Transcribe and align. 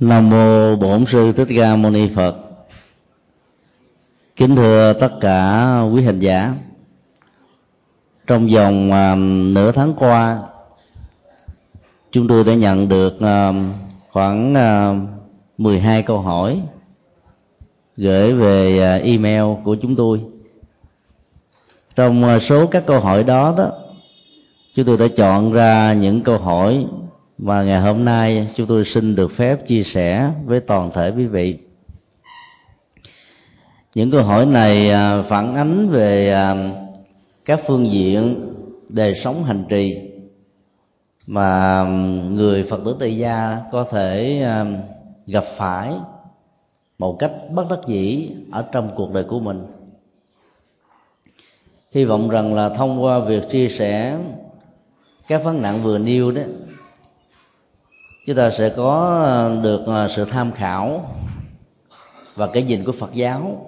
Nam 0.00 0.30
mô 0.30 0.76
Bổn 0.76 1.04
sư 1.12 1.32
Thích 1.32 1.48
Ca 1.56 1.76
Mâu 1.76 1.90
Ni 1.90 2.08
Phật. 2.14 2.36
Kính 4.36 4.56
thưa 4.56 4.92
tất 4.92 5.08
cả 5.20 5.80
quý 5.94 6.02
hành 6.02 6.18
giả. 6.18 6.54
Trong 8.26 8.48
vòng 8.48 8.90
uh, 8.90 9.18
nửa 9.54 9.72
tháng 9.72 9.94
qua, 9.94 10.38
chúng 12.10 12.28
tôi 12.28 12.44
đã 12.44 12.54
nhận 12.54 12.88
được 12.88 13.16
uh, 13.16 13.54
khoảng 14.10 14.54
à, 14.54 14.90
uh, 14.90 14.96
12 15.58 16.02
câu 16.02 16.18
hỏi 16.18 16.62
gửi 17.96 18.32
về 18.32 18.78
uh, 18.96 19.02
email 19.02 19.44
của 19.64 19.76
chúng 19.82 19.96
tôi. 19.96 20.20
Trong 21.96 22.24
uh, 22.36 22.42
số 22.42 22.66
các 22.66 22.86
câu 22.86 23.00
hỏi 23.00 23.24
đó 23.24 23.54
đó, 23.58 23.70
chúng 24.74 24.86
tôi 24.86 24.96
đã 24.96 25.06
chọn 25.16 25.52
ra 25.52 25.92
những 25.92 26.20
câu 26.20 26.38
hỏi 26.38 26.86
và 27.42 27.62
ngày 27.62 27.80
hôm 27.80 28.04
nay, 28.04 28.48
chúng 28.56 28.66
tôi 28.66 28.84
xin 28.84 29.16
được 29.16 29.30
phép 29.36 29.66
chia 29.66 29.82
sẻ 29.82 30.30
với 30.44 30.60
toàn 30.60 30.90
thể 30.94 31.12
quý 31.16 31.26
vị. 31.26 31.58
Những 33.94 34.10
câu 34.10 34.22
hỏi 34.22 34.46
này 34.46 34.90
à, 34.90 35.22
phản 35.22 35.54
ánh 35.54 35.88
về 35.88 36.32
à, 36.32 36.70
các 37.44 37.60
phương 37.66 37.90
diện 37.90 38.52
đời 38.88 39.14
sống 39.24 39.44
hành 39.44 39.64
trì 39.68 40.10
mà 41.26 41.84
người 42.30 42.66
phật 42.70 42.80
tử 42.84 42.96
tây 43.00 43.16
gia 43.16 43.58
có 43.72 43.84
thể 43.84 44.42
à, 44.42 44.66
gặp 45.26 45.44
phải 45.56 45.94
một 46.98 47.16
cách 47.18 47.32
bất 47.50 47.66
đắc 47.70 47.80
dĩ 47.86 48.30
ở 48.52 48.64
trong 48.72 48.90
cuộc 48.96 49.12
đời 49.12 49.24
của 49.24 49.40
mình. 49.40 49.66
Hy 51.92 52.04
vọng 52.04 52.30
rằng 52.30 52.54
là 52.54 52.68
thông 52.68 53.02
qua 53.02 53.18
việc 53.18 53.42
chia 53.50 53.68
sẻ 53.78 54.18
các 55.26 55.44
vấn 55.44 55.62
nạn 55.62 55.82
vừa 55.82 55.98
nêu 55.98 56.30
đó 56.30 56.42
chúng 58.26 58.36
ta 58.36 58.50
sẽ 58.58 58.68
có 58.76 59.20
ờ, 59.24 59.60
được 59.62 59.82
ờ, 59.86 60.08
sự 60.16 60.24
tham 60.24 60.52
khảo 60.52 61.14
và 62.34 62.46
cái 62.46 62.62
nhìn 62.62 62.84
của 62.84 62.92
Phật 62.92 63.12
giáo 63.12 63.66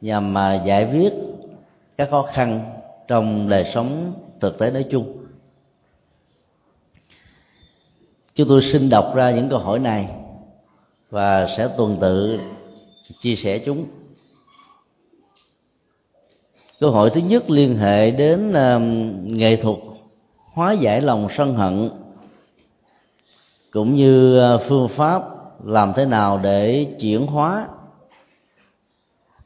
nhằm 0.00 0.34
mà 0.34 0.62
giải 0.66 0.88
quyết 0.92 1.12
các 1.96 2.10
khó 2.10 2.22
khăn 2.22 2.80
trong 3.08 3.48
đời 3.48 3.70
sống 3.74 4.12
thực 4.40 4.58
tế 4.58 4.70
nói 4.70 4.84
chung. 4.90 5.16
Chúng 8.34 8.48
tôi 8.48 8.62
xin 8.72 8.88
đọc 8.88 9.12
ra 9.14 9.30
những 9.30 9.48
câu 9.48 9.58
hỏi 9.58 9.78
này 9.78 10.08
và 11.10 11.46
sẽ 11.56 11.68
tuần 11.76 11.96
tự 12.00 12.38
chia 13.20 13.36
sẻ 13.36 13.58
chúng. 13.58 13.86
Câu 16.80 16.90
hỏi 16.90 17.10
thứ 17.14 17.20
nhất 17.20 17.50
liên 17.50 17.76
hệ 17.76 18.10
đến 18.10 18.50
uh, 18.50 18.82
nghệ 19.32 19.56
thuật 19.56 19.76
hóa 20.52 20.72
giải 20.72 21.00
lòng 21.00 21.28
sân 21.36 21.54
hận 21.54 21.90
cũng 23.76 23.94
như 23.94 24.38
ờ, 24.38 24.66
phương 24.68 24.88
pháp 24.88 25.22
làm 25.64 25.92
thế 25.96 26.06
nào 26.06 26.38
để 26.38 26.86
chuyển 27.00 27.26
hóa 27.26 27.68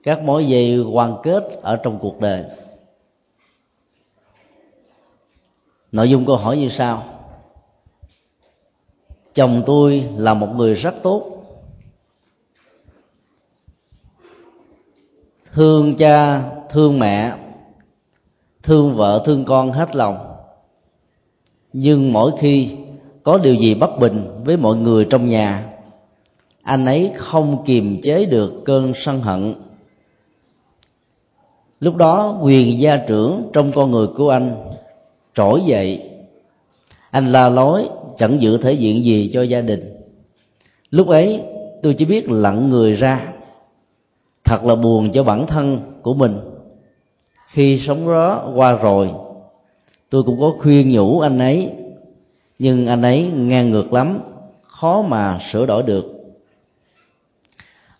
các 0.02 0.22
mối 0.22 0.46
dây 0.46 0.80
quan 0.92 1.16
kết 1.22 1.44
ở 1.62 1.76
trong 1.76 1.98
cuộc 1.98 2.20
đời. 2.20 2.44
Nội 5.92 6.10
dung 6.10 6.26
câu 6.26 6.36
hỏi 6.36 6.56
như 6.58 6.68
sau. 6.78 7.04
Chồng 9.34 9.62
tôi 9.66 10.08
là 10.16 10.34
một 10.34 10.48
người 10.56 10.74
rất 10.74 10.94
tốt. 11.02 11.46
Thương 15.52 15.96
cha, 15.96 16.42
thương 16.70 16.98
mẹ, 16.98 17.36
thương 18.62 18.94
vợ, 18.94 19.22
thương 19.26 19.44
con 19.44 19.72
hết 19.72 19.96
lòng. 19.96 20.36
Nhưng 21.72 22.12
mỗi 22.12 22.32
khi 22.38 22.76
có 23.22 23.38
điều 23.38 23.54
gì 23.54 23.74
bất 23.74 23.98
bình 23.98 24.26
với 24.44 24.56
mọi 24.56 24.76
người 24.76 25.04
trong 25.04 25.28
nhà? 25.28 25.66
Anh 26.62 26.86
ấy 26.86 27.12
không 27.16 27.64
kiềm 27.66 28.00
chế 28.02 28.24
được 28.24 28.62
cơn 28.64 28.92
sân 29.04 29.20
hận. 29.20 29.54
Lúc 31.80 31.96
đó, 31.96 32.38
quyền 32.42 32.80
gia 32.80 32.96
trưởng 32.96 33.50
trong 33.52 33.72
con 33.72 33.90
người 33.90 34.06
của 34.06 34.30
anh 34.30 34.56
trỗi 35.34 35.62
dậy. 35.66 36.10
Anh 37.10 37.32
la 37.32 37.48
lối, 37.48 37.88
chẳng 38.16 38.40
giữ 38.40 38.58
thể 38.58 38.72
diện 38.72 39.04
gì 39.04 39.30
cho 39.32 39.42
gia 39.42 39.60
đình. 39.60 39.80
Lúc 40.90 41.08
ấy, 41.08 41.42
tôi 41.82 41.94
chỉ 41.94 42.04
biết 42.04 42.30
lặng 42.30 42.70
người 42.70 42.92
ra. 42.92 43.32
Thật 44.44 44.64
là 44.64 44.74
buồn 44.74 45.12
cho 45.12 45.24
bản 45.24 45.46
thân 45.46 45.80
của 46.02 46.14
mình. 46.14 46.36
Khi 47.46 47.78
sống 47.86 48.06
đó 48.06 48.52
qua 48.54 48.72
rồi, 48.72 49.10
tôi 50.10 50.22
cũng 50.22 50.40
có 50.40 50.52
khuyên 50.58 50.90
nhủ 50.90 51.20
anh 51.20 51.38
ấy 51.38 51.72
nhưng 52.62 52.86
anh 52.86 53.02
ấy 53.02 53.30
ngang 53.34 53.70
ngược 53.70 53.92
lắm, 53.92 54.20
khó 54.62 55.02
mà 55.02 55.38
sửa 55.52 55.66
đổi 55.66 55.82
được. 55.82 56.04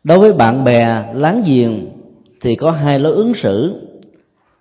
Đối 0.05 0.19
với 0.19 0.33
bạn 0.33 0.65
bè 0.65 1.05
láng 1.15 1.43
giềng 1.47 1.87
thì 2.41 2.57
có 2.57 2.71
hai 2.71 2.99
lối 2.99 3.15
ứng 3.15 3.33
xử. 3.43 3.81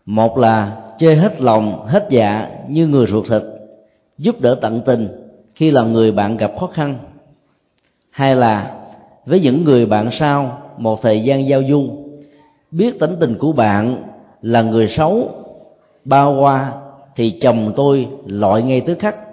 Một 0.05 0.37
là 0.37 0.77
chơi 0.99 1.15
hết 1.15 1.41
lòng, 1.41 1.85
hết 1.87 2.07
dạ 2.09 2.49
như 2.69 2.87
người 2.87 3.07
ruột 3.07 3.27
thịt, 3.29 3.41
giúp 4.17 4.41
đỡ 4.41 4.55
tận 4.61 4.81
tình 4.85 5.07
khi 5.55 5.71
là 5.71 5.83
người 5.83 6.11
bạn 6.11 6.37
gặp 6.37 6.51
khó 6.59 6.67
khăn. 6.67 6.99
Hai 8.09 8.35
là 8.35 8.75
với 9.25 9.39
những 9.39 9.63
người 9.63 9.85
bạn 9.85 10.09
sau 10.19 10.61
một 10.77 11.01
thời 11.01 11.23
gian 11.23 11.47
giao 11.47 11.61
du, 11.69 11.87
biết 12.71 12.99
tính 12.99 13.15
tình 13.19 13.37
của 13.37 13.51
bạn 13.51 14.03
là 14.41 14.61
người 14.61 14.89
xấu, 14.97 15.29
bao 16.05 16.35
qua 16.39 16.71
thì 17.15 17.39
chồng 17.41 17.73
tôi 17.75 18.07
loại 18.25 18.63
ngay 18.63 18.81
tức 18.81 18.99
khắc 18.99 19.28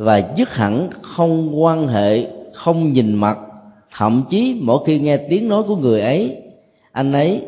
và 0.00 0.22
dứt 0.36 0.48
hẳn 0.48 0.88
không 1.02 1.62
quan 1.62 1.88
hệ, 1.88 2.26
không 2.52 2.92
nhìn 2.92 3.14
mặt. 3.14 3.38
Thậm 3.96 4.22
chí 4.30 4.60
mỗi 4.62 4.78
khi 4.86 4.98
nghe 4.98 5.16
tiếng 5.16 5.48
nói 5.48 5.62
của 5.62 5.76
người 5.76 6.00
ấy, 6.00 6.36
anh 6.92 7.12
ấy 7.12 7.42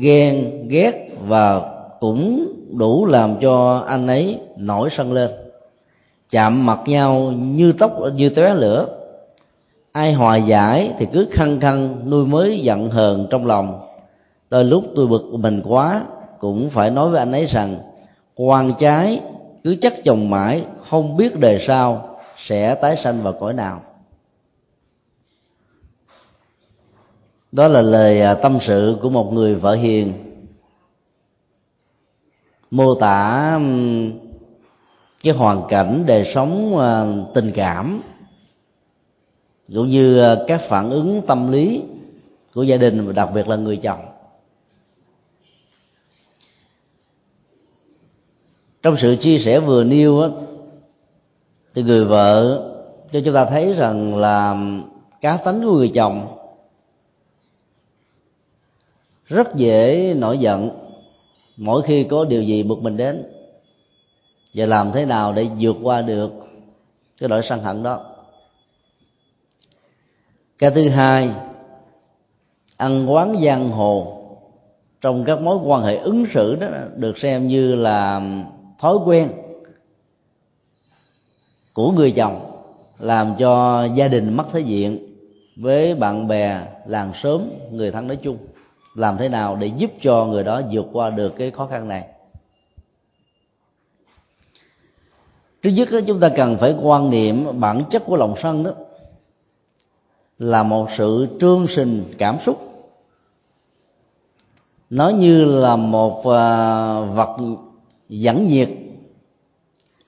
ghen, 0.00 0.50
ghét 0.68 1.08
và 1.26 1.60
cũng 2.00 2.52
đủ 2.78 3.06
làm 3.06 3.36
cho 3.40 3.84
anh 3.86 4.06
ấy 4.06 4.38
nổi 4.56 4.88
sân 4.96 5.12
lên. 5.12 5.30
Chạm 6.30 6.66
mặt 6.66 6.80
nhau 6.86 7.32
như 7.36 7.72
tóc, 7.72 7.92
như 8.14 8.28
tóe 8.28 8.54
lửa. 8.54 8.88
Ai 9.92 10.12
hòa 10.12 10.36
giải 10.36 10.92
thì 10.98 11.06
cứ 11.12 11.26
khăng 11.30 11.60
khăng 11.60 12.10
nuôi 12.10 12.26
mới 12.26 12.60
giận 12.60 12.90
hờn 12.90 13.26
trong 13.30 13.46
lòng. 13.46 13.80
Đôi 14.50 14.64
lúc 14.64 14.84
tôi 14.96 15.06
bực 15.06 15.24
mình 15.32 15.62
quá, 15.64 16.02
cũng 16.38 16.70
phải 16.70 16.90
nói 16.90 17.10
với 17.10 17.18
anh 17.18 17.32
ấy 17.32 17.44
rằng, 17.46 17.78
quan 18.36 18.72
trái, 18.78 19.20
cứ 19.64 19.76
chắc 19.82 20.04
chồng 20.04 20.30
mãi 20.30 20.62
không 20.90 21.16
biết 21.16 21.36
đề 21.36 21.64
sau 21.66 22.18
sẽ 22.46 22.74
tái 22.74 22.96
sanh 23.04 23.22
vào 23.22 23.32
cõi 23.32 23.52
nào. 23.52 23.82
Đó 27.52 27.68
là 27.68 27.80
lời 27.80 28.20
à, 28.20 28.34
tâm 28.34 28.58
sự 28.66 28.98
của 29.02 29.10
một 29.10 29.32
người 29.32 29.54
vợ 29.54 29.74
hiền. 29.74 30.12
Mô 32.70 32.94
tả 32.94 33.60
cái 35.22 35.32
hoàn 35.34 35.62
cảnh 35.68 36.04
đời 36.06 36.32
sống 36.34 36.78
à, 36.78 37.06
tình 37.34 37.52
cảm, 37.54 38.02
cũng 39.74 39.88
như 39.88 40.20
à, 40.20 40.36
các 40.46 40.60
phản 40.68 40.90
ứng 40.90 41.22
tâm 41.26 41.52
lý 41.52 41.82
của 42.54 42.62
gia 42.62 42.76
đình 42.76 43.06
và 43.06 43.12
đặc 43.12 43.28
biệt 43.34 43.48
là 43.48 43.56
người 43.56 43.76
chồng. 43.76 44.00
Trong 48.82 48.96
sự 49.00 49.16
chia 49.20 49.38
sẻ 49.38 49.60
vừa 49.60 49.84
nêu 49.84 50.20
á 50.20 50.28
thì 51.78 51.84
người 51.84 52.04
vợ 52.04 52.62
cho 53.12 53.20
chúng 53.24 53.34
ta 53.34 53.44
thấy 53.44 53.72
rằng 53.72 54.16
là 54.16 54.56
cá 55.20 55.36
tánh 55.36 55.62
của 55.62 55.72
người 55.72 55.90
chồng 55.94 56.26
rất 59.26 59.54
dễ 59.54 60.14
nổi 60.16 60.38
giận 60.38 60.70
mỗi 61.56 61.82
khi 61.82 62.04
có 62.04 62.24
điều 62.24 62.42
gì 62.42 62.62
bực 62.62 62.82
mình 62.82 62.96
đến. 62.96 63.24
Và 64.54 64.66
làm 64.66 64.92
thế 64.92 65.04
nào 65.04 65.32
để 65.32 65.48
vượt 65.60 65.76
qua 65.82 66.02
được 66.02 66.32
cái 67.20 67.28
nỗi 67.28 67.42
sân 67.48 67.62
hận 67.62 67.82
đó? 67.82 68.04
Cái 70.58 70.70
thứ 70.70 70.88
hai, 70.88 71.30
ăn 72.76 73.12
quán 73.12 73.36
giang 73.44 73.70
hồ 73.70 74.24
trong 75.00 75.24
các 75.24 75.40
mối 75.40 75.56
quan 75.64 75.82
hệ 75.82 75.96
ứng 75.96 76.26
xử 76.34 76.56
đó 76.56 76.66
được 76.96 77.18
xem 77.18 77.48
như 77.48 77.74
là 77.74 78.22
thói 78.78 78.96
quen 79.06 79.32
của 81.78 81.90
người 81.90 82.10
chồng 82.10 82.40
làm 82.98 83.34
cho 83.38 83.84
gia 83.84 84.08
đình 84.08 84.36
mất 84.36 84.44
thể 84.52 84.60
diện 84.60 84.98
với 85.56 85.94
bạn 85.94 86.28
bè 86.28 86.60
làng 86.86 87.12
xóm 87.22 87.42
người 87.70 87.90
thân 87.90 88.06
nói 88.06 88.16
chung. 88.16 88.38
Làm 88.94 89.16
thế 89.16 89.28
nào 89.28 89.56
để 89.56 89.66
giúp 89.66 89.90
cho 90.00 90.24
người 90.24 90.44
đó 90.44 90.62
vượt 90.72 90.86
qua 90.92 91.10
được 91.10 91.32
cái 91.36 91.50
khó 91.50 91.66
khăn 91.66 91.88
này? 91.88 92.04
Trước 95.62 95.70
nhất 95.70 95.88
đó, 95.92 95.98
chúng 96.06 96.20
ta 96.20 96.28
cần 96.36 96.56
phải 96.60 96.74
quan 96.82 97.10
niệm 97.10 97.60
bản 97.60 97.82
chất 97.90 98.02
của 98.06 98.16
lòng 98.16 98.34
sân 98.42 98.64
đó 98.64 98.70
là 100.38 100.62
một 100.62 100.88
sự 100.98 101.26
trương 101.40 101.66
sinh 101.76 102.04
cảm 102.18 102.38
xúc. 102.46 102.86
Nó 104.90 105.08
như 105.08 105.44
là 105.44 105.76
một 105.76 106.26
à, 106.26 107.00
vật 107.00 107.36
dẫn 108.08 108.46
nhiệt 108.48 108.68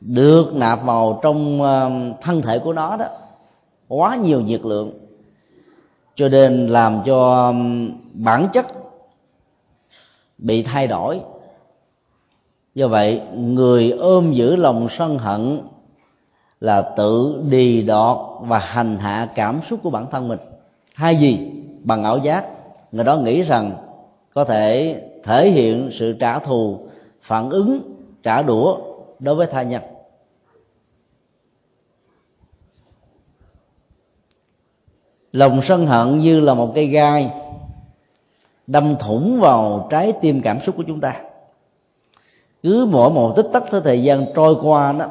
được 0.01 0.55
nạp 0.55 0.85
vào 0.85 1.21
trong 1.23 1.63
ờ, 1.63 1.91
thân 2.23 2.43
thể 2.43 2.59
của 2.59 2.73
nó 2.73 2.97
đó, 2.97 3.07
quá 3.89 4.17
nhiều 4.17 4.41
nhiệt 4.41 4.61
lượng. 4.65 4.93
Cho 6.15 6.29
nên 6.29 6.67
làm 6.67 7.03
cho 7.07 7.53
bản 8.13 8.49
chất 8.53 8.67
bị 10.39 10.63
thay 10.63 10.87
đổi. 10.87 11.21
Do 12.75 12.89
vậy, 12.89 13.21
người 13.35 13.91
ôm 13.91 14.33
giữ 14.33 14.57
lòng 14.57 14.89
sân 14.99 15.19
hận 15.19 15.61
là 16.61 16.83
tự 16.97 17.43
đì 17.49 17.83
đọt 17.83 18.19
và 18.41 18.59
hành 18.59 18.97
hạ 18.97 19.29
cảm 19.35 19.61
xúc 19.71 19.81
của 19.83 19.91
bản 19.91 20.07
thân 20.11 20.29
mình. 20.29 20.39
Hay 20.95 21.17
gì 21.17 21.51
bằng 21.85 22.05
ảo 22.05 22.19
giác, 22.19 22.45
người 22.93 23.05
đó 23.05 23.17
nghĩ 23.17 23.43
rằng 23.43 23.73
có 24.35 24.45
thể 24.45 24.97
thể 25.25 25.51
hiện 25.51 25.91
sự 25.99 26.13
trả 26.13 26.39
thù, 26.39 26.79
phản 27.23 27.51
ứng, 27.51 27.81
trả 28.23 28.43
đũa 28.43 28.77
đối 29.21 29.35
với 29.35 29.47
tha 29.47 29.63
nhân. 29.63 29.83
Lòng 35.33 35.61
sân 35.65 35.87
hận 35.87 36.19
như 36.19 36.41
là 36.41 36.55
một 36.55 36.73
cây 36.75 36.87
gai 36.87 37.31
đâm 38.67 38.97
thủng 38.97 39.41
vào 39.41 39.87
trái 39.91 40.13
tim 40.21 40.43
cảm 40.43 40.59
xúc 40.67 40.77
của 40.77 40.85
chúng 40.87 41.01
ta. 41.01 41.23
Cứ 42.63 42.87
mỗi 42.91 43.11
một 43.11 43.33
tích 43.37 43.47
tắc 43.53 43.65
theo 43.71 43.81
thời 43.81 44.03
gian 44.03 44.27
trôi 44.35 44.57
qua 44.63 44.93
đó, 44.93 45.07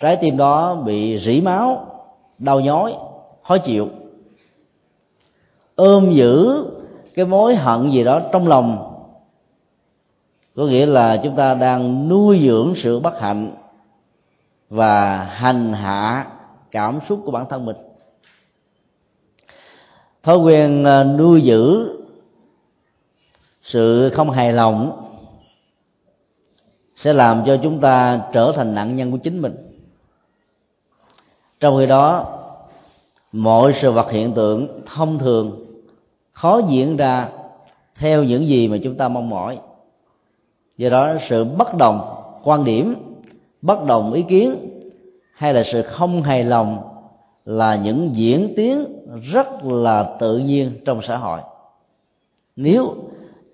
trái 0.00 0.16
tim 0.20 0.36
đó 0.36 0.74
bị 0.74 1.18
rỉ 1.18 1.40
máu, 1.40 1.86
đau 2.38 2.60
nhói, 2.60 2.94
khó 3.42 3.58
chịu. 3.58 3.88
Ôm 5.74 6.12
giữ 6.12 6.64
cái 7.14 7.24
mối 7.24 7.56
hận 7.56 7.90
gì 7.90 8.04
đó 8.04 8.20
trong 8.32 8.48
lòng 8.48 8.93
có 10.56 10.66
nghĩa 10.66 10.86
là 10.86 11.20
chúng 11.24 11.36
ta 11.36 11.54
đang 11.54 12.08
nuôi 12.08 12.40
dưỡng 12.46 12.74
sự 12.76 13.00
bất 13.00 13.20
hạnh 13.20 13.52
và 14.70 15.16
hành 15.16 15.72
hạ 15.72 16.26
cảm 16.70 16.98
xúc 17.08 17.20
của 17.24 17.30
bản 17.30 17.46
thân 17.50 17.66
mình. 17.66 17.76
Thói 20.22 20.38
quen 20.38 20.84
à, 20.84 21.04
nuôi 21.04 21.42
giữ 21.42 21.90
sự 23.62 24.10
không 24.14 24.30
hài 24.30 24.52
lòng 24.52 25.04
sẽ 26.96 27.12
làm 27.12 27.42
cho 27.46 27.58
chúng 27.62 27.80
ta 27.80 28.22
trở 28.32 28.52
thành 28.56 28.74
nạn 28.74 28.96
nhân 28.96 29.12
của 29.12 29.18
chính 29.18 29.42
mình. 29.42 29.56
Trong 31.60 31.78
khi 31.78 31.86
đó, 31.86 32.26
mọi 33.32 33.74
sự 33.82 33.92
vật 33.92 34.10
hiện 34.10 34.32
tượng 34.32 34.80
thông 34.86 35.18
thường 35.18 35.66
khó 36.32 36.60
diễn 36.68 36.96
ra 36.96 37.28
theo 37.96 38.24
những 38.24 38.46
gì 38.46 38.68
mà 38.68 38.76
chúng 38.84 38.96
ta 38.96 39.08
mong 39.08 39.30
mỏi 39.30 39.58
do 40.76 40.90
đó, 40.90 41.14
sự 41.28 41.44
bất 41.44 41.74
đồng 41.76 42.00
quan 42.42 42.64
điểm, 42.64 42.94
bất 43.62 43.84
đồng 43.84 44.12
ý 44.12 44.22
kiến, 44.22 44.56
hay 45.34 45.54
là 45.54 45.62
sự 45.72 45.82
không 45.82 46.22
hài 46.22 46.44
lòng 46.44 46.78
là 47.44 47.76
những 47.76 48.10
diễn 48.14 48.52
tiến 48.56 48.84
rất 49.32 49.64
là 49.64 50.16
tự 50.20 50.38
nhiên 50.38 50.70
trong 50.84 51.00
xã 51.02 51.16
hội. 51.16 51.40
Nếu 52.56 52.94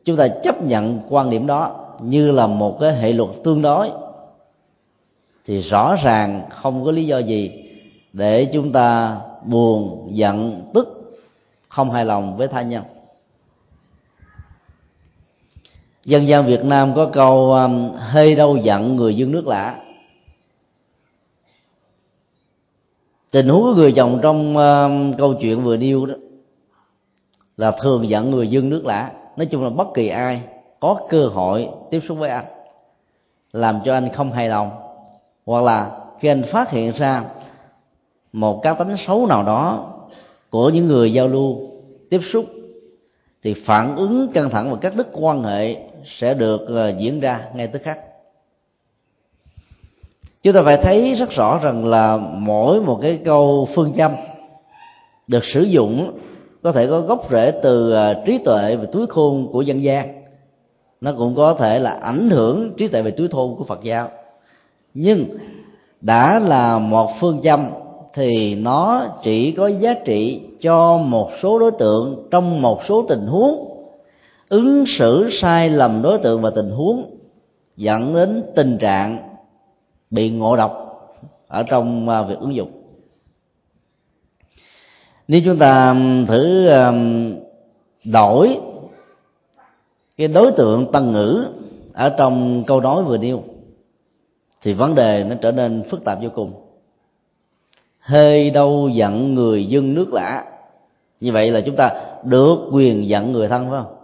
chúng 0.04 0.16
ta 0.16 0.28
chấp 0.28 0.62
nhận 0.62 1.00
quan 1.08 1.30
điểm 1.30 1.46
đó 1.46 1.86
như 2.00 2.30
là 2.30 2.46
một 2.46 2.80
cái 2.80 2.96
hệ 2.96 3.12
luật 3.12 3.30
tương 3.44 3.62
đối, 3.62 3.90
thì 5.44 5.60
rõ 5.60 5.96
ràng 6.04 6.42
không 6.50 6.84
có 6.84 6.90
lý 6.90 7.06
do 7.06 7.18
gì 7.18 7.64
để 8.12 8.50
chúng 8.52 8.72
ta 8.72 9.20
buồn, 9.44 10.08
giận, 10.10 10.62
tức, 10.74 11.16
không 11.68 11.90
hài 11.90 12.04
lòng 12.04 12.36
với 12.36 12.48
tha 12.48 12.62
nhân 12.62 12.82
dân 16.04 16.28
gian 16.28 16.46
việt 16.46 16.64
nam 16.64 16.92
có 16.96 17.06
câu 17.12 17.52
um, 17.52 17.92
hơi 17.96 18.34
đâu 18.34 18.56
giận 18.56 18.96
người 18.96 19.16
dân 19.16 19.32
nước 19.32 19.46
lạ 19.46 19.80
tình 23.30 23.48
huống 23.48 23.62
của 23.62 23.74
người 23.74 23.92
chồng 23.92 24.18
trong 24.22 24.56
uh, 24.56 25.18
câu 25.18 25.34
chuyện 25.40 25.64
vừa 25.64 25.76
nêu 25.76 26.06
đó 26.06 26.14
là 27.56 27.70
thường 27.82 28.08
giận 28.08 28.30
người 28.30 28.48
dân 28.48 28.70
nước 28.70 28.86
lạ 28.86 29.12
nói 29.36 29.46
chung 29.46 29.64
là 29.64 29.70
bất 29.70 29.88
kỳ 29.94 30.08
ai 30.08 30.42
có 30.80 31.00
cơ 31.08 31.26
hội 31.26 31.68
tiếp 31.90 32.00
xúc 32.08 32.18
với 32.18 32.30
anh 32.30 32.44
làm 33.52 33.80
cho 33.84 33.94
anh 33.94 34.12
không 34.12 34.32
hài 34.32 34.48
lòng 34.48 34.70
hoặc 35.46 35.62
là 35.64 35.90
khi 36.20 36.28
anh 36.28 36.42
phát 36.52 36.70
hiện 36.70 36.92
ra 36.92 37.24
một 38.32 38.62
cá 38.62 38.74
tính 38.74 38.96
xấu 39.06 39.26
nào 39.26 39.42
đó 39.42 39.92
của 40.50 40.70
những 40.70 40.86
người 40.86 41.12
giao 41.12 41.28
lưu 41.28 41.56
tiếp 42.10 42.20
xúc 42.32 42.44
thì 43.42 43.54
phản 43.54 43.96
ứng 43.96 44.28
căng 44.28 44.50
thẳng 44.50 44.70
và 44.70 44.76
các 44.80 44.96
đức 44.96 45.06
quan 45.12 45.42
hệ 45.42 45.89
sẽ 46.04 46.34
được 46.34 46.60
ờ, 46.68 46.88
diễn 46.98 47.20
ra 47.20 47.40
ngay 47.54 47.66
tức 47.66 47.82
khắc. 47.82 47.98
Chúng 50.42 50.54
ta 50.54 50.62
phải 50.64 50.76
thấy 50.76 51.14
rất 51.14 51.30
rõ 51.30 51.60
rằng 51.62 51.86
là 51.86 52.16
mỗi 52.32 52.80
một 52.80 52.98
cái 53.02 53.20
câu 53.24 53.68
phương 53.74 53.92
châm 53.96 54.12
được 55.26 55.44
sử 55.44 55.62
dụng 55.62 56.12
có 56.62 56.72
thể 56.72 56.86
có 56.86 57.00
gốc 57.00 57.26
rễ 57.30 57.52
từ 57.62 57.92
ờ, 57.92 58.22
trí 58.26 58.38
tuệ 58.38 58.76
và 58.76 58.84
túi 58.92 59.06
khôn 59.06 59.48
của 59.52 59.62
dân 59.62 59.82
gian. 59.82 60.22
Nó 61.00 61.12
cũng 61.18 61.34
có 61.34 61.54
thể 61.54 61.78
là 61.78 61.90
ảnh 61.90 62.30
hưởng 62.30 62.72
trí 62.76 62.88
tuệ 62.88 63.02
về 63.02 63.10
túi 63.10 63.28
thôn 63.28 63.54
của 63.58 63.64
phật 63.64 63.82
giáo. 63.82 64.08
Nhưng 64.94 65.24
đã 66.00 66.38
là 66.38 66.78
một 66.78 67.10
phương 67.20 67.40
châm 67.42 67.70
thì 68.14 68.54
nó 68.54 69.06
chỉ 69.22 69.52
có 69.52 69.66
giá 69.66 69.94
trị 70.04 70.40
cho 70.60 70.96
một 70.96 71.30
số 71.42 71.58
đối 71.58 71.70
tượng 71.70 72.28
trong 72.30 72.62
một 72.62 72.80
số 72.88 73.06
tình 73.08 73.26
huống 73.26 73.69
ứng 74.50 74.84
xử 74.98 75.28
sai 75.42 75.70
lầm 75.70 76.02
đối 76.02 76.18
tượng 76.18 76.42
và 76.42 76.50
tình 76.50 76.70
huống 76.70 77.04
dẫn 77.76 78.14
đến 78.14 78.42
tình 78.54 78.78
trạng 78.78 79.18
bị 80.10 80.30
ngộ 80.30 80.56
độc 80.56 80.86
ở 81.48 81.62
trong 81.62 82.08
à, 82.08 82.22
việc 82.22 82.38
ứng 82.40 82.54
dụng. 82.54 82.70
Nếu 85.28 85.40
chúng 85.44 85.58
ta 85.58 85.94
thử 86.28 86.68
đổi 88.04 88.60
cái 90.16 90.28
đối 90.28 90.52
tượng 90.52 90.92
tân 90.92 91.12
ngữ 91.12 91.46
ở 91.94 92.08
trong 92.18 92.64
câu 92.66 92.80
nói 92.80 93.02
vừa 93.02 93.18
nêu, 93.18 93.42
thì 94.62 94.72
vấn 94.72 94.94
đề 94.94 95.24
nó 95.24 95.36
trở 95.40 95.52
nên 95.52 95.82
phức 95.90 96.04
tạp 96.04 96.18
vô 96.22 96.28
cùng. 96.34 96.52
Hơi 97.98 98.50
đâu 98.50 98.88
giận 98.88 99.34
người 99.34 99.66
dân 99.66 99.94
nước 99.94 100.12
lạ 100.12 100.44
như 101.20 101.32
vậy 101.32 101.50
là 101.50 101.60
chúng 101.60 101.76
ta 101.76 102.02
được 102.24 102.56
quyền 102.72 103.08
giận 103.08 103.32
người 103.32 103.48
thân, 103.48 103.70
phải 103.70 103.82
không? 103.82 103.99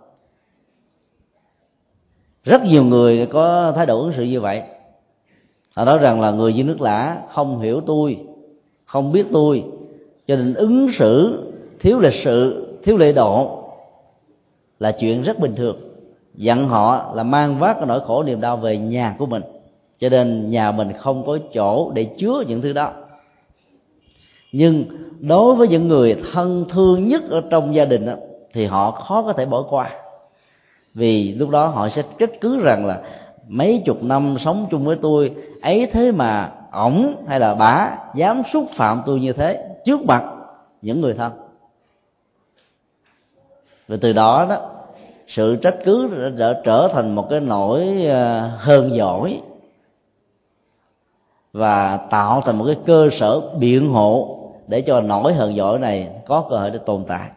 Rất 2.46 2.62
nhiều 2.64 2.84
người 2.84 3.26
có 3.26 3.72
thái 3.76 3.86
độ 3.86 4.00
ứng 4.00 4.12
xử 4.16 4.22
như 4.22 4.40
vậy. 4.40 4.62
Họ 5.74 5.84
nói 5.84 5.98
rằng 5.98 6.20
là 6.20 6.30
người 6.30 6.54
dưới 6.54 6.64
nước 6.64 6.80
lã 6.80 7.22
không 7.28 7.58
hiểu 7.58 7.80
tôi 7.80 8.18
không 8.84 9.12
biết 9.12 9.26
tôi. 9.32 9.64
Cho 10.26 10.36
nên 10.36 10.54
ứng 10.54 10.88
xử 10.98 11.42
thiếu 11.80 12.00
lịch 12.00 12.14
sự 12.24 12.66
thiếu 12.82 12.96
lễ 12.96 13.12
độ 13.12 13.62
là 14.80 14.92
chuyện 14.92 15.22
rất 15.22 15.38
bình 15.38 15.54
thường. 15.54 15.76
Dặn 16.34 16.68
họ 16.68 17.12
là 17.14 17.22
mang 17.22 17.58
vác 17.58 17.76
cái 17.76 17.86
nỗi 17.86 18.00
khổ 18.06 18.22
niềm 18.22 18.40
đau 18.40 18.56
về 18.56 18.78
nhà 18.78 19.14
của 19.18 19.26
mình. 19.26 19.42
Cho 19.98 20.08
nên 20.08 20.50
nhà 20.50 20.72
mình 20.72 20.92
không 20.92 21.26
có 21.26 21.38
chỗ 21.54 21.90
để 21.94 22.04
chứa 22.04 22.44
những 22.46 22.62
thứ 22.62 22.72
đó. 22.72 22.92
Nhưng 24.52 24.84
đối 25.20 25.54
với 25.54 25.68
những 25.68 25.88
người 25.88 26.16
thân 26.32 26.64
thương 26.68 27.08
nhất 27.08 27.22
ở 27.30 27.42
trong 27.50 27.74
gia 27.74 27.84
đình 27.84 28.06
đó, 28.06 28.12
thì 28.52 28.64
họ 28.64 28.90
khó 28.90 29.22
có 29.22 29.32
thể 29.32 29.46
bỏ 29.46 29.62
qua 29.62 29.90
vì 30.96 31.34
lúc 31.34 31.50
đó 31.50 31.66
họ 31.66 31.88
sẽ 31.88 32.02
trách 32.18 32.30
cứ 32.40 32.60
rằng 32.60 32.86
là 32.86 33.00
mấy 33.48 33.82
chục 33.84 34.02
năm 34.02 34.36
sống 34.44 34.66
chung 34.70 34.84
với 34.84 34.96
tôi, 35.02 35.34
ấy 35.62 35.88
thế 35.92 36.12
mà 36.12 36.52
ổng 36.72 37.14
hay 37.28 37.40
là 37.40 37.54
bà 37.54 37.98
dám 38.14 38.42
xúc 38.52 38.66
phạm 38.76 39.02
tôi 39.06 39.20
như 39.20 39.32
thế 39.32 39.76
trước 39.84 40.04
mặt 40.04 40.24
những 40.82 41.00
người 41.00 41.14
thân. 41.14 41.32
Và 43.88 43.96
từ 44.00 44.12
đó 44.12 44.46
đó, 44.48 44.70
sự 45.26 45.56
trách 45.56 45.76
cứ 45.84 46.08
đã 46.38 46.60
trở 46.64 46.88
thành 46.92 47.14
một 47.14 47.30
cái 47.30 47.40
nỗi 47.40 48.06
ờ, 48.08 48.50
hơn 48.58 48.96
giỏi 48.96 49.40
và 51.52 51.96
tạo 51.96 52.42
thành 52.44 52.58
một 52.58 52.64
cái 52.66 52.76
cơ 52.86 53.08
sở 53.20 53.40
biện 53.58 53.88
hộ 53.88 54.38
để 54.68 54.80
cho 54.80 55.00
nỗi 55.00 55.34
hờn 55.34 55.56
giỏi 55.56 55.78
này 55.78 56.08
có 56.26 56.44
cơ 56.50 56.56
hội 56.56 56.70
để 56.70 56.78
tồn 56.86 57.04
tại 57.08 57.30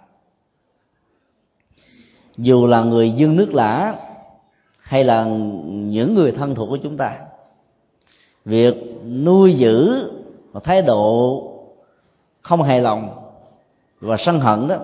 dù 2.42 2.68
là 2.68 2.84
người 2.84 3.12
dân 3.12 3.36
nước 3.36 3.54
lã, 3.54 3.96
hay 4.80 5.04
là 5.04 5.26
những 5.66 6.16
người 6.16 6.32
thân 6.32 6.56
thuộc 6.56 6.70
của 6.70 6.78
chúng 6.78 6.98
ta, 6.98 7.20
việc 8.46 9.02
nuôi 9.06 9.54
giữ 9.54 10.10
một 10.54 10.64
thái 10.64 10.82
độ 10.82 11.44
không 12.42 12.64
hài 12.64 12.82
lòng 12.82 13.10
và 14.02 14.18
sân 14.20 14.40
hận 14.40 14.68
đó, 14.68 14.78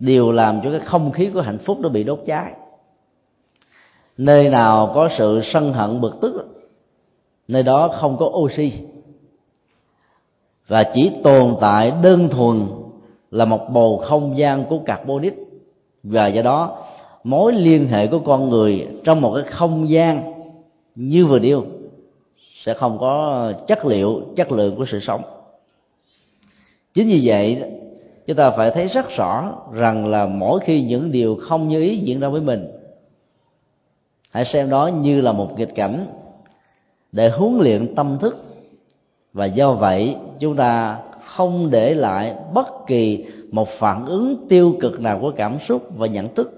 đều 0.00 0.32
làm 0.32 0.60
cho 0.64 0.70
cái 0.70 0.80
không 0.80 1.12
khí 1.12 1.30
của 1.34 1.40
hạnh 1.40 1.58
phúc 1.58 1.78
nó 1.80 1.88
bị 1.88 2.04
đốt 2.04 2.20
cháy. 2.26 2.52
Nơi 4.18 4.50
nào 4.50 4.92
có 4.94 5.08
sự 5.18 5.40
sân 5.52 5.72
hận 5.72 6.00
bực 6.00 6.14
tức, 6.20 6.46
nơi 7.48 7.62
đó 7.62 7.88
không 8.00 8.16
có 8.16 8.26
oxy. 8.26 8.72
Và 10.66 10.84
chỉ 10.94 11.10
tồn 11.24 11.56
tại 11.60 11.92
đơn 12.02 12.28
thuần 12.28 12.66
là 13.30 13.44
một 13.44 13.68
bầu 13.70 14.02
không 14.08 14.38
gian 14.38 14.64
của 14.64 14.78
carbonic 14.78 15.51
và 16.02 16.26
do 16.26 16.42
đó, 16.42 16.78
mối 17.24 17.52
liên 17.52 17.86
hệ 17.86 18.06
của 18.06 18.18
con 18.18 18.50
người 18.50 18.88
trong 19.04 19.20
một 19.20 19.34
cái 19.34 19.44
không 19.44 19.88
gian 19.88 20.32
như 20.94 21.26
vừa 21.26 21.38
điêu 21.38 21.64
sẽ 22.64 22.74
không 22.74 22.98
có 22.98 23.52
chất 23.66 23.86
liệu, 23.86 24.22
chất 24.36 24.52
lượng 24.52 24.76
của 24.76 24.86
sự 24.90 25.00
sống. 25.00 25.22
Chính 26.94 27.08
vì 27.08 27.20
vậy, 27.24 27.62
chúng 28.26 28.36
ta 28.36 28.50
phải 28.50 28.70
thấy 28.70 28.88
rất 28.88 29.10
rõ 29.16 29.52
rằng 29.72 30.06
là 30.06 30.26
mỗi 30.26 30.60
khi 30.60 30.82
những 30.82 31.12
điều 31.12 31.36
không 31.36 31.68
như 31.68 31.80
ý 31.80 31.96
diễn 31.96 32.20
ra 32.20 32.28
với 32.28 32.40
mình, 32.40 32.68
hãy 34.30 34.44
xem 34.44 34.70
đó 34.70 34.86
như 34.86 35.20
là 35.20 35.32
một 35.32 35.58
nghịch 35.58 35.74
cảnh 35.74 36.06
để 37.12 37.28
huấn 37.28 37.58
luyện 37.58 37.94
tâm 37.94 38.18
thức. 38.20 38.44
Và 39.32 39.46
do 39.46 39.72
vậy, 39.72 40.16
chúng 40.38 40.56
ta 40.56 40.98
không 41.24 41.70
để 41.70 41.94
lại 41.94 42.34
bất 42.54 42.86
kỳ 42.86 43.24
một 43.52 43.68
phản 43.68 44.06
ứng 44.06 44.48
tiêu 44.48 44.76
cực 44.80 45.00
nào 45.00 45.18
của 45.20 45.32
cảm 45.36 45.58
xúc 45.68 45.88
và 45.96 46.06
nhận 46.06 46.34
thức. 46.34 46.52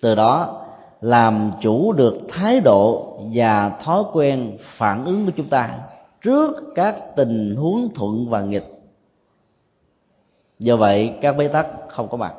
Từ 0.00 0.14
đó, 0.14 0.64
làm 1.00 1.50
chủ 1.60 1.92
được 1.92 2.18
thái 2.28 2.60
độ 2.60 3.16
và 3.34 3.70
thói 3.84 4.02
quen 4.12 4.52
phản 4.76 5.04
ứng 5.04 5.26
của 5.26 5.32
chúng 5.36 5.48
ta 5.48 5.78
trước 6.22 6.56
các 6.74 7.16
tình 7.16 7.54
huống 7.56 7.94
thuận 7.94 8.28
và 8.28 8.42
nghịch. 8.42 8.66
Do 10.58 10.76
vậy, 10.76 11.12
các 11.20 11.36
bế 11.36 11.48
tắc 11.48 11.66
không 11.88 12.08
có 12.08 12.16
mặt. 12.16 12.34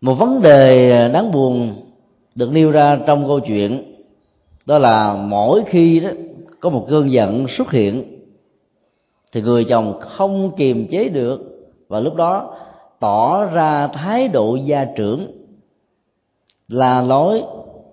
Một 0.00 0.14
vấn 0.14 0.42
đề 0.42 1.08
đáng 1.12 1.32
buồn 1.32 1.74
được 2.34 2.52
nêu 2.52 2.70
ra 2.70 2.98
trong 3.06 3.26
câu 3.26 3.40
chuyện, 3.40 3.94
đó 4.66 4.78
là 4.78 5.14
mỗi 5.14 5.64
khi 5.66 6.00
đó 6.00 6.10
có 6.60 6.70
một 6.70 6.86
cơn 6.90 7.12
giận 7.12 7.46
xuất 7.48 7.70
hiện 7.70 8.19
thì 9.32 9.42
người 9.42 9.64
chồng 9.64 10.00
không 10.00 10.56
kiềm 10.56 10.86
chế 10.88 11.08
được 11.08 11.40
và 11.88 12.00
lúc 12.00 12.14
đó 12.14 12.56
tỏ 13.00 13.44
ra 13.44 13.86
thái 13.86 14.28
độ 14.28 14.56
gia 14.56 14.84
trưởng 14.84 15.26
là 16.68 17.02
lối, 17.02 17.42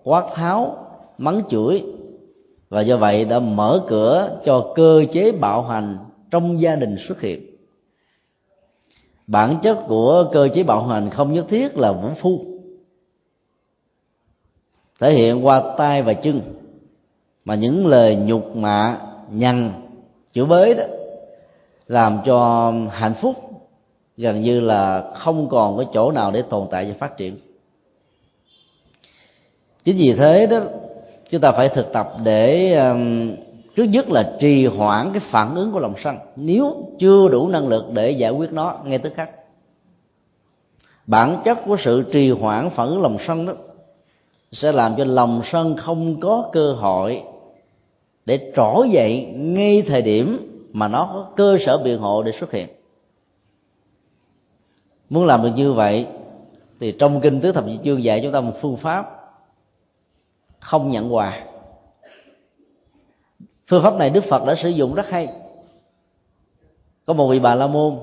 quát 0.04 0.26
tháo, 0.34 0.78
mắng 1.18 1.42
chửi 1.50 1.84
và 2.70 2.82
do 2.82 2.98
vậy 2.98 3.26
đã 3.26 3.40
mở 3.40 3.84
cửa 3.88 4.40
cho 4.46 4.72
cơ 4.76 5.04
chế 5.12 5.32
bạo 5.32 5.62
hành 5.62 5.98
trong 6.32 6.62
gia 6.62 6.76
đình 6.76 6.96
xuất 7.08 7.22
hiện. 7.22 7.42
Bản 9.28 9.58
chất 9.64 9.78
của 9.88 10.30
cơ 10.34 10.48
chế 10.54 10.64
bạo 10.64 10.84
hành 10.84 11.10
không 11.10 11.34
nhất 11.34 11.46
thiết 11.50 11.78
là 11.78 11.92
vũ 11.92 12.10
phu, 12.22 12.42
thể 15.00 15.14
hiện 15.14 15.46
qua 15.46 15.76
tay 15.78 16.02
và 16.04 16.14
chân, 16.14 16.42
mà 17.46 17.56
những 17.56 17.88
lời 17.88 18.16
nhục 18.16 18.56
mạ, 18.56 18.98
nhằn, 19.32 19.72
chửi 20.32 20.46
bới 20.46 20.74
đó 20.74 20.84
làm 21.88 22.20
cho 22.26 22.74
hạnh 22.92 23.14
phúc 23.22 23.36
gần 24.18 24.42
như 24.42 24.60
là 24.60 25.12
không 25.14 25.50
còn 25.50 25.78
cái 25.78 25.86
chỗ 25.94 26.12
nào 26.12 26.32
để 26.32 26.42
tồn 26.42 26.68
tại 26.72 26.86
và 26.86 26.94
phát 27.00 27.18
triển. 27.18 27.38
Chính 29.84 29.98
vì 29.98 30.14
thế 30.14 30.48
đó 30.48 30.60
chúng 31.30 31.42
ta 31.42 31.52
phải 31.52 31.70
thực 31.70 31.94
tập 31.94 32.14
để 32.24 32.74
um, 32.74 33.32
trước 33.76 33.84
nhất 33.84 34.10
là 34.10 34.34
trì 34.40 34.66
hoãn 34.66 35.12
cái 35.14 35.22
phản 35.32 35.56
ứng 35.56 35.72
của 35.72 35.80
lòng 35.80 35.94
sân. 36.04 36.18
Nếu 36.36 36.88
chưa 37.00 37.28
đủ 37.28 37.48
năng 37.48 37.68
lực 37.68 37.86
để 37.94 38.12
giải 38.12 38.32
quyết 38.32 38.52
nó 38.52 38.78
ngay 38.86 38.98
tức 38.98 39.14
khắc. 39.16 39.30
Bản 41.08 41.42
chất 41.46 41.58
của 41.66 41.78
sự 41.80 42.04
trì 42.12 42.32
hoãn 42.32 42.70
phản 42.70 42.88
ứng 42.88 43.02
lòng 43.02 43.18
sân 43.28 43.46
đó 43.46 43.54
sẽ 44.52 44.72
làm 44.72 44.96
cho 44.98 45.04
lòng 45.04 45.42
sân 45.52 45.78
không 45.78 46.20
có 46.20 46.50
cơ 46.52 46.74
hội 46.74 47.24
để 48.26 48.52
trỗi 48.56 48.90
dậy 48.90 49.26
ngay 49.36 49.82
thời 49.82 50.02
điểm 50.02 50.57
mà 50.74 50.88
nó 50.88 51.10
có 51.14 51.32
cơ 51.36 51.58
sở 51.66 51.78
biện 51.78 52.00
hộ 52.00 52.24
để 52.24 52.32
xuất 52.40 52.52
hiện. 52.52 52.68
Muốn 55.10 55.26
làm 55.26 55.44
được 55.44 55.52
như 55.56 55.74
vậy, 55.74 56.08
thì 56.80 56.96
trong 57.00 57.22
kinh 57.22 57.42
tứ 57.42 57.52
thập 57.52 57.68
nhị 57.68 57.80
chương 57.84 58.04
dạy 58.04 58.20
chúng 58.24 58.32
ta 58.32 58.42
một 58.42 58.54
phương 58.62 58.78
pháp 58.78 59.14
không 60.60 60.92
nhận 60.92 61.16
quà 61.16 61.44
phương 63.68 63.84
pháp 63.84 63.94
này 63.96 64.10
đức 64.10 64.24
phật 64.30 64.46
đã 64.46 64.56
sử 64.56 64.70
dụng 64.70 64.96
rất 64.96 65.10
hay. 65.10 65.28
Có 67.06 67.14
một 67.14 67.28
vị 67.28 67.40
bà 67.40 67.56
la 67.56 67.68
môn, 67.68 67.96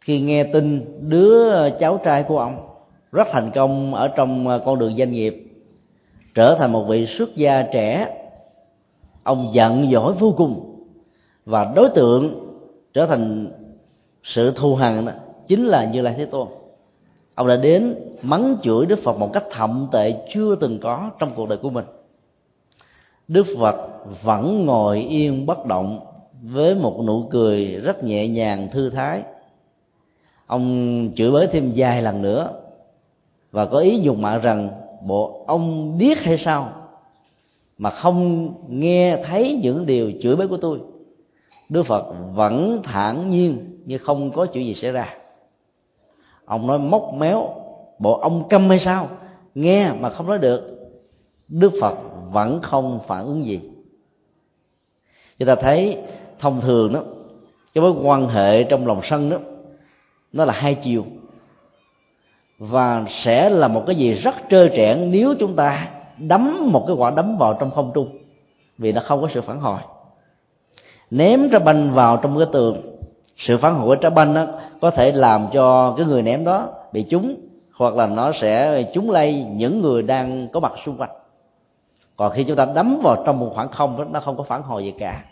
khi 0.00 0.20
nghe 0.20 0.44
tin 0.44 0.84
đứa 1.08 1.70
cháu 1.70 2.00
trai 2.04 2.22
của 2.22 2.38
ông 2.38 2.68
rất 3.12 3.28
thành 3.32 3.50
công 3.54 3.94
ở 3.94 4.08
trong 4.08 4.60
con 4.64 4.78
đường 4.78 4.96
doanh 4.96 5.12
nghiệp, 5.12 5.52
trở 6.34 6.56
thành 6.58 6.72
một 6.72 6.84
vị 6.88 7.06
xuất 7.06 7.36
gia 7.36 7.62
trẻ, 7.62 8.14
ông 9.22 9.50
giận 9.54 9.90
dỗi 9.92 10.12
vô 10.12 10.34
cùng 10.36 10.73
và 11.46 11.72
đối 11.74 11.88
tượng 11.88 12.40
trở 12.94 13.06
thành 13.06 13.46
sự 14.22 14.52
thù 14.56 14.74
hằn 14.74 15.06
chính 15.46 15.66
là 15.66 15.84
như 15.84 16.00
lai 16.00 16.14
thế 16.16 16.24
tôn. 16.24 16.48
Ông 17.34 17.48
đã 17.48 17.56
đến 17.56 17.94
mắng 18.22 18.56
chửi 18.62 18.86
đức 18.86 18.98
phật 18.98 19.18
một 19.18 19.32
cách 19.32 19.44
thậm 19.50 19.88
tệ 19.92 20.26
chưa 20.34 20.56
từng 20.56 20.78
có 20.78 21.10
trong 21.18 21.30
cuộc 21.34 21.48
đời 21.48 21.58
của 21.58 21.70
mình. 21.70 21.84
Đức 23.28 23.46
phật 23.58 23.76
vẫn 24.22 24.66
ngồi 24.66 25.00
yên 25.00 25.46
bất 25.46 25.66
động 25.66 25.98
với 26.42 26.74
một 26.74 27.04
nụ 27.06 27.22
cười 27.30 27.66
rất 27.66 28.04
nhẹ 28.04 28.28
nhàng, 28.28 28.68
thư 28.72 28.90
thái. 28.90 29.22
Ông 30.46 31.08
chửi 31.16 31.30
bới 31.30 31.46
thêm 31.46 31.72
vài 31.76 32.02
lần 32.02 32.22
nữa 32.22 32.50
và 33.52 33.66
có 33.66 33.78
ý 33.78 33.98
dùng 33.98 34.22
mạ 34.22 34.38
rằng, 34.38 34.68
bộ 35.06 35.44
ông 35.46 35.94
điếc 35.98 36.18
hay 36.18 36.38
sao 36.38 36.72
mà 37.78 37.90
không 37.90 38.48
nghe 38.68 39.22
thấy 39.24 39.60
những 39.62 39.86
điều 39.86 40.12
chửi 40.22 40.36
bới 40.36 40.48
của 40.48 40.56
tôi? 40.56 40.78
Đức 41.74 41.86
phật 41.86 42.04
vẫn 42.34 42.80
thản 42.84 43.30
nhiên 43.30 43.80
như 43.84 43.98
không 43.98 44.30
có 44.30 44.46
chuyện 44.46 44.64
gì 44.64 44.74
xảy 44.74 44.92
ra. 44.92 45.14
Ông 46.44 46.66
nói 46.66 46.78
móc 46.78 47.14
méo 47.14 47.48
bộ 47.98 48.18
ông 48.18 48.48
câm 48.48 48.68
hay 48.68 48.80
sao? 48.80 49.08
Nghe 49.54 49.92
mà 49.92 50.10
không 50.10 50.26
nói 50.26 50.38
được. 50.38 50.90
Đức 51.48 51.72
phật 51.80 51.94
vẫn 52.32 52.60
không 52.62 53.00
phản 53.06 53.26
ứng 53.26 53.46
gì. 53.46 53.60
Chúng 55.38 55.48
ta 55.48 55.54
thấy 55.54 55.98
thông 56.38 56.60
thường 56.60 56.92
đó, 56.92 57.02
cái 57.74 57.82
mối 57.82 57.94
quan 58.02 58.28
hệ 58.28 58.64
trong 58.64 58.86
lòng 58.86 59.00
sân 59.04 59.30
đó, 59.30 59.38
nó 60.32 60.44
là 60.44 60.52
hai 60.52 60.74
chiều. 60.74 61.04
Và 62.58 63.04
sẽ 63.08 63.50
là 63.50 63.68
một 63.68 63.82
cái 63.86 63.96
gì 63.96 64.14
rất 64.14 64.34
trơ 64.50 64.68
trẽn 64.76 65.10
nếu 65.10 65.34
chúng 65.38 65.56
ta 65.56 65.88
đấm 66.18 66.72
một 66.72 66.84
cái 66.86 66.96
quả 66.96 67.10
đấm 67.10 67.36
vào 67.38 67.56
trong 67.60 67.70
không 67.70 67.90
trung, 67.94 68.08
vì 68.78 68.92
nó 68.92 69.00
không 69.04 69.22
có 69.22 69.28
sự 69.34 69.40
phản 69.40 69.58
hồi 69.58 69.80
ném 71.14 71.50
trái 71.50 71.60
banh 71.60 71.94
vào 71.94 72.16
trong 72.16 72.38
cái 72.38 72.46
tường. 72.52 72.76
Sự 73.36 73.58
phản 73.58 73.74
hồi 73.74 73.86
của 73.86 74.02
trái 74.02 74.10
banh 74.10 74.34
đó 74.34 74.46
có 74.80 74.90
thể 74.90 75.12
làm 75.12 75.46
cho 75.52 75.94
cái 75.96 76.06
người 76.06 76.22
ném 76.22 76.44
đó 76.44 76.68
bị 76.92 77.02
trúng, 77.02 77.34
hoặc 77.76 77.94
là 77.94 78.06
nó 78.06 78.32
sẽ 78.40 78.82
trúng 78.94 79.10
lây 79.10 79.46
những 79.50 79.82
người 79.82 80.02
đang 80.02 80.48
có 80.48 80.60
mặt 80.60 80.72
xung 80.84 80.96
quanh. 80.96 81.10
Còn 82.16 82.32
khi 82.32 82.44
chúng 82.44 82.56
ta 82.56 82.66
đấm 82.74 83.00
vào 83.02 83.22
trong 83.26 83.40
một 83.40 83.50
khoảng 83.54 83.68
không 83.68 83.98
đó, 83.98 84.04
nó 84.10 84.20
không 84.20 84.36
có 84.36 84.42
phản 84.42 84.62
hồi 84.62 84.84
gì 84.84 84.90
cả. 84.90 85.24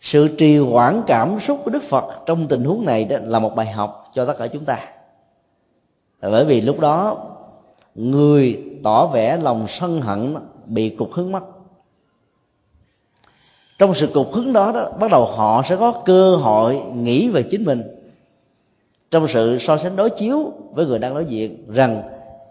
Sự 0.00 0.28
trì 0.38 0.58
hoãn 0.58 1.02
cảm 1.06 1.38
xúc 1.46 1.60
của 1.64 1.70
đức 1.70 1.82
phật 1.82 2.04
trong 2.26 2.48
tình 2.48 2.64
huống 2.64 2.84
này 2.84 3.04
đó 3.04 3.16
là 3.22 3.38
một 3.38 3.56
bài 3.56 3.66
học 3.66 4.10
cho 4.14 4.24
tất 4.24 4.38
cả 4.38 4.46
chúng 4.46 4.64
ta. 4.64 4.78
Bởi 6.22 6.44
vì 6.44 6.60
lúc 6.60 6.80
đó, 6.80 7.16
người 7.94 8.62
tỏ 8.84 9.06
vẻ 9.06 9.36
lòng 9.36 9.66
sân 9.80 10.00
hận 10.00 10.36
bị 10.66 10.88
cục 10.88 11.12
hứng 11.12 11.32
mất 11.32 11.40
trong 13.82 13.94
sự 13.94 14.06
cục 14.14 14.32
hứng 14.32 14.52
đó, 14.52 14.72
đó 14.72 14.90
bắt 15.00 15.10
đầu 15.10 15.26
họ 15.26 15.62
sẽ 15.68 15.76
có 15.76 15.92
cơ 16.04 16.36
hội 16.36 16.82
nghĩ 16.94 17.28
về 17.28 17.42
chính 17.42 17.64
mình. 17.64 17.82
Trong 19.10 19.26
sự 19.34 19.58
so 19.60 19.78
sánh 19.78 19.96
đối 19.96 20.10
chiếu 20.10 20.52
với 20.72 20.86
người 20.86 20.98
đang 20.98 21.14
đối 21.14 21.24
diện 21.24 21.64
rằng 21.68 22.02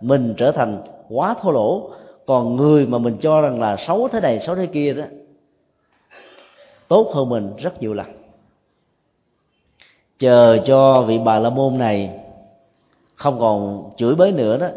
mình 0.02 0.34
trở 0.38 0.52
thành 0.52 0.78
quá 1.10 1.36
thô 1.42 1.52
lỗ 1.52 1.90
còn 2.26 2.56
người 2.56 2.86
mà 2.86 2.98
mình 2.98 3.18
cho 3.22 3.42
rằng 3.42 3.60
là 3.60 3.78
xấu 3.88 4.08
thế 4.08 4.20
này 4.20 4.40
xấu 4.40 4.56
thế 4.56 4.66
kia 4.66 4.94
đó 4.94 5.04
tốt 6.88 7.12
hơn 7.14 7.30
mình 7.30 7.52
rất 7.58 7.82
nhiều 7.82 7.94
lần. 7.94 8.08
Chờ 10.20 10.58
cho 10.66 11.02
vị 11.02 11.20
bà 11.26 11.40
la 11.40 11.50
môn 11.50 11.78
này 11.78 12.20
không 13.16 13.40
còn 13.40 13.90
chửi 13.98 14.16
bới 14.16 14.32
nữa 14.32 14.58
đó 14.58 14.68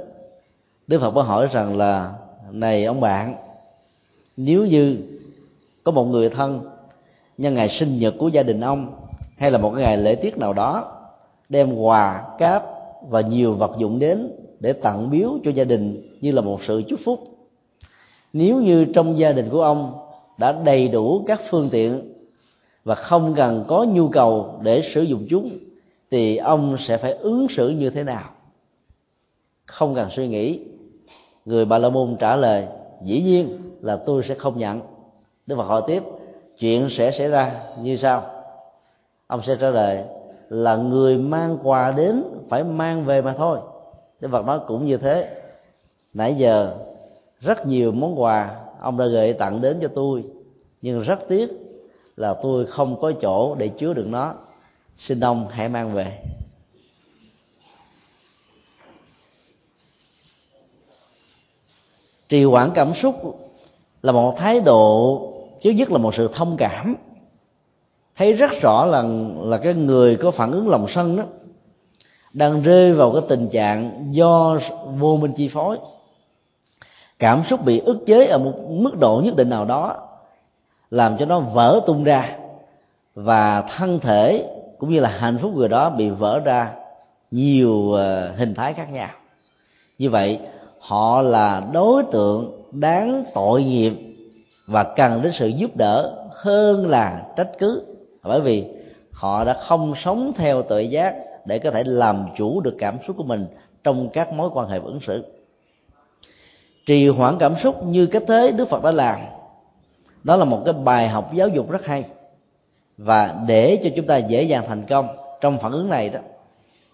đức 0.86 1.00
phật 1.00 1.10
mới 1.10 1.24
hỏi 1.24 1.48
rằng 1.52 1.76
là 1.76 2.12
này 2.50 2.84
ông 2.84 3.00
bạn 3.00 3.34
nếu 4.36 4.66
như 4.66 4.96
có 5.84 5.92
một 5.92 6.04
người 6.04 6.28
thân, 6.28 6.60
nhân 7.38 7.54
ngày 7.54 7.68
sinh 7.68 7.98
nhật 7.98 8.14
của 8.18 8.28
gia 8.28 8.42
đình 8.42 8.60
ông, 8.60 8.94
hay 9.36 9.50
là 9.50 9.58
một 9.58 9.72
cái 9.74 9.84
ngày 9.84 9.96
lễ 9.96 10.14
tiết 10.14 10.38
nào 10.38 10.52
đó, 10.52 10.92
đem 11.48 11.76
quà, 11.76 12.24
cáp 12.38 12.64
và 13.08 13.20
nhiều 13.20 13.54
vật 13.54 13.72
dụng 13.78 13.98
đến 13.98 14.30
để 14.60 14.72
tặng 14.72 15.10
biếu 15.10 15.30
cho 15.44 15.50
gia 15.50 15.64
đình 15.64 16.16
như 16.20 16.32
là 16.32 16.40
một 16.40 16.60
sự 16.66 16.82
chúc 16.88 17.00
phúc. 17.04 17.24
Nếu 18.32 18.60
như 18.60 18.84
trong 18.84 19.18
gia 19.18 19.32
đình 19.32 19.50
của 19.50 19.62
ông 19.62 19.92
đã 20.38 20.52
đầy 20.52 20.88
đủ 20.88 21.24
các 21.26 21.40
phương 21.50 21.68
tiện 21.70 22.12
và 22.84 22.94
không 22.94 23.34
cần 23.34 23.64
có 23.68 23.84
nhu 23.84 24.08
cầu 24.08 24.58
để 24.62 24.82
sử 24.94 25.02
dụng 25.02 25.26
chúng, 25.30 25.50
thì 26.10 26.36
ông 26.36 26.76
sẽ 26.88 26.96
phải 26.96 27.12
ứng 27.12 27.46
xử 27.56 27.68
như 27.68 27.90
thế 27.90 28.02
nào? 28.02 28.30
Không 29.66 29.94
cần 29.94 30.08
suy 30.16 30.28
nghĩ. 30.28 30.60
Người 31.44 31.64
bà 31.64 31.78
la 31.78 31.88
môn 31.88 32.16
trả 32.18 32.36
lời, 32.36 32.66
dĩ 33.02 33.22
nhiên 33.22 33.58
là 33.80 33.96
tôi 33.96 34.22
sẽ 34.28 34.34
không 34.34 34.58
nhận 34.58 34.80
đức 35.46 35.56
phật 35.56 35.64
hỏi 35.64 35.82
tiếp, 35.86 36.02
chuyện 36.58 36.88
sẽ 36.90 37.10
xảy 37.18 37.28
ra 37.28 37.62
như 37.80 37.96
sau. 37.96 38.22
Ông 39.26 39.42
sẽ 39.42 39.56
trả 39.60 39.70
lời 39.70 40.04
là 40.48 40.76
người 40.76 41.18
mang 41.18 41.58
quà 41.62 41.90
đến 41.90 42.24
phải 42.48 42.64
mang 42.64 43.04
về 43.04 43.22
mà 43.22 43.34
thôi. 43.38 43.58
Đức 44.20 44.28
phật 44.32 44.46
nói 44.46 44.60
cũng 44.66 44.86
như 44.86 44.96
thế. 44.96 45.42
Nãy 46.14 46.34
giờ, 46.34 46.76
rất 47.40 47.66
nhiều 47.66 47.92
món 47.92 48.22
quà 48.22 48.60
ông 48.80 48.98
đã 48.98 49.06
gửi 49.06 49.32
tặng 49.32 49.60
đến 49.60 49.78
cho 49.82 49.88
tôi, 49.94 50.24
nhưng 50.82 51.00
rất 51.00 51.18
tiếc 51.28 51.48
là 52.16 52.34
tôi 52.42 52.66
không 52.66 53.00
có 53.00 53.12
chỗ 53.20 53.54
để 53.54 53.68
chứa 53.68 53.92
được 53.94 54.06
nó. 54.06 54.34
Xin 54.96 55.20
ông 55.20 55.46
hãy 55.50 55.68
mang 55.68 55.94
về. 55.94 56.18
Trì 62.28 62.44
quản 62.44 62.70
cảm 62.74 62.92
xúc 62.94 63.40
là 64.02 64.12
một 64.12 64.34
thái 64.38 64.60
độ 64.60 65.33
trước 65.64 65.70
nhất 65.70 65.90
là 65.90 65.98
một 65.98 66.14
sự 66.14 66.30
thông 66.34 66.56
cảm. 66.56 66.96
Thấy 68.16 68.32
rất 68.32 68.50
rõ 68.62 68.86
là 68.86 69.02
là 69.42 69.58
cái 69.58 69.74
người 69.74 70.16
có 70.16 70.30
phản 70.30 70.52
ứng 70.52 70.68
lòng 70.68 70.86
sân 70.94 71.16
đó, 71.16 71.24
đang 72.32 72.62
rơi 72.62 72.92
vào 72.92 73.12
cái 73.12 73.22
tình 73.28 73.48
trạng 73.48 74.08
do 74.10 74.58
vô 74.98 75.16
minh 75.16 75.32
chi 75.36 75.48
phối. 75.48 75.78
Cảm 77.18 77.42
xúc 77.50 77.64
bị 77.64 77.78
ức 77.78 77.98
chế 78.06 78.26
ở 78.26 78.38
một 78.38 78.52
mức 78.70 78.98
độ 78.98 79.22
nhất 79.24 79.36
định 79.36 79.50
nào 79.50 79.64
đó, 79.64 79.96
làm 80.90 81.16
cho 81.18 81.26
nó 81.26 81.40
vỡ 81.40 81.80
tung 81.86 82.04
ra 82.04 82.36
và 83.14 83.62
thân 83.62 84.00
thể 84.00 84.48
cũng 84.78 84.90
như 84.90 85.00
là 85.00 85.08
hạnh 85.08 85.38
phúc 85.42 85.52
người 85.54 85.68
đó 85.68 85.90
bị 85.90 86.10
vỡ 86.10 86.40
ra 86.44 86.70
nhiều 87.30 87.92
ờ, 87.92 88.32
hình 88.36 88.54
thái 88.54 88.72
khác 88.72 88.92
nhau. 88.92 89.10
Như 89.98 90.10
vậy, 90.10 90.38
họ 90.78 91.22
là 91.22 91.62
đối 91.72 92.02
tượng 92.12 92.62
đáng 92.72 93.24
tội 93.34 93.64
nghiệp 93.64 94.13
và 94.66 94.84
cần 94.84 95.22
đến 95.22 95.32
sự 95.32 95.46
giúp 95.46 95.76
đỡ 95.76 96.12
hơn 96.30 96.88
là 96.88 97.22
trách 97.36 97.50
cứ. 97.58 97.84
Bởi 98.22 98.40
vì 98.40 98.64
họ 99.12 99.44
đã 99.44 99.60
không 99.66 99.94
sống 100.04 100.32
theo 100.36 100.62
tự 100.62 100.80
giác 100.80 101.14
để 101.44 101.58
có 101.58 101.70
thể 101.70 101.84
làm 101.84 102.26
chủ 102.36 102.60
được 102.60 102.74
cảm 102.78 102.98
xúc 103.06 103.16
của 103.16 103.24
mình 103.24 103.46
trong 103.84 104.08
các 104.08 104.32
mối 104.32 104.50
quan 104.52 104.68
hệ 104.68 104.78
ứng 104.78 105.00
xử. 105.00 105.24
Trì 106.86 107.08
hoãn 107.08 107.38
cảm 107.38 107.54
xúc 107.62 107.84
như 107.84 108.06
cách 108.06 108.22
thế 108.28 108.52
đức 108.52 108.68
phật 108.68 108.82
đã 108.82 108.92
làm, 108.92 109.18
đó 110.24 110.36
là 110.36 110.44
một 110.44 110.62
cái 110.64 110.74
bài 110.74 111.08
học 111.08 111.34
giáo 111.34 111.48
dục 111.48 111.70
rất 111.70 111.86
hay. 111.86 112.04
Và 112.98 113.36
để 113.46 113.80
cho 113.84 113.90
chúng 113.96 114.06
ta 114.06 114.16
dễ 114.16 114.42
dàng 114.42 114.64
thành 114.68 114.82
công 114.88 115.08
trong 115.40 115.58
phản 115.58 115.72
ứng 115.72 115.90
này 115.90 116.08
đó, 116.08 116.20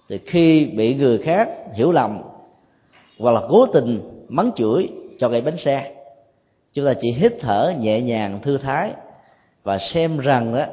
thì 0.08 0.18
khi 0.26 0.64
bị 0.64 0.94
người 0.94 1.18
khác 1.18 1.48
hiểu 1.74 1.92
lầm 1.92 2.22
hoặc 3.18 3.32
là 3.32 3.40
cố 3.48 3.66
tình 3.66 4.00
mắng 4.28 4.50
chửi 4.56 4.88
cho 5.18 5.28
gây 5.28 5.40
bánh 5.40 5.56
xe 5.56 5.94
chúng 6.74 6.86
ta 6.86 6.94
chỉ 7.00 7.12
hít 7.12 7.32
thở 7.40 7.74
nhẹ 7.78 8.00
nhàng 8.00 8.40
thư 8.42 8.58
thái 8.58 8.92
và 9.62 9.78
xem 9.78 10.18
rằng 10.18 10.54
đó 10.54 10.64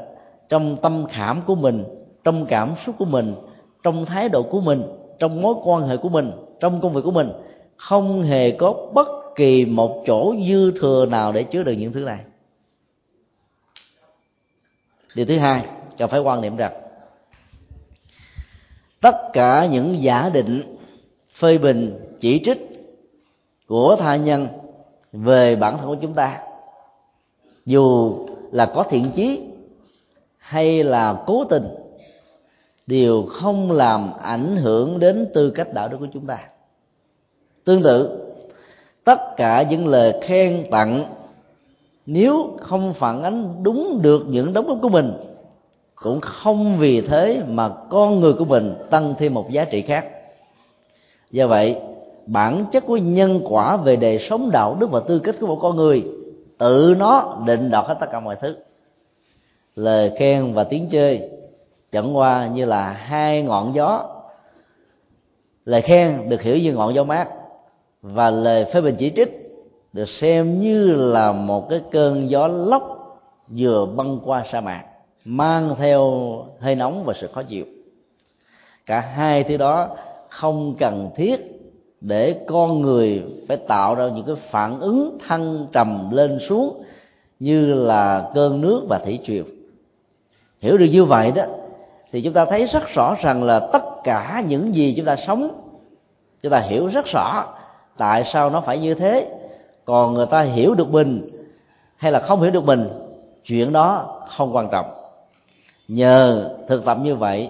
trong 0.49 0.77
tâm 0.81 1.05
khảm 1.09 1.41
của 1.41 1.55
mình, 1.55 1.83
trong 2.23 2.45
cảm 2.45 2.75
xúc 2.85 2.95
của 2.99 3.05
mình, 3.05 3.35
trong 3.83 4.05
thái 4.05 4.29
độ 4.29 4.43
của 4.43 4.61
mình, 4.61 4.83
trong 5.19 5.41
mối 5.41 5.55
quan 5.63 5.87
hệ 5.87 5.97
của 5.97 6.09
mình, 6.09 6.31
trong 6.59 6.81
công 6.81 6.93
việc 6.93 7.01
của 7.03 7.11
mình, 7.11 7.31
không 7.77 8.23
hề 8.23 8.51
có 8.51 8.89
bất 8.93 9.07
kỳ 9.35 9.65
một 9.65 10.03
chỗ 10.07 10.35
dư 10.47 10.71
thừa 10.71 11.05
nào 11.05 11.31
để 11.31 11.43
chứa 11.43 11.63
được 11.63 11.71
những 11.71 11.93
thứ 11.93 11.99
này. 11.99 12.19
Điều 15.15 15.25
thứ 15.25 15.37
hai, 15.37 15.65
cần 15.97 16.09
phải 16.09 16.19
quan 16.19 16.41
niệm 16.41 16.55
rằng, 16.55 16.73
tất 19.01 19.15
cả 19.33 19.67
những 19.71 20.01
giả 20.01 20.29
định 20.29 20.77
phê 21.39 21.57
bình 21.57 21.99
chỉ 22.19 22.41
trích 22.45 22.57
của 23.67 23.95
tha 23.99 24.15
nhân 24.15 24.47
về 25.23 25.55
bản 25.55 25.77
thân 25.77 25.87
của 25.87 25.97
chúng 26.01 26.13
ta. 26.13 26.39
Dù 27.65 28.15
là 28.51 28.65
có 28.65 28.83
thiện 28.83 29.11
chí 29.15 29.43
hay 30.37 30.83
là 30.83 31.23
cố 31.25 31.43
tình, 31.43 31.63
đều 32.87 33.23
không 33.23 33.71
làm 33.71 34.13
ảnh 34.21 34.55
hưởng 34.55 34.99
đến 34.99 35.29
tư 35.33 35.49
cách 35.49 35.73
đạo 35.73 35.87
đức 35.89 35.97
của 35.99 36.07
chúng 36.13 36.25
ta. 36.25 36.39
Tương 37.63 37.83
tự, 37.83 38.23
tất 39.03 39.19
cả 39.37 39.61
những 39.69 39.87
lời 39.87 40.19
khen 40.21 40.67
tặng, 40.71 41.05
nếu 42.05 42.57
không 42.61 42.93
phản 42.93 43.23
ánh 43.23 43.63
đúng 43.63 44.01
được 44.01 44.23
những 44.27 44.53
đóng 44.53 44.67
góp 44.67 44.77
của 44.81 44.89
mình, 44.89 45.13
cũng 45.95 46.19
không 46.21 46.77
vì 46.77 47.01
thế 47.01 47.41
mà 47.47 47.69
con 47.89 48.19
người 48.19 48.33
của 48.33 48.45
mình 48.45 48.75
tăng 48.89 49.15
thêm 49.17 49.33
một 49.33 49.51
giá 49.51 49.65
trị 49.65 49.81
khác. 49.81 50.05
Do 51.31 51.47
vậy 51.47 51.75
bản 52.27 52.65
chất 52.71 52.83
của 52.85 52.97
nhân 52.97 53.41
quả 53.49 53.77
về 53.77 53.95
đời 53.95 54.19
sống 54.29 54.51
đạo 54.51 54.77
đức 54.79 54.91
và 54.91 54.99
tư 54.99 55.19
cách 55.19 55.35
của 55.39 55.47
một 55.47 55.59
con 55.61 55.75
người. 55.75 56.05
Tự 56.57 56.95
nó 56.97 57.41
định 57.45 57.71
đoạt 57.71 57.85
hết 57.85 57.97
tất 57.99 58.07
cả 58.11 58.19
mọi 58.19 58.35
thứ. 58.41 58.55
Lời 59.75 60.11
khen 60.19 60.53
và 60.53 60.63
tiếng 60.63 60.89
chơi, 60.89 61.29
chẳng 61.91 62.17
qua 62.17 62.47
như 62.47 62.65
là 62.65 62.91
hai 62.91 63.41
ngọn 63.41 63.75
gió. 63.75 64.05
Lời 65.65 65.81
khen 65.81 66.29
được 66.29 66.41
hiểu 66.41 66.57
như 66.57 66.73
ngọn 66.73 66.93
gió 66.93 67.03
mát 67.03 67.27
và 68.01 68.29
lời 68.29 68.65
phê 68.73 68.81
bình 68.81 68.95
chỉ 68.99 69.11
trích 69.15 69.47
được 69.93 70.09
xem 70.09 70.59
như 70.59 70.87
là 70.87 71.31
một 71.31 71.69
cái 71.69 71.81
cơn 71.91 72.29
gió 72.29 72.47
lốc 72.47 72.93
vừa 73.57 73.85
băng 73.85 74.19
qua 74.25 74.43
sa 74.51 74.61
mạc, 74.61 74.83
mang 75.25 75.75
theo 75.77 76.01
hơi 76.59 76.75
nóng 76.75 77.03
và 77.05 77.13
sự 77.21 77.27
khó 77.33 77.43
chịu. 77.43 77.65
Cả 78.85 78.99
hai 78.99 79.43
thứ 79.43 79.57
đó 79.57 79.87
không 80.29 80.75
cần 80.79 81.09
thiết 81.15 81.56
để 82.01 82.35
con 82.47 82.81
người 82.81 83.23
phải 83.47 83.57
tạo 83.57 83.95
ra 83.95 84.09
những 84.15 84.25
cái 84.25 84.35
phản 84.49 84.79
ứng 84.79 85.17
thăng 85.27 85.67
trầm 85.71 86.11
lên 86.11 86.39
xuống 86.49 86.83
như 87.39 87.73
là 87.73 88.31
cơn 88.35 88.61
nước 88.61 88.85
và 88.89 88.99
thủy 88.99 89.19
triều. 89.25 89.43
Hiểu 90.59 90.77
được 90.77 90.87
như 90.91 91.03
vậy 91.03 91.31
đó, 91.31 91.43
thì 92.11 92.21
chúng 92.21 92.33
ta 92.33 92.45
thấy 92.45 92.65
rất 92.65 92.83
rõ 92.95 93.15
rằng 93.21 93.43
là 93.43 93.59
tất 93.59 93.83
cả 94.03 94.43
những 94.47 94.75
gì 94.75 94.93
chúng 94.97 95.05
ta 95.05 95.15
sống, 95.27 95.49
chúng 96.43 96.51
ta 96.51 96.59
hiểu 96.59 96.87
rất 96.87 97.05
rõ 97.05 97.45
tại 97.97 98.23
sao 98.33 98.49
nó 98.49 98.61
phải 98.61 98.77
như 98.77 98.93
thế. 98.93 99.27
Còn 99.85 100.13
người 100.13 100.25
ta 100.25 100.41
hiểu 100.41 100.75
được 100.75 100.89
mình 100.89 101.29
hay 101.97 102.11
là 102.11 102.19
không 102.19 102.41
hiểu 102.41 102.51
được 102.51 102.63
mình, 102.63 102.89
chuyện 103.45 103.73
đó 103.73 104.19
không 104.27 104.55
quan 104.55 104.69
trọng. 104.71 104.85
Nhờ 105.87 106.49
thực 106.67 106.85
tập 106.85 106.97
như 107.03 107.15
vậy, 107.15 107.49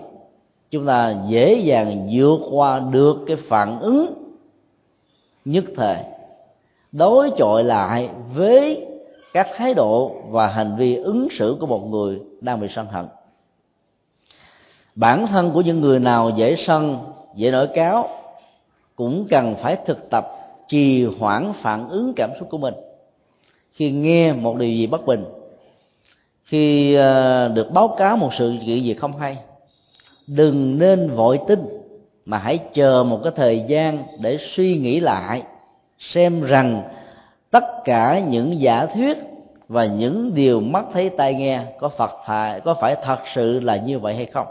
chúng 0.71 0.85
ta 0.85 1.15
dễ 1.27 1.53
dàng 1.53 2.07
vượt 2.11 2.39
qua 2.51 2.79
được 2.79 3.17
cái 3.27 3.37
phản 3.49 3.79
ứng 3.79 4.26
nhất 5.47 5.63
thời. 5.75 5.97
Đối 6.91 7.31
chọi 7.37 7.63
lại 7.63 8.09
với 8.35 8.85
các 9.33 9.47
thái 9.55 9.73
độ 9.73 10.15
và 10.29 10.47
hành 10.47 10.75
vi 10.77 10.95
ứng 10.95 11.27
xử 11.39 11.57
của 11.59 11.67
một 11.67 11.87
người 11.89 12.19
đang 12.41 12.59
bị 12.59 12.67
sân 12.75 12.85
hận. 12.85 13.05
Bản 14.95 15.27
thân 15.27 15.51
của 15.51 15.61
những 15.61 15.81
người 15.81 15.99
nào 15.99 16.31
dễ 16.35 16.55
sân, 16.67 16.97
dễ 17.35 17.51
nổi 17.51 17.67
cáo 17.67 18.09
cũng 18.95 19.27
cần 19.29 19.55
phải 19.61 19.77
thực 19.85 20.09
tập 20.09 20.27
trì 20.67 21.05
hoãn 21.05 21.53
phản 21.61 21.89
ứng 21.89 22.13
cảm 22.15 22.29
xúc 22.39 22.47
của 22.51 22.57
mình. 22.57 22.73
Khi 23.71 23.91
nghe 23.91 24.33
một 24.33 24.57
điều 24.57 24.69
gì 24.69 24.87
bất 24.87 25.05
bình, 25.05 25.23
khi 26.43 26.95
ờ, 26.95 27.47
được 27.47 27.71
báo 27.71 27.87
cáo 27.87 28.17
một 28.17 28.29
sự 28.37 28.55
kiện 28.65 28.83
gì 28.83 28.93
không 28.93 29.17
hay, 29.17 29.37
đừng 30.27 30.79
nên 30.79 31.11
vội 31.15 31.39
tin 31.47 31.59
mà 32.27 32.37
hãy 32.37 32.59
chờ 32.73 33.03
một 33.03 33.19
cái 33.23 33.33
thời 33.35 33.59
gian 33.67 34.03
để 34.19 34.37
suy 34.55 34.77
nghĩ 34.77 34.99
lại, 34.99 35.43
xem 35.99 36.43
rằng 36.43 36.83
tất 37.51 37.63
cả 37.85 38.19
những 38.19 38.61
giả 38.61 38.85
thuyết 38.85 39.17
và 39.67 39.85
những 39.85 40.33
điều 40.33 40.59
mắt 40.59 40.85
thấy 40.93 41.09
tai 41.09 41.33
nghe 41.33 41.61
có 41.79 41.89
phật 41.89 42.11
thà, 42.25 42.59
có 42.63 42.73
phải 42.73 42.95
thật 43.03 43.19
sự 43.35 43.59
là 43.59 43.77
như 43.77 43.99
vậy 43.99 44.15
hay 44.15 44.25
không? 44.25 44.47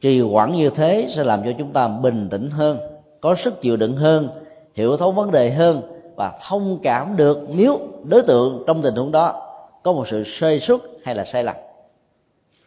Trì 0.00 0.20
hoãn 0.20 0.52
như 0.52 0.70
thế 0.70 1.08
sẽ 1.16 1.24
làm 1.24 1.42
cho 1.44 1.52
chúng 1.58 1.72
ta 1.72 1.88
bình 1.88 2.28
tĩnh 2.30 2.50
hơn, 2.50 2.78
có 3.20 3.34
sức 3.44 3.60
chịu 3.60 3.76
đựng 3.76 3.96
hơn, 3.96 4.28
hiểu 4.74 4.96
thấu 4.96 5.12
vấn 5.12 5.30
đề 5.30 5.50
hơn 5.50 5.82
và 6.16 6.32
thông 6.48 6.78
cảm 6.82 7.16
được 7.16 7.46
nếu 7.48 7.80
đối 8.04 8.22
tượng 8.22 8.64
trong 8.66 8.82
tình 8.82 8.94
huống 8.94 9.12
đó 9.12 9.52
có 9.82 9.92
một 9.92 10.08
sự 10.10 10.24
sơ 10.40 10.58
xuất 10.58 10.82
hay 11.04 11.14
là 11.14 11.24
sai 11.24 11.44
lầm. 11.44 11.56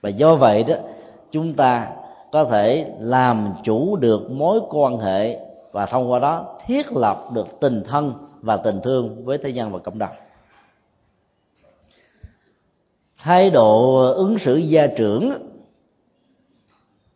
Và 0.01 0.09
do 0.09 0.35
vậy 0.35 0.63
đó, 0.63 0.75
chúng 1.31 1.53
ta 1.53 1.87
có 2.33 2.45
thể 2.45 2.91
làm 2.99 3.53
chủ 3.63 3.95
được 3.95 4.31
mối 4.31 4.59
quan 4.69 4.97
hệ 4.97 5.39
và 5.71 5.85
thông 5.85 6.11
qua 6.11 6.19
đó 6.19 6.57
thiết 6.65 6.91
lập 6.91 7.17
được 7.33 7.59
tình 7.59 7.83
thân 7.83 8.13
và 8.41 8.57
tình 8.57 8.81
thương 8.83 9.25
với 9.25 9.37
thế 9.37 9.51
nhân 9.51 9.71
và 9.71 9.79
cộng 9.79 9.99
đồng. 9.99 10.15
Thái 13.17 13.49
độ 13.49 13.95
ứng 14.11 14.37
xử 14.45 14.55
gia 14.55 14.87
trưởng 14.87 15.33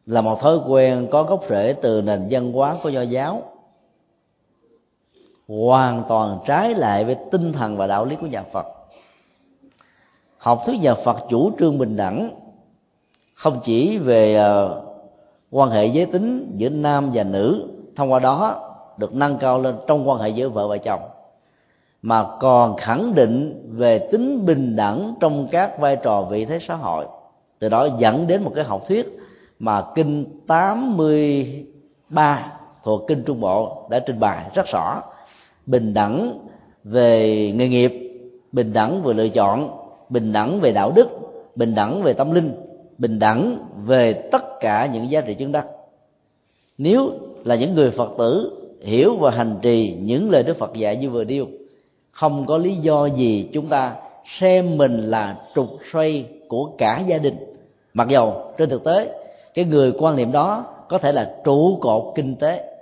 là 0.06 0.22
một 0.22 0.40
thói 0.42 0.58
quen 0.68 1.08
có 1.12 1.24
gốc 1.24 1.44
rễ 1.50 1.76
từ 1.82 2.02
nền 2.02 2.28
văn 2.30 2.54
hóa 2.54 2.78
của 2.84 2.90
do 2.90 3.02
giáo, 3.02 3.44
hoàn 5.48 6.04
toàn 6.08 6.40
trái 6.46 6.74
lại 6.74 7.06
với 7.06 7.16
tinh 7.32 7.54
thần 7.54 7.78
và 7.78 7.88
đạo 7.88 8.06
lý 8.06 8.16
của 8.16 8.28
nhà 8.28 8.44
phật. 8.44 8.66
Học 10.38 10.64
thuyết 10.66 10.82
nhà 10.82 10.94
phật 10.94 11.18
chủ 11.30 11.52
trương 11.60 11.78
bình 11.78 11.98
đẳng 11.98 12.30
không 13.34 13.60
chỉ 13.64 13.98
về 13.98 14.36
ờ, 14.36 14.87
quan 15.52 15.70
hệ 15.70 15.86
giới 15.86 16.06
tính 16.06 16.54
giữa 16.58 16.70
nam 16.70 17.12
và 17.14 17.24
nữ, 17.24 17.68
thông 17.96 18.12
qua 18.12 18.20
đó 18.20 18.64
được 18.98 19.14
nâng 19.14 19.38
cao 19.38 19.62
lên 19.62 19.76
trong 19.88 20.10
quan 20.10 20.20
hệ 20.20 20.30
giữa 20.30 20.50
vợ 20.50 20.68
và 20.68 20.78
chồng. 20.78 21.02
Mà 22.02 22.26
còn 22.40 22.78
khẳng 22.78 23.16
định 23.16 23.64
về 23.70 24.00
tính 24.00 24.46
bình 24.46 24.76
đẳng 24.76 25.14
trong 25.20 25.48
các 25.52 25.80
vai 25.80 25.96
trò 25.96 26.22
vị 26.22 26.46
thế 26.46 26.60
xã 26.68 26.76
hội. 26.76 27.06
Từ 27.60 27.70
đó 27.70 27.88
dẫn 27.98 28.28
đến 28.28 28.44
một 28.44 28.52
cái 28.56 28.64
học 28.64 28.84
thuyết 28.88 29.18
mà 29.60 29.84
kinh 29.96 30.26
83 30.48 32.52
thuộc 32.84 33.08
kinh 33.08 33.24
Trung 33.24 33.40
Bộ 33.40 33.88
đã 33.90 34.00
trình 34.00 34.20
bày 34.20 34.46
rất 34.54 34.66
rõ. 34.68 35.02
Bình 35.66 35.94
đẳng 35.94 36.40
về 36.84 37.52
nghề 37.56 37.70
nghiệp, 37.70 38.22
bình 38.52 38.74
đẳng 38.74 39.04
về 39.04 39.14
lựa 39.14 39.30
chọn, 39.30 39.70
bình 40.10 40.34
đẳng 40.34 40.60
về 40.60 40.72
đạo 40.72 40.92
đức, 40.96 41.08
bình 41.56 41.76
đẳng 41.76 42.04
về 42.04 42.14
tâm 42.14 42.32
linh 42.32 42.67
bình 42.98 43.20
đẳng 43.20 43.58
về 43.86 44.14
tất 44.14 44.60
cả 44.60 44.90
những 44.94 45.12
giá 45.12 45.22
trị 45.22 45.34
chứng 45.34 45.52
đắc. 45.52 45.68
Nếu 46.78 47.12
là 47.44 47.56
những 47.56 47.76
người 47.76 47.92
phật 47.92 48.10
tử 48.18 48.52
hiểu 48.82 49.16
và 49.16 49.32
hành 49.32 49.60
trì 49.62 49.98
những 50.02 50.32
lời 50.32 50.44
đức 50.44 50.58
phật 50.58 50.74
dạy 50.74 50.98
như 50.98 51.10
vừa 51.10 51.24
điêu 51.24 51.48
không 52.12 52.46
có 52.46 52.58
lý 52.58 52.76
do 52.76 53.06
gì 53.06 53.50
chúng 53.54 53.66
ta 53.66 53.96
xem 54.40 54.78
mình 54.78 55.10
là 55.10 55.38
trục 55.56 55.68
xoay 55.92 56.26
của 56.48 56.72
cả 56.78 57.04
gia 57.08 57.18
đình. 57.18 57.36
Mặc 57.94 58.08
dầu 58.08 58.54
trên 58.58 58.70
thực 58.70 58.84
tế, 58.84 59.20
cái 59.54 59.66
người 59.66 59.94
quan 59.98 60.16
niệm 60.16 60.32
đó 60.32 60.66
có 60.90 60.98
thể 60.98 61.12
là 61.12 61.36
trụ 61.44 61.78
cột 61.82 62.16
kinh 62.16 62.36
tế, 62.36 62.74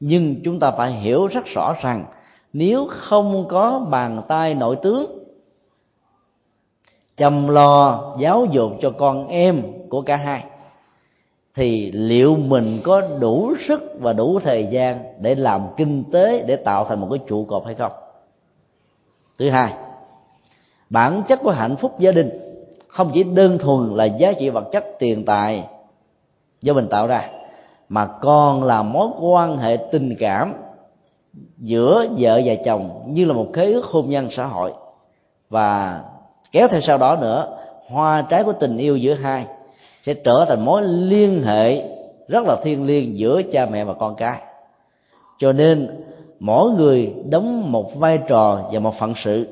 nhưng 0.00 0.36
chúng 0.44 0.58
ta 0.60 0.70
phải 0.70 0.92
hiểu 0.92 1.26
rất 1.26 1.44
rõ 1.46 1.74
rằng 1.82 2.04
nếu 2.52 2.86
không 2.90 3.44
có 3.48 3.86
bàn 3.90 4.22
tay 4.28 4.54
nội 4.54 4.76
tướng 4.82 5.21
chăm 7.16 7.48
lo, 7.48 8.14
giáo 8.18 8.44
dục 8.44 8.72
cho 8.82 8.90
con 8.90 9.28
em 9.28 9.62
của 9.88 10.02
cả 10.02 10.16
hai. 10.16 10.44
Thì 11.54 11.92
liệu 11.92 12.36
mình 12.36 12.80
có 12.84 13.00
đủ 13.00 13.54
sức 13.68 13.96
và 14.00 14.12
đủ 14.12 14.40
thời 14.40 14.66
gian 14.66 14.98
để 15.20 15.34
làm 15.34 15.66
kinh 15.76 16.04
tế 16.12 16.44
để 16.46 16.56
tạo 16.56 16.84
thành 16.84 17.00
một 17.00 17.08
cái 17.10 17.18
trụ 17.26 17.44
cột 17.44 17.66
hay 17.66 17.74
không? 17.74 17.92
Thứ 19.38 19.50
hai, 19.50 19.72
bản 20.90 21.22
chất 21.28 21.40
của 21.42 21.50
hạnh 21.50 21.76
phúc 21.76 21.94
gia 21.98 22.12
đình 22.12 22.30
không 22.88 23.10
chỉ 23.14 23.22
đơn 23.22 23.58
thuần 23.58 23.88
là 23.88 24.04
giá 24.04 24.32
trị 24.32 24.50
vật 24.50 24.68
chất 24.72 24.84
tiền 24.98 25.24
tài 25.24 25.64
do 26.62 26.72
mình 26.72 26.88
tạo 26.88 27.06
ra, 27.06 27.30
mà 27.88 28.06
còn 28.06 28.64
là 28.64 28.82
mối 28.82 29.08
quan 29.20 29.56
hệ 29.56 29.76
tình 29.92 30.16
cảm 30.18 30.54
giữa 31.58 32.06
vợ 32.18 32.40
và 32.44 32.54
chồng 32.64 33.02
như 33.06 33.24
là 33.24 33.34
một 33.34 33.46
khế 33.52 33.72
ước 33.72 33.84
hôn 33.84 34.10
nhân 34.10 34.28
xã 34.30 34.46
hội 34.46 34.72
và 35.50 36.00
kéo 36.52 36.68
theo 36.68 36.80
sau 36.80 36.98
đó 36.98 37.16
nữa, 37.20 37.46
hoa 37.88 38.22
trái 38.22 38.44
của 38.44 38.52
tình 38.52 38.76
yêu 38.76 38.96
giữa 38.96 39.14
hai 39.14 39.46
sẽ 40.02 40.14
trở 40.14 40.44
thành 40.48 40.64
mối 40.64 40.82
liên 40.82 41.42
hệ 41.42 41.82
rất 42.28 42.44
là 42.44 42.56
thiêng 42.62 42.86
liêng 42.86 43.18
giữa 43.18 43.42
cha 43.52 43.66
mẹ 43.66 43.84
và 43.84 43.94
con 43.94 44.14
cái. 44.14 44.38
Cho 45.38 45.52
nên, 45.52 45.88
mỗi 46.40 46.70
người 46.70 47.12
đóng 47.28 47.72
một 47.72 47.96
vai 47.96 48.18
trò 48.28 48.60
và 48.72 48.80
một 48.80 48.94
phận 48.98 49.14
sự. 49.24 49.48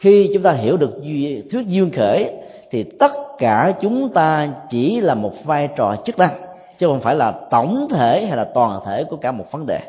Khi 0.00 0.30
chúng 0.34 0.42
ta 0.42 0.52
hiểu 0.52 0.76
được 0.76 1.00
thuyết 1.50 1.66
duyên 1.66 1.90
khởi, 1.96 2.32
thì 2.70 2.82
tất 2.82 3.12
cả 3.38 3.74
chúng 3.80 4.08
ta 4.08 4.48
chỉ 4.68 5.00
là 5.00 5.14
một 5.14 5.44
vai 5.44 5.68
trò 5.76 5.96
chức 6.04 6.18
năng, 6.18 6.32
chứ 6.78 6.86
không 6.86 7.00
phải 7.00 7.14
là 7.14 7.32
tổng 7.50 7.88
thể 7.90 8.26
hay 8.26 8.36
là 8.36 8.44
toàn 8.44 8.80
thể 8.86 9.04
của 9.04 9.16
cả 9.16 9.32
một 9.32 9.44
vấn 9.52 9.66
đề. 9.66 9.80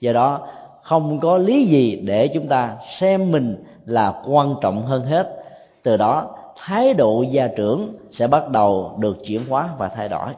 Do 0.00 0.12
đó, 0.12 0.40
không 0.82 1.20
có 1.20 1.38
lý 1.38 1.66
gì 1.66 1.96
để 2.04 2.28
chúng 2.28 2.48
ta 2.48 2.76
xem 3.00 3.32
mình 3.32 3.64
là 3.86 4.14
quan 4.26 4.54
trọng 4.60 4.82
hơn 4.82 5.02
hết 5.02 5.41
từ 5.82 5.96
đó 5.96 6.30
thái 6.56 6.94
độ 6.94 7.22
gia 7.22 7.48
trưởng 7.48 7.94
sẽ 8.12 8.26
bắt 8.26 8.48
đầu 8.48 8.96
được 8.98 9.16
chuyển 9.26 9.46
hóa 9.48 9.68
và 9.78 9.88
thay 9.88 10.08
đổi. 10.08 10.28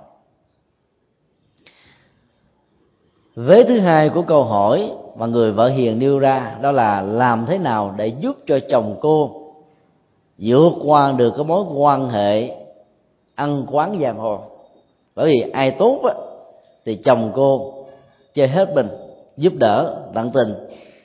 Vế 3.35 3.65
thứ 3.65 3.79
hai 3.79 4.09
của 4.09 4.23
câu 4.23 4.45
hỏi 4.45 4.93
mà 5.17 5.27
người 5.27 5.53
vợ 5.53 5.69
hiền 5.69 5.99
nêu 5.99 6.19
ra 6.19 6.57
đó 6.63 6.73
là 6.73 7.03
làm 7.03 7.47
thế 7.47 7.59
nào 7.59 7.95
để 7.97 8.07
giúp 8.07 8.37
cho 8.47 8.59
chồng 8.71 8.97
cô 9.01 9.41
vượt 10.39 10.73
qua 10.85 11.13
được 11.13 11.33
cái 11.37 11.45
mối 11.45 11.65
quan 11.75 12.09
hệ 12.09 12.51
ăn 13.35 13.67
quán 13.71 13.99
giang 14.03 14.19
hồ. 14.19 14.41
Bởi 15.15 15.27
vì 15.27 15.51
ai 15.51 15.71
tốt 15.71 16.01
á, 16.05 16.15
thì 16.85 16.95
chồng 17.05 17.33
cô 17.35 17.75
chơi 18.35 18.49
hết 18.49 18.75
mình 18.75 18.89
giúp 19.37 19.53
đỡ 19.57 19.97
tận 20.15 20.31
tình. 20.31 20.55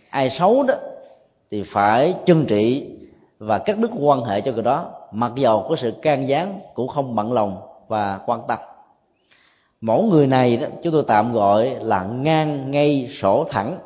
Ai 0.10 0.30
xấu 0.30 0.64
đó 0.64 0.74
thì 1.52 1.64
phải 1.64 2.14
chân 2.26 2.46
trị 2.46 2.88
và 3.40 3.60
cắt 3.60 3.78
đứt 3.78 3.92
quan 4.00 4.24
hệ 4.24 4.42
cho 4.42 4.52
người 4.52 4.64
đó, 4.64 4.92
mặc 5.12 5.32
dầu 5.36 5.66
có 5.70 5.76
sự 5.76 5.94
can 6.02 6.28
gián 6.28 6.60
cũng 6.74 6.88
không 6.88 7.16
bận 7.16 7.34
lòng 7.34 7.58
và 7.88 8.20
quan 8.26 8.42
tâm. 8.48 8.60
Mẫu 9.82 10.04
người 10.04 10.28
này 10.28 10.58
đó, 10.58 10.68
chúng 10.84 10.94
tôi 10.94 11.04
tạm 11.08 11.34
gọi 11.34 11.78
là 11.82 12.04
ngang 12.04 12.72
ngay 12.72 13.10
sổ 13.22 13.46
thẳng. 13.50 13.78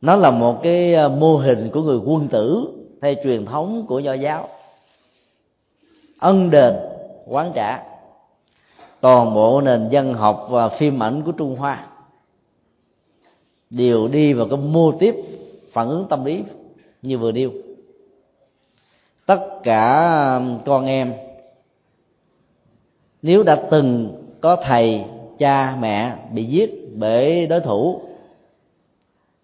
Nó 0.00 0.16
là 0.16 0.30
một 0.30 0.62
cái 0.62 0.94
ờ, 0.94 1.08
mô 1.08 1.36
hình 1.36 1.70
của 1.72 1.82
người 1.82 1.98
quân 2.04 2.28
tử 2.28 2.68
theo 3.02 3.14
truyền 3.24 3.46
thống 3.46 3.84
của 3.88 4.00
nho 4.00 4.12
giáo. 4.12 4.48
Ân 6.18 6.50
đền, 6.50 6.74
quán 7.26 7.52
trả. 7.54 7.82
Toàn 9.00 9.34
bộ 9.34 9.60
nền 9.60 9.88
dân 9.88 10.14
học 10.14 10.46
và 10.50 10.68
phim 10.68 11.02
ảnh 11.02 11.22
của 11.22 11.32
trung 11.32 11.56
hoa 11.56 11.86
đều 13.70 14.08
đi 14.08 14.32
vào 14.32 14.46
cái 14.48 14.58
mô 14.58 14.92
tiếp 14.92 15.14
phản 15.72 15.88
ứng 15.88 16.06
tâm 16.08 16.24
lý 16.24 16.44
như 17.02 17.18
vừa 17.18 17.32
điêu 17.32 17.50
tất 19.26 19.62
cả 19.62 20.40
con 20.66 20.86
em, 20.86 21.12
nếu 23.22 23.42
đã 23.42 23.62
từng 23.70 24.18
có 24.40 24.56
thầy, 24.56 25.04
cha, 25.38 25.76
mẹ 25.80 26.16
bị 26.32 26.44
giết 26.44 26.88
bởi 26.94 27.46
đối 27.46 27.60
thủ, 27.60 28.00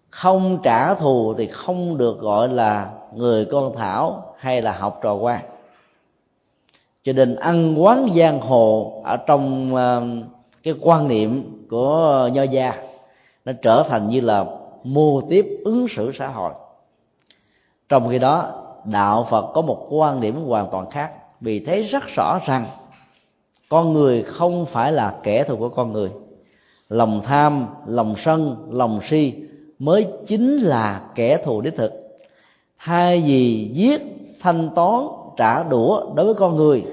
không 0.09 0.59
trả 0.63 0.93
thù 0.93 1.33
thì 1.37 1.47
không 1.47 1.97
được 1.97 2.19
gọi 2.19 2.49
là 2.49 2.91
người 3.15 3.45
con 3.45 3.75
thảo 3.75 4.33
hay 4.37 4.61
là 4.61 4.71
học 4.71 4.99
trò 5.01 5.13
quan 5.13 5.41
cho 7.03 7.13
nên 7.13 7.35
ăn 7.35 7.83
quán 7.83 8.09
giang 8.17 8.41
hồ 8.41 8.93
ở 9.05 9.17
trong 9.17 9.75
ờ, 9.75 10.03
cái 10.63 10.73
quan 10.81 11.07
niệm 11.07 11.43
của 11.69 12.29
nho 12.33 12.43
gia, 12.43 12.73
nó 13.45 13.51
trở 13.61 13.83
thành 13.89 14.09
như 14.09 14.21
là 14.21 14.45
mô 14.83 15.21
tiếp 15.21 15.45
ứng 15.65 15.87
xử 15.95 16.11
xã 16.19 16.27
hội. 16.27 16.53
Trong 17.89 18.09
khi 18.09 18.19
đó, 18.19 18.51
đạo 18.85 19.27
phật 19.29 19.51
có 19.53 19.61
một 19.61 19.87
quan 19.89 20.21
điểm 20.21 20.35
hoàn 20.35 20.67
toàn 20.71 20.89
khác, 20.89 21.11
vì 21.41 21.59
thấy 21.59 21.83
rất 21.83 22.03
rõ 22.15 22.39
rằng 22.45 22.65
con 23.69 23.93
người 23.93 24.23
không 24.23 24.65
phải 24.65 24.91
là 24.91 25.15
kẻ 25.23 25.43
thù 25.43 25.55
của 25.55 25.69
con 25.69 25.93
người. 25.93 26.11
Lòng 26.89 27.21
tham, 27.25 27.67
lòng 27.87 28.15
sân, 28.25 28.55
lòng 28.71 28.99
si 29.09 29.33
mới 29.79 30.07
chính 30.27 30.57
là 30.57 31.01
kẻ 31.15 31.37
thù 31.45 31.61
đích 31.61 31.75
thực. 31.75 31.91
Thay 32.77 33.21
vì 33.21 33.71
giết, 33.73 34.01
thanh 34.39 34.69
toán, 34.75 35.07
trả 35.37 35.63
đũa 35.63 36.13
đối 36.15 36.25
với 36.25 36.33
con 36.33 36.55
người, 36.55 36.83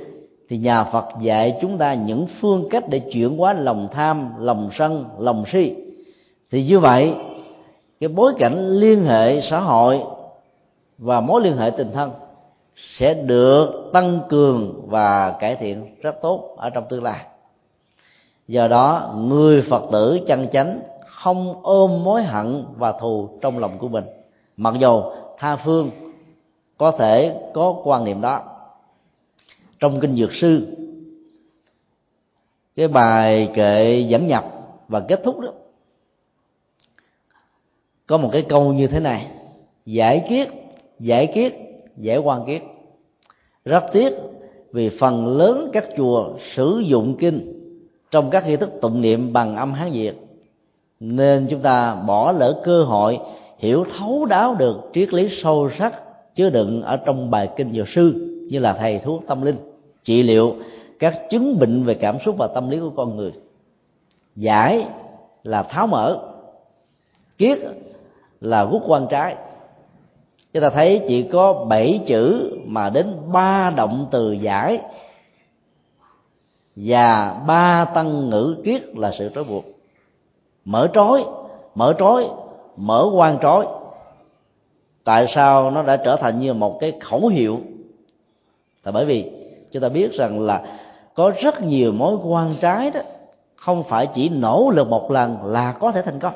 thì 0.48 0.58
nhà 0.58 0.84
phật 0.84 1.04
dạy 1.20 1.58
chúng 1.60 1.78
ta 1.78 1.94
những 1.94 2.26
phương 2.40 2.68
cách 2.70 2.88
để 2.88 2.98
chuyển 2.98 3.38
hóa 3.38 3.52
lòng 3.52 3.88
tham, 3.92 4.30
lòng 4.38 4.70
sân, 4.72 5.04
lòng 5.18 5.44
si. 5.52 5.74
Thì 6.50 6.64
như 6.64 6.78
vậy 6.78 7.14
cái 8.00 8.08
bối 8.08 8.34
cảnh 8.38 8.68
liên 8.68 9.06
hệ 9.06 9.40
xã 9.50 9.60
hội 9.60 10.00
và 10.98 11.20
mối 11.20 11.42
liên 11.42 11.56
hệ 11.56 11.70
tình 11.70 11.92
thân 11.92 12.10
sẽ 12.76 13.14
được 13.14 13.90
tăng 13.92 14.20
cường 14.28 14.82
và 14.86 15.30
cải 15.30 15.56
thiện 15.56 15.96
rất 16.02 16.16
tốt 16.22 16.54
ở 16.56 16.70
trong 16.70 16.84
tương 16.88 17.02
lai. 17.02 17.26
Do 18.48 18.68
đó, 18.68 19.14
người 19.16 19.62
phật 19.62 19.82
tử 19.92 20.20
chân 20.26 20.48
chánh 20.52 20.80
không 21.06 21.54
ôm 21.62 22.04
mối 22.04 22.22
hận 22.22 22.64
và 22.76 22.92
thù 22.92 23.28
trong 23.40 23.58
lòng 23.58 23.78
của 23.78 23.88
mình. 23.88 24.04
Mặc 24.56 24.74
dù 24.78 25.02
tha 25.38 25.56
phương 25.56 25.90
có 26.78 26.90
thể 26.90 27.40
có 27.54 27.76
quan 27.84 28.04
niệm 28.04 28.20
đó. 28.20 28.42
Trong 29.80 30.00
kinh 30.00 30.16
dược 30.16 30.30
sư, 30.32 30.76
cái 32.74 32.88
bài 32.88 33.48
kệ 33.54 34.00
dẫn 34.08 34.26
nhập 34.26 34.44
và 34.88 35.00
kết 35.00 35.20
thúc 35.24 35.40
đó 35.40 35.48
có 38.06 38.18
một 38.18 38.28
cái 38.32 38.42
câu 38.42 38.72
như 38.72 38.86
thế 38.86 39.00
này. 39.00 39.26
Giải 39.86 40.26
kiết 40.28 40.48
giải 41.00 41.26
kiết, 41.26 41.54
giải 41.96 42.18
quan 42.18 42.44
kiết. 42.46 42.62
Rất 43.64 43.84
tiếc 43.92 44.12
vì 44.72 44.88
phần 44.88 45.26
lớn 45.26 45.70
các 45.72 45.84
chùa 45.96 46.30
sử 46.54 46.78
dụng 46.78 47.16
kinh 47.18 47.52
trong 48.10 48.30
các 48.30 48.46
nghi 48.46 48.56
thức 48.56 48.70
tụng 48.80 49.00
niệm 49.00 49.32
bằng 49.32 49.56
âm 49.56 49.72
hán 49.72 49.90
việt, 49.92 50.14
nên 51.00 51.46
chúng 51.50 51.60
ta 51.60 51.94
bỏ 51.94 52.32
lỡ 52.32 52.62
cơ 52.64 52.84
hội 52.84 53.18
hiểu 53.58 53.84
thấu 53.98 54.24
đáo 54.24 54.54
được 54.54 54.90
triết 54.94 55.12
lý 55.12 55.28
sâu 55.42 55.70
sắc 55.78 55.94
chứa 56.34 56.50
đựng 56.50 56.82
ở 56.82 56.96
trong 56.96 57.30
bài 57.30 57.48
kinh 57.56 57.72
dược 57.72 57.88
sư 57.88 58.12
như 58.50 58.58
là 58.58 58.72
thầy 58.72 58.98
thuốc 58.98 59.22
tâm 59.26 59.42
linh, 59.42 59.56
trị 60.04 60.22
liệu 60.22 60.56
các 60.98 61.22
chứng 61.30 61.58
bệnh 61.58 61.84
về 61.84 61.94
cảm 61.94 62.16
xúc 62.24 62.34
và 62.38 62.46
tâm 62.46 62.70
lý 62.70 62.78
của 62.78 62.90
con 62.96 63.16
người. 63.16 63.32
Giải 64.36 64.86
là 65.42 65.62
tháo 65.62 65.86
mở, 65.86 66.18
kiết 67.38 67.58
là 68.40 68.64
rút 68.64 68.82
quan 68.86 69.06
trái. 69.10 69.36
Chúng 70.52 70.62
ta 70.62 70.70
thấy 70.70 71.04
chỉ 71.08 71.22
có 71.22 71.64
bảy 71.68 72.00
chữ 72.06 72.50
mà 72.66 72.90
đến 72.90 73.16
ba 73.32 73.70
động 73.70 74.06
từ 74.10 74.32
giải 74.32 74.80
và 76.76 77.40
ba 77.46 77.84
tăng 77.84 78.30
ngữ 78.30 78.56
kiết 78.64 78.96
là 78.96 79.12
sự 79.18 79.30
trói 79.34 79.44
buộc. 79.44 79.64
Mở 80.64 80.88
trói 80.94 81.24
mở 81.76 81.94
trói, 81.98 82.28
mở 82.76 83.10
quan 83.14 83.38
trói. 83.42 83.66
Tại 85.04 85.26
sao 85.34 85.70
nó 85.70 85.82
đã 85.82 85.96
trở 85.96 86.16
thành 86.16 86.38
như 86.38 86.54
một 86.54 86.80
cái 86.80 86.92
khẩu 87.00 87.26
hiệu? 87.26 87.60
Là 88.84 88.92
bởi 88.92 89.04
vì 89.04 89.30
chúng 89.72 89.82
ta 89.82 89.88
biết 89.88 90.12
rằng 90.12 90.40
là 90.40 90.62
có 91.14 91.32
rất 91.42 91.62
nhiều 91.62 91.92
mối 91.92 92.16
quan 92.24 92.54
trái 92.60 92.90
đó, 92.90 93.00
không 93.56 93.84
phải 93.84 94.08
chỉ 94.14 94.28
nỗ 94.28 94.70
lực 94.74 94.88
một 94.88 95.10
lần 95.10 95.38
là 95.44 95.72
có 95.72 95.92
thể 95.92 96.02
thành 96.02 96.18
công 96.18 96.34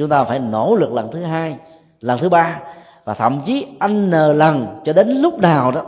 chúng 0.00 0.08
ta 0.08 0.24
phải 0.24 0.38
nỗ 0.38 0.76
lực 0.76 0.92
lần 0.92 1.10
thứ 1.12 1.22
hai, 1.22 1.56
lần 2.00 2.18
thứ 2.18 2.28
ba, 2.28 2.62
và 3.04 3.14
thậm 3.14 3.42
chí 3.46 3.66
n 3.88 4.10
lần 4.10 4.66
cho 4.84 4.92
đến 4.92 5.08
lúc 5.08 5.38
nào 5.38 5.72
đó, 5.72 5.82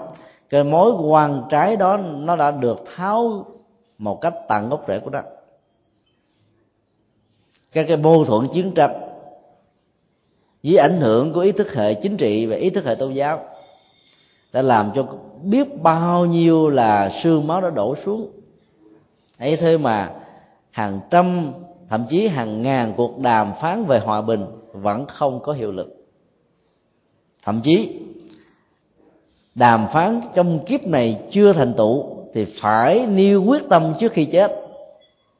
cái 0.51 0.65
mối 0.65 0.93
quan 0.93 1.43
trái 1.51 1.77
đó 1.77 1.97
nó 1.97 2.37
đã 2.37 2.51
được 2.51 2.85
tháo 2.97 3.47
một 3.99 4.21
cách 4.21 4.35
tận 4.49 4.69
gốc 4.69 4.85
rễ 4.89 4.99
của 4.99 5.11
nó 5.11 5.21
các 7.73 7.85
cái 7.89 7.97
mâu 7.97 8.25
thuẫn 8.25 8.49
chiến 8.53 8.73
tranh 8.75 8.91
dưới 10.63 10.77
ảnh 10.77 11.01
hưởng 11.01 11.33
của 11.33 11.41
ý 11.41 11.53
thức 11.53 11.73
hệ 11.75 11.95
chính 11.95 12.17
trị 12.17 12.47
và 12.47 12.57
ý 12.57 12.71
thức 12.71 12.85
hệ 12.85 12.95
tôn 12.95 13.13
giáo 13.13 13.41
đã 14.53 14.63
làm 14.63 14.91
cho 14.95 15.07
biết 15.43 15.83
bao 15.83 16.27
nhiêu 16.27 16.69
là 16.69 17.11
sương 17.23 17.47
máu 17.47 17.61
đã 17.61 17.71
đổ 17.71 17.97
xuống. 18.05 18.31
Ấy 19.39 19.57
thế 19.57 19.79
mà 19.79 20.11
hàng 20.71 21.01
trăm 21.11 21.53
thậm 21.93 22.07
chí 22.09 22.29
hàng 22.29 22.63
ngàn 22.63 22.95
cuộc 22.97 23.19
đàm 23.19 23.53
phán 23.61 23.85
về 23.85 23.99
hòa 23.99 24.23
bình 24.23 24.47
vẫn 24.73 25.07
không 25.07 25.41
có 25.41 25.53
hiệu 25.53 25.73
lực. 25.73 25.89
Thậm 27.43 27.61
chí, 27.65 28.01
đàm 29.55 29.89
phán 29.93 30.21
trong 30.35 30.65
kiếp 30.65 30.87
này 30.87 31.23
chưa 31.31 31.53
thành 31.53 31.75
tựu 31.75 32.17
thì 32.35 32.57
phải 32.61 33.07
nêu 33.07 33.45
quyết 33.45 33.63
tâm 33.69 33.95
trước 34.01 34.13
khi 34.13 34.25
chết 34.25 34.53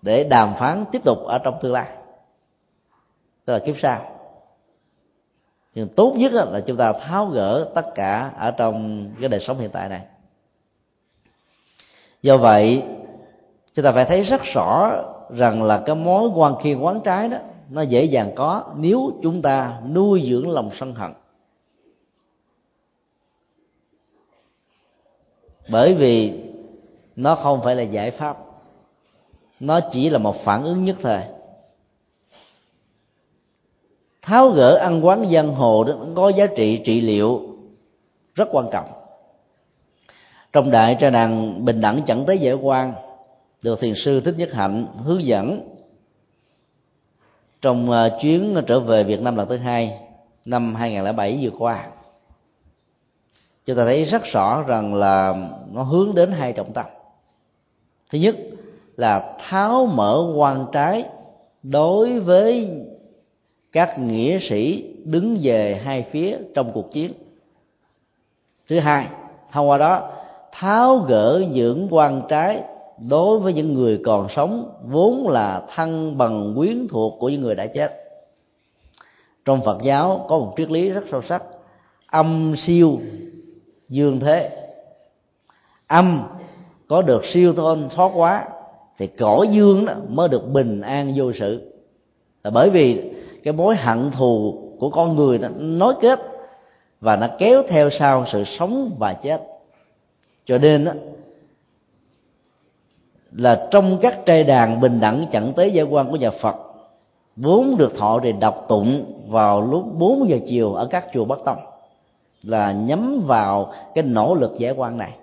để 0.03 0.25
đàm 0.25 0.55
phán 0.59 0.85
tiếp 0.93 1.05
tục 1.05 1.19
ở 1.25 1.39
trong 1.39 1.55
tương 1.63 1.73
lai. 1.73 1.87
Tức 3.45 3.53
là 3.53 3.59
kiếp 3.59 3.75
sau. 3.83 4.03
Nhưng 5.75 5.89
tốt 5.89 6.15
nhất 6.17 6.33
là 6.33 6.61
chúng 6.67 6.77
ta 6.77 6.93
tháo 6.93 7.27
gỡ 7.27 7.71
tất 7.75 7.95
cả 7.95 8.31
ở 8.39 8.51
trong 8.51 9.07
cái 9.21 9.29
đời 9.29 9.41
sống 9.41 9.59
hiện 9.59 9.71
tại 9.71 9.89
này. 9.89 10.01
Do 12.23 12.37
vậy, 12.37 12.83
chúng 13.75 13.85
ta 13.85 13.93
phải 13.93 14.05
thấy 14.05 14.23
rất 14.23 14.41
rõ 14.55 15.03
rằng 15.37 15.63
là 15.63 15.83
cái 15.87 15.97
mối 15.97 16.29
quan 16.35 16.55
khiên 16.63 16.81
quán 16.81 17.01
trái 17.05 17.29
đó, 17.29 17.39
nó 17.71 17.83
dễ 17.83 18.05
dàng 18.05 18.33
có 18.35 18.65
nếu 18.77 19.13
chúng 19.23 19.43
ta 19.43 19.81
nuôi 19.93 20.29
dưỡng 20.31 20.51
lòng 20.51 20.71
sân 20.81 20.95
hận. 20.95 21.13
Bởi 25.71 25.95
vì 25.95 26.33
nó 27.17 27.35
không 27.35 27.61
phải 27.63 27.77
là 27.77 27.83
giải 27.83 28.11
pháp, 28.11 28.39
nó 29.61 29.81
chỉ 29.93 30.11
là 30.11 30.19
một 30.19 30.45
phản 30.45 30.63
ứng 30.63 30.85
nhất 30.85 30.97
thời. 31.03 31.23
Tháo 34.23 34.49
gỡ 34.49 34.75
ăn 34.77 35.07
quán 35.07 35.31
giang 35.33 35.55
hồ 35.55 35.85
đó 35.85 35.95
có 36.17 36.29
giá 36.29 36.47
trị 36.57 36.83
trị 36.85 37.01
liệu 37.01 37.57
rất 38.35 38.49
quan 38.53 38.67
trọng. 38.73 38.87
Trong 40.53 40.71
đại 40.71 40.97
tra 41.01 41.11
đàn 41.11 41.65
bình 41.65 41.81
đẳng 41.81 42.03
chẳng 42.07 42.25
tới 42.27 42.39
dễ 42.39 42.53
quan 42.53 42.93
được 43.63 43.81
thiền 43.81 43.95
sư 43.97 44.21
thích 44.21 44.35
nhất 44.39 44.53
hạnh 44.53 44.87
hướng 45.05 45.27
dẫn. 45.27 45.61
Trong 47.63 47.91
à, 47.91 48.09
chuyến 48.23 48.63
trở 48.67 48.81
về 48.81 49.05
Việt 49.05 49.21
Nam 49.21 49.37
lần 49.37 49.49
thứ 49.49 49.57
hai, 49.57 49.99
năm 50.45 50.75
2007 50.75 51.39
vừa 51.43 51.59
qua, 51.59 51.87
chúng 53.67 53.77
ta 53.77 53.85
thấy 53.85 54.05
rất 54.05 54.23
rõ 54.25 54.63
rằng 54.63 54.95
là 54.95 55.49
nó 55.73 55.83
hướng 55.83 56.15
đến 56.15 56.33
hai 56.33 56.53
trọng 56.53 56.73
tâm. 56.73 56.87
Thứ 58.11 58.19
nhất 58.19 58.37
là 58.97 59.37
tháo 59.41 59.87
mở 59.87 60.33
quan 60.37 60.67
trái 60.73 61.05
đối 61.63 62.21
với 62.21 62.71
các 63.73 63.99
nghĩa 63.99 64.39
sĩ 64.49 64.95
đứng 65.05 65.39
về 65.43 65.81
hai 65.85 66.03
phía 66.03 66.39
trong 66.55 66.73
cuộc 66.73 66.93
chiến. 66.93 67.13
Thứ 68.69 68.79
hai, 68.79 69.09
thông 69.53 69.69
qua 69.69 69.79
đó, 69.79 70.11
tháo 70.53 70.99
gỡ 70.99 71.45
những 71.51 71.89
quan 71.91 72.23
trái 72.29 72.63
đối 73.09 73.39
với 73.39 73.53
những 73.53 73.75
người 73.75 74.01
còn 74.05 74.27
sống 74.37 74.71
vốn 74.85 75.29
là 75.29 75.63
thân 75.75 76.19
bằng 76.19 76.55
quyến 76.57 76.87
thuộc 76.91 77.17
của 77.21 77.29
những 77.29 77.43
người 77.43 77.55
đã 77.55 77.67
chết. 77.67 77.93
Trong 79.45 79.61
phật 79.65 79.83
giáo 79.83 80.27
có 80.29 80.39
một 80.39 80.55
triết 80.57 80.71
lý 80.71 80.91
rất 80.91 81.05
sâu 81.11 81.23
sắc. 81.29 81.43
Âm 82.07 82.55
siêu 82.67 83.01
dương 83.89 84.21
thế. 84.21 84.51
Âm 85.87 86.23
có 86.89 87.03
được 87.03 87.23
siêu 87.35 87.53
thôn 87.53 87.89
thoát 87.95 88.11
quá 88.15 88.49
thì 88.99 89.07
cõi 89.07 89.49
dương 89.49 89.87
đó 89.87 89.95
mới 90.09 90.29
được 90.29 90.53
bình 90.53 90.81
an 90.81 91.13
vô 91.17 91.33
sự. 91.33 91.73
Là 92.45 92.51
bởi 92.51 92.71
vì 92.71 93.15
cái 93.43 93.53
mối 93.53 93.77
hận 93.77 94.11
thù 94.11 94.63
của 94.79 94.91
con 94.91 95.17
người 95.17 95.39
nó 95.39 95.49
nối 95.59 95.95
kết 96.01 96.21
và 97.01 97.17
nó 97.17 97.29
kéo 97.39 97.63
theo 97.69 97.91
sau 97.91 98.25
sự 98.33 98.45
sống 98.59 98.91
và 98.99 99.15
chết. 99.15 99.43
Cho 100.45 100.59
nên 100.59 100.85
đó, 100.85 100.93
là 103.33 103.69
trong 103.71 103.99
các 104.01 104.27
trai 104.27 104.45
đàn 104.45 104.81
bình 104.81 105.01
đẳng 105.01 105.27
chẳng 105.33 105.53
tế 105.57 105.69
giải 105.69 105.85
quan 105.85 106.11
của 106.11 106.17
nhà 106.17 106.31
Phật 106.31 106.57
vốn 107.37 107.77
được 107.77 107.97
thọ 107.97 108.21
thì 108.23 108.33
đọc 108.33 108.65
tụng 108.69 109.05
vào 109.29 109.61
lúc 109.61 109.85
4 109.99 110.29
giờ 110.29 110.39
chiều 110.47 110.73
ở 110.73 110.87
các 110.87 111.07
chùa 111.13 111.25
Bắc 111.25 111.39
Tông 111.45 111.59
là 112.43 112.73
nhắm 112.73 113.21
vào 113.27 113.73
cái 113.95 114.05
nỗ 114.05 114.35
lực 114.35 114.59
giải 114.59 114.73
quan 114.73 114.99
này. 114.99 115.17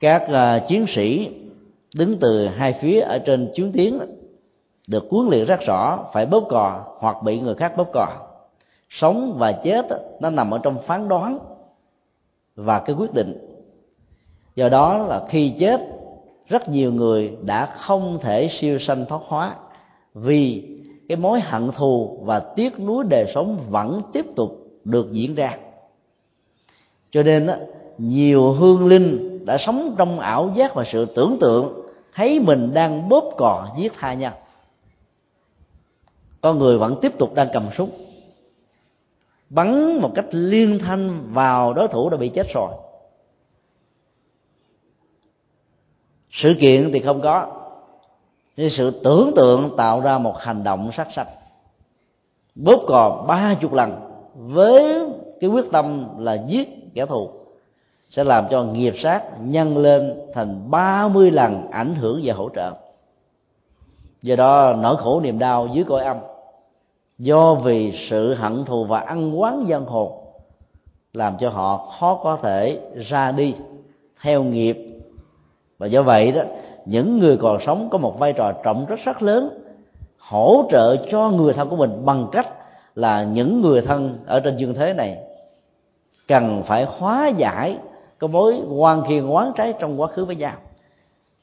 Các 0.00 0.22
uh, 0.22 0.68
chiến 0.68 0.86
sĩ 0.88 1.30
đứng 1.94 2.18
từ 2.18 2.46
hai 2.46 2.72
phía 2.72 3.00
ở 3.00 3.18
trên 3.18 3.50
chiến 3.54 3.72
tiến 3.72 4.00
được 4.88 5.04
huấn 5.10 5.28
luyện 5.28 5.44
rất 5.44 5.60
rõ 5.60 5.98
phải 6.12 6.26
bóp 6.26 6.44
cò 6.48 6.84
hoặc 6.98 7.16
bị 7.22 7.40
người 7.40 7.54
khác 7.54 7.76
bóp 7.76 7.90
cò. 7.92 8.06
Sống 8.90 9.36
và 9.38 9.52
chết 9.52 9.86
nó 10.20 10.30
nằm 10.30 10.50
ở 10.50 10.58
trong 10.58 10.78
phán 10.86 11.08
đoán 11.08 11.38
và 12.56 12.78
cái 12.78 12.96
quyết 12.96 13.14
định. 13.14 13.48
Do 14.54 14.68
đó 14.68 14.98
là 14.98 15.24
khi 15.28 15.54
chết 15.58 15.80
rất 16.48 16.68
nhiều 16.68 16.92
người 16.92 17.32
đã 17.42 17.66
không 17.66 18.18
thể 18.22 18.50
siêu 18.60 18.78
sanh 18.78 19.04
thoát 19.08 19.20
hóa 19.26 19.54
vì 20.14 20.68
cái 21.08 21.16
mối 21.16 21.40
hận 21.40 21.70
thù 21.76 22.18
và 22.22 22.40
tiếc 22.40 22.80
nuối 22.80 23.04
đời 23.04 23.32
sống 23.34 23.58
vẫn 23.68 24.02
tiếp 24.12 24.26
tục 24.36 24.66
được 24.84 25.12
diễn 25.12 25.34
ra. 25.34 25.58
Cho 27.10 27.22
nên 27.22 27.46
đó, 27.46 27.54
nhiều 27.98 28.52
hương 28.52 28.86
linh 28.86 29.46
đã 29.46 29.58
sống 29.58 29.94
trong 29.98 30.20
ảo 30.20 30.52
giác 30.56 30.74
và 30.74 30.84
sự 30.92 31.04
tưởng 31.04 31.38
tượng 31.40 31.82
thấy 32.14 32.40
mình 32.40 32.74
đang 32.74 33.08
bóp 33.08 33.24
cò 33.36 33.68
giết 33.78 33.92
tha 33.98 34.14
nhân. 34.14 34.32
Con 36.40 36.58
người 36.58 36.78
vẫn 36.78 36.96
tiếp 37.00 37.18
tục 37.18 37.34
đang 37.34 37.48
cầm 37.52 37.68
súng. 37.76 37.90
Bắn 39.50 40.00
một 40.00 40.10
cách 40.14 40.26
liên 40.30 40.78
thanh 40.78 41.32
vào 41.32 41.72
đối 41.72 41.88
thủ 41.88 42.10
đã 42.10 42.16
bị 42.16 42.28
chết 42.28 42.46
rồi. 42.54 42.72
Sự 46.32 46.54
kiện 46.60 46.90
thì 46.92 47.00
không 47.00 47.20
có. 47.20 47.46
Nhưng 48.56 48.70
sự 48.70 49.00
tưởng 49.04 49.32
tượng 49.36 49.76
tạo 49.76 50.00
ra 50.00 50.18
một 50.18 50.38
hành 50.38 50.64
động 50.64 50.90
sát 50.96 51.08
sanh. 51.14 51.26
Bóp 52.54 52.80
cò 52.86 53.24
ba 53.28 53.54
chục 53.60 53.72
lần 53.72 53.92
với 54.34 55.06
cái 55.40 55.50
quyết 55.50 55.64
tâm 55.72 56.06
là 56.18 56.34
giết 56.34 56.94
kẻ 56.94 57.06
thù 57.06 57.30
sẽ 58.10 58.24
làm 58.24 58.44
cho 58.50 58.64
nghiệp 58.64 58.94
sát 58.96 59.22
nhân 59.40 59.78
lên 59.78 60.20
thành 60.34 60.70
ba 60.70 61.08
mươi 61.08 61.30
lần 61.30 61.70
ảnh 61.70 61.94
hưởng 61.94 62.20
và 62.24 62.34
hỗ 62.34 62.48
trợ. 62.48 62.72
Do 64.22 64.36
đó 64.36 64.74
nỗi 64.78 64.96
khổ 64.96 65.20
niềm 65.20 65.38
đau 65.38 65.68
dưới 65.72 65.84
cõi 65.84 66.04
âm, 66.04 66.16
do 67.18 67.54
vì 67.54 67.92
sự 68.10 68.34
hận 68.34 68.64
thù 68.64 68.84
và 68.84 69.00
ăn 69.00 69.40
quán 69.40 69.64
dân 69.68 69.84
hồn 69.84 70.12
làm 71.12 71.36
cho 71.40 71.48
họ 71.48 71.76
khó 71.76 72.14
có 72.14 72.36
thể 72.36 72.80
ra 72.94 73.32
đi 73.32 73.54
theo 74.22 74.42
nghiệp 74.42 74.91
và 75.82 75.88
do 75.88 76.02
vậy 76.02 76.32
đó 76.32 76.42
những 76.84 77.18
người 77.18 77.36
còn 77.36 77.58
sống 77.66 77.88
có 77.90 77.98
một 77.98 78.18
vai 78.18 78.32
trò 78.32 78.52
trọng 78.52 78.86
rất 78.86 79.00
rất 79.04 79.22
lớn 79.22 79.58
hỗ 80.18 80.64
trợ 80.70 80.96
cho 81.10 81.30
người 81.30 81.52
thân 81.52 81.68
của 81.68 81.76
mình 81.76 81.90
bằng 82.04 82.26
cách 82.32 82.48
là 82.94 83.24
những 83.24 83.62
người 83.62 83.80
thân 83.80 84.18
ở 84.26 84.40
trên 84.40 84.56
dương 84.56 84.74
thế 84.74 84.92
này 84.92 85.18
cần 86.28 86.62
phải 86.66 86.84
hóa 86.84 87.28
giải 87.28 87.78
cái 88.18 88.28
mối 88.28 88.60
quan 88.70 89.02
kiên 89.08 89.34
quán 89.34 89.52
trái 89.56 89.74
trong 89.78 90.00
quá 90.00 90.08
khứ 90.08 90.24
với 90.24 90.36
nhau. 90.36 90.54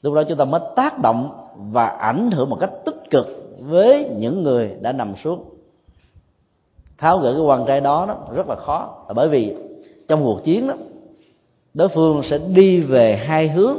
Lúc 0.02 0.14
đó 0.14 0.24
chúng 0.24 0.38
ta 0.38 0.46
mới 0.46 0.62
tác 0.76 1.00
động 1.00 1.30
và 1.56 1.86
ảnh 1.86 2.32
hưởng 2.32 2.50
một 2.50 2.58
cách 2.60 2.72
tích 2.86 3.10
cực 3.10 3.28
với 3.60 4.10
những 4.18 4.44
người 4.44 4.72
đã 4.82 4.92
nằm 4.92 5.14
xuống. 5.24 5.44
Tháo 6.98 7.18
gỡ 7.18 7.34
cái 7.34 7.42
quan 7.42 7.66
trái 7.66 7.82
đó, 7.82 8.06
đó 8.08 8.18
rất 8.36 8.50
là 8.50 8.56
khó 8.56 9.06
là 9.08 9.14
bởi 9.14 9.30
vì 9.30 9.56
trong 10.08 10.24
cuộc 10.24 10.44
chiến 10.44 10.68
đó 10.68 10.74
đối 11.74 11.88
phương 11.88 12.22
sẽ 12.24 12.38
đi 12.38 12.80
về 12.80 13.16
hai 13.16 13.48
hướng 13.48 13.78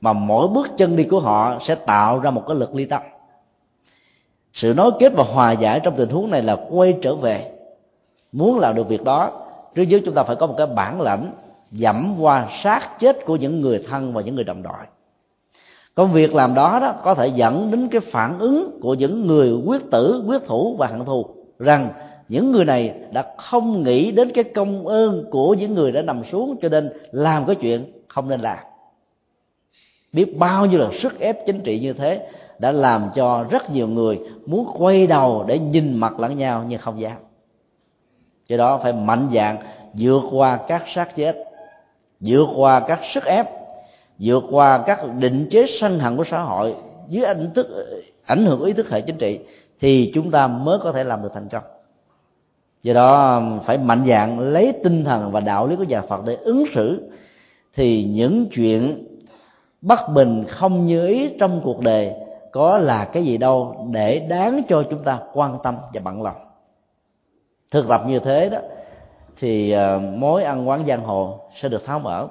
mà 0.00 0.12
mỗi 0.12 0.48
bước 0.48 0.68
chân 0.76 0.96
đi 0.96 1.04
của 1.04 1.20
họ 1.20 1.58
sẽ 1.66 1.74
tạo 1.74 2.18
ra 2.18 2.30
một 2.30 2.42
cái 2.48 2.56
lực 2.56 2.74
ly 2.74 2.84
tâm. 2.84 3.02
Sự 4.52 4.74
nối 4.76 4.92
kết 4.98 5.12
và 5.16 5.24
hòa 5.24 5.52
giải 5.52 5.80
trong 5.80 5.96
tình 5.96 6.08
huống 6.08 6.30
này 6.30 6.42
là 6.42 6.56
quay 6.70 6.94
trở 7.02 7.14
về. 7.14 7.50
Muốn 8.32 8.58
làm 8.58 8.74
được 8.74 8.88
việc 8.88 9.04
đó 9.04 9.30
trước 9.74 9.82
nhất 9.82 10.02
chúng 10.04 10.14
ta 10.14 10.22
phải 10.22 10.36
có 10.36 10.46
một 10.46 10.54
cái 10.58 10.66
bản 10.66 11.00
lãnh 11.00 11.30
dẫm 11.70 12.14
qua 12.20 12.48
sát 12.62 12.98
chết 12.98 13.24
của 13.26 13.36
những 13.36 13.60
người 13.60 13.84
thân 13.88 14.12
và 14.12 14.22
những 14.22 14.34
người 14.34 14.44
đồng 14.44 14.62
đội. 14.62 14.86
Công 15.94 16.12
việc 16.12 16.34
làm 16.34 16.54
đó 16.54 16.78
đó 16.80 16.94
có 17.04 17.14
thể 17.14 17.28
dẫn 17.28 17.70
đến 17.70 17.88
cái 17.88 18.00
phản 18.00 18.38
ứng 18.38 18.78
của 18.80 18.94
những 18.94 19.26
người 19.26 19.52
quyết 19.66 19.90
tử, 19.90 20.24
quyết 20.26 20.46
thủ 20.46 20.76
và 20.78 20.86
hận 20.86 21.04
thù 21.04 21.26
rằng 21.58 21.88
những 22.28 22.52
người 22.52 22.64
này 22.64 22.94
đã 23.12 23.26
không 23.36 23.82
nghĩ 23.82 24.12
đến 24.12 24.30
cái 24.34 24.44
công 24.44 24.86
ơn 24.86 25.24
của 25.30 25.54
những 25.54 25.74
người 25.74 25.92
đã 25.92 26.02
nằm 26.02 26.22
xuống 26.32 26.56
cho 26.62 26.68
nên 26.68 26.90
làm 27.10 27.46
cái 27.46 27.56
chuyện 27.56 27.92
không 28.08 28.28
nên 28.28 28.40
làm 28.40 28.58
biết 30.12 30.38
bao 30.38 30.66
nhiêu 30.66 30.78
là 30.78 30.90
sức 31.02 31.20
ép 31.20 31.46
chính 31.46 31.60
trị 31.60 31.78
như 31.78 31.92
thế 31.92 32.26
đã 32.58 32.72
làm 32.72 33.10
cho 33.14 33.46
rất 33.50 33.70
nhiều 33.70 33.88
người 33.88 34.18
muốn 34.46 34.68
quay 34.78 35.06
đầu 35.06 35.44
để 35.48 35.58
nhìn 35.58 35.96
mặt 35.96 36.20
lẫn 36.20 36.38
nhau 36.38 36.64
nhưng 36.68 36.78
không 36.78 37.00
dám. 37.00 37.16
Do 38.48 38.56
đó 38.56 38.80
phải 38.82 38.92
mạnh 38.92 39.28
dạng 39.34 39.56
vượt 39.94 40.22
qua 40.30 40.58
các 40.68 40.84
sát 40.94 41.16
chết, 41.16 41.36
vượt 42.20 42.48
qua 42.56 42.80
các 42.80 43.00
sức 43.14 43.24
ép, 43.24 43.46
vượt 44.18 44.44
qua 44.50 44.82
các 44.86 44.98
định 45.18 45.48
chế 45.50 45.66
sân 45.80 45.98
hận 45.98 46.16
của 46.16 46.24
xã 46.30 46.42
hội 46.42 46.74
dưới 47.08 47.24
ảnh 47.24 47.50
thức, 47.54 47.66
ảnh 48.24 48.44
hưởng 48.46 48.64
ý 48.64 48.72
thức 48.72 48.90
hệ 48.90 49.00
chính 49.00 49.16
trị 49.16 49.38
thì 49.80 50.10
chúng 50.14 50.30
ta 50.30 50.46
mới 50.46 50.78
có 50.82 50.92
thể 50.92 51.04
làm 51.04 51.22
được 51.22 51.30
thành 51.34 51.48
công. 51.48 51.62
Do 52.82 52.94
đó 52.94 53.42
phải 53.64 53.78
mạnh 53.78 54.04
dạng 54.08 54.40
lấy 54.40 54.72
tinh 54.84 55.04
thần 55.04 55.32
và 55.32 55.40
đạo 55.40 55.66
lý 55.66 55.76
của 55.76 55.84
nhà 55.84 56.02
phật 56.02 56.24
để 56.26 56.34
ứng 56.34 56.64
xử 56.74 57.10
thì 57.74 58.04
những 58.04 58.46
chuyện 58.52 59.07
bất 59.82 60.08
bình 60.08 60.44
không 60.48 60.86
như 60.86 61.06
ý 61.06 61.36
trong 61.40 61.60
cuộc 61.64 61.80
đời 61.80 62.14
có 62.52 62.78
là 62.78 63.04
cái 63.04 63.24
gì 63.24 63.36
đâu 63.36 63.86
để 63.92 64.18
đáng 64.18 64.62
cho 64.68 64.84
chúng 64.90 65.04
ta 65.04 65.20
quan 65.32 65.58
tâm 65.62 65.76
và 65.92 66.00
bận 66.04 66.22
lòng. 66.22 66.36
Thực 67.70 67.88
tập 67.88 68.02
như 68.06 68.18
thế 68.18 68.48
đó, 68.48 68.58
thì 69.36 69.70
ờ, 69.70 69.98
mối 69.98 70.44
ăn 70.44 70.68
quán 70.68 70.86
giang 70.86 71.04
hồ 71.04 71.40
sẽ 71.54 71.68
được 71.68 71.84
tháo 71.84 71.98
mở. 71.98 72.28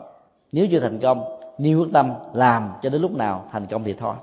Nếu 0.52 0.68
chưa 0.72 0.80
thành 0.80 1.00
công 1.00 1.40
nếu 1.58 1.80
quyết 1.80 1.90
tâm 1.94 2.14
làm 2.34 2.74
cho 2.82 2.90
đến 2.90 3.02
lúc 3.02 3.12
nào 3.12 3.46
thành 3.52 3.66
công 3.66 3.84
thì 3.84 3.94
thôi. 3.94 4.16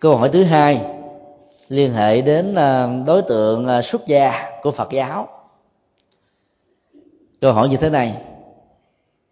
Câu 0.00 0.16
hỏi 0.16 0.30
thứ 0.32 0.44
hai 0.44 0.80
liên 1.68 1.92
hệ 1.92 2.20
đến 2.20 2.54
ờ, 2.54 2.90
đối 3.06 3.22
tượng 3.22 3.66
ờ, 3.66 3.82
xuất 3.82 4.06
gia 4.06 4.50
của 4.62 4.70
phật 4.70 4.88
giáo. 4.92 5.28
Câu 7.40 7.52
hỏi 7.52 7.68
như 7.68 7.76
thế 7.76 7.90
này. 7.90 8.22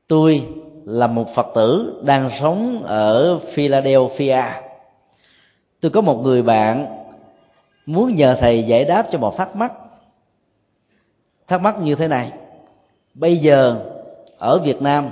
Tôi 0.09 0.48
là 0.88 1.07
một 1.07 1.35
phật 1.35 1.46
tử 1.55 2.01
đang 2.05 2.31
sống 2.40 2.83
ở 2.85 3.38
philadelphia. 3.38 4.42
Tôi 5.81 5.90
có 5.90 6.01
một 6.01 6.20
người 6.22 6.42
bạn 6.42 6.87
muốn 7.87 8.16
nhờ 8.16 8.37
thầy 8.40 8.62
giải 8.62 8.85
đáp 8.85 9.07
cho 9.12 9.18
một 9.18 9.37
thắc 9.37 9.57
mắc. 9.57 9.72
Thắc 11.46 11.61
mắc 11.61 11.79
như 11.83 11.94
thế 11.94 12.09
này. 12.09 12.33
Bây 13.14 13.37
giờ 13.37 13.77
ở 14.38 14.59
việt 14.59 14.83
nam 14.83 15.11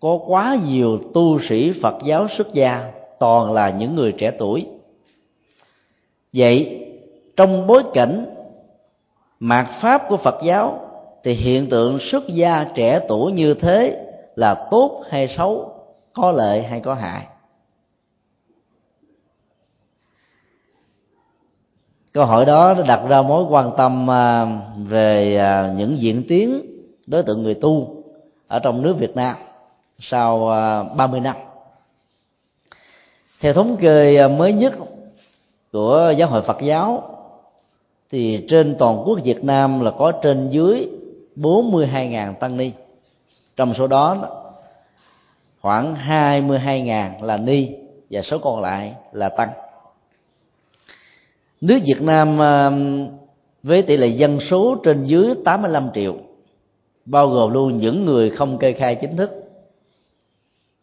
có 0.00 0.18
quá 0.26 0.56
nhiều 0.66 0.98
tu 1.14 1.40
sĩ 1.48 1.72
phật 1.82 1.94
giáo 2.04 2.26
xuất 2.36 2.52
gia, 2.52 2.90
toàn 3.18 3.52
là 3.52 3.70
những 3.70 3.96
người 3.96 4.12
trẻ 4.12 4.30
tuổi. 4.38 4.66
Vậy 6.32 6.86
trong 7.36 7.66
bối 7.66 7.82
cảnh 7.94 8.26
mạt 9.40 9.66
pháp 9.82 10.02
của 10.08 10.16
phật 10.16 10.42
giáo 10.42 10.80
thì 11.24 11.34
hiện 11.34 11.70
tượng 11.70 11.98
xuất 12.10 12.28
gia 12.28 12.66
trẻ 12.74 13.00
tuổi 13.08 13.32
như 13.32 13.54
thế 13.54 14.04
là 14.38 14.54
tốt 14.70 15.02
hay 15.08 15.28
xấu, 15.28 15.72
có 16.14 16.32
lợi 16.32 16.62
hay 16.62 16.80
có 16.80 16.94
hại. 16.94 17.26
Câu 22.12 22.26
hỏi 22.26 22.44
đó 22.44 22.74
nó 22.74 22.82
đặt 22.82 23.00
ra 23.08 23.22
mối 23.22 23.44
quan 23.48 23.70
tâm 23.76 24.10
à, 24.10 24.46
về 24.76 25.36
à, 25.36 25.72
những 25.76 25.98
diễn 25.98 26.22
tiến 26.28 26.60
đối 27.06 27.22
tượng 27.22 27.42
người 27.42 27.54
tu 27.54 28.02
ở 28.46 28.58
trong 28.58 28.82
nước 28.82 28.96
Việt 28.98 29.16
Nam 29.16 29.36
sau 29.98 30.50
à, 30.50 30.82
30 30.82 31.20
năm. 31.20 31.36
Theo 33.40 33.52
thống 33.52 33.76
kê 33.76 34.28
mới 34.28 34.52
nhất 34.52 34.74
của 35.72 36.14
giáo 36.18 36.28
hội 36.28 36.42
Phật 36.42 36.56
giáo, 36.62 37.02
thì 38.10 38.46
trên 38.48 38.76
toàn 38.78 39.02
quốc 39.04 39.18
Việt 39.24 39.44
Nam 39.44 39.80
là 39.80 39.90
có 39.90 40.12
trên 40.12 40.50
dưới 40.50 40.88
42.000 41.36 42.34
tăng 42.34 42.56
ni 42.56 42.72
trong 43.58 43.74
số 43.74 43.86
đó, 43.86 44.16
khoảng 45.60 45.94
22.000 45.94 47.22
là 47.22 47.36
ni 47.36 47.68
và 48.10 48.22
số 48.22 48.38
còn 48.38 48.60
lại 48.60 48.94
là 49.12 49.28
tăng. 49.28 49.48
Nước 51.60 51.78
Việt 51.86 52.02
Nam 52.02 52.38
với 53.62 53.82
tỷ 53.82 53.96
lệ 53.96 54.06
dân 54.06 54.38
số 54.50 54.76
trên 54.84 55.04
dưới 55.04 55.34
85 55.44 55.90
triệu, 55.94 56.14
bao 57.04 57.28
gồm 57.28 57.52
luôn 57.52 57.78
những 57.78 58.06
người 58.06 58.30
không 58.30 58.58
kê 58.58 58.72
khai 58.72 58.94
chính 58.94 59.16
thức, 59.16 59.30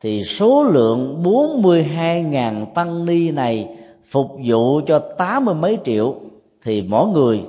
thì 0.01 0.23
số 0.39 0.63
lượng 0.63 1.23
42.000 1.23 2.65
tăng 2.65 3.05
ni 3.05 3.31
này 3.31 3.67
phục 4.11 4.31
vụ 4.45 4.81
cho 4.87 4.99
tám 4.99 5.45
mươi 5.45 5.55
mấy 5.55 5.77
triệu 5.85 6.15
thì 6.63 6.81
mỗi 6.81 7.07
người 7.07 7.41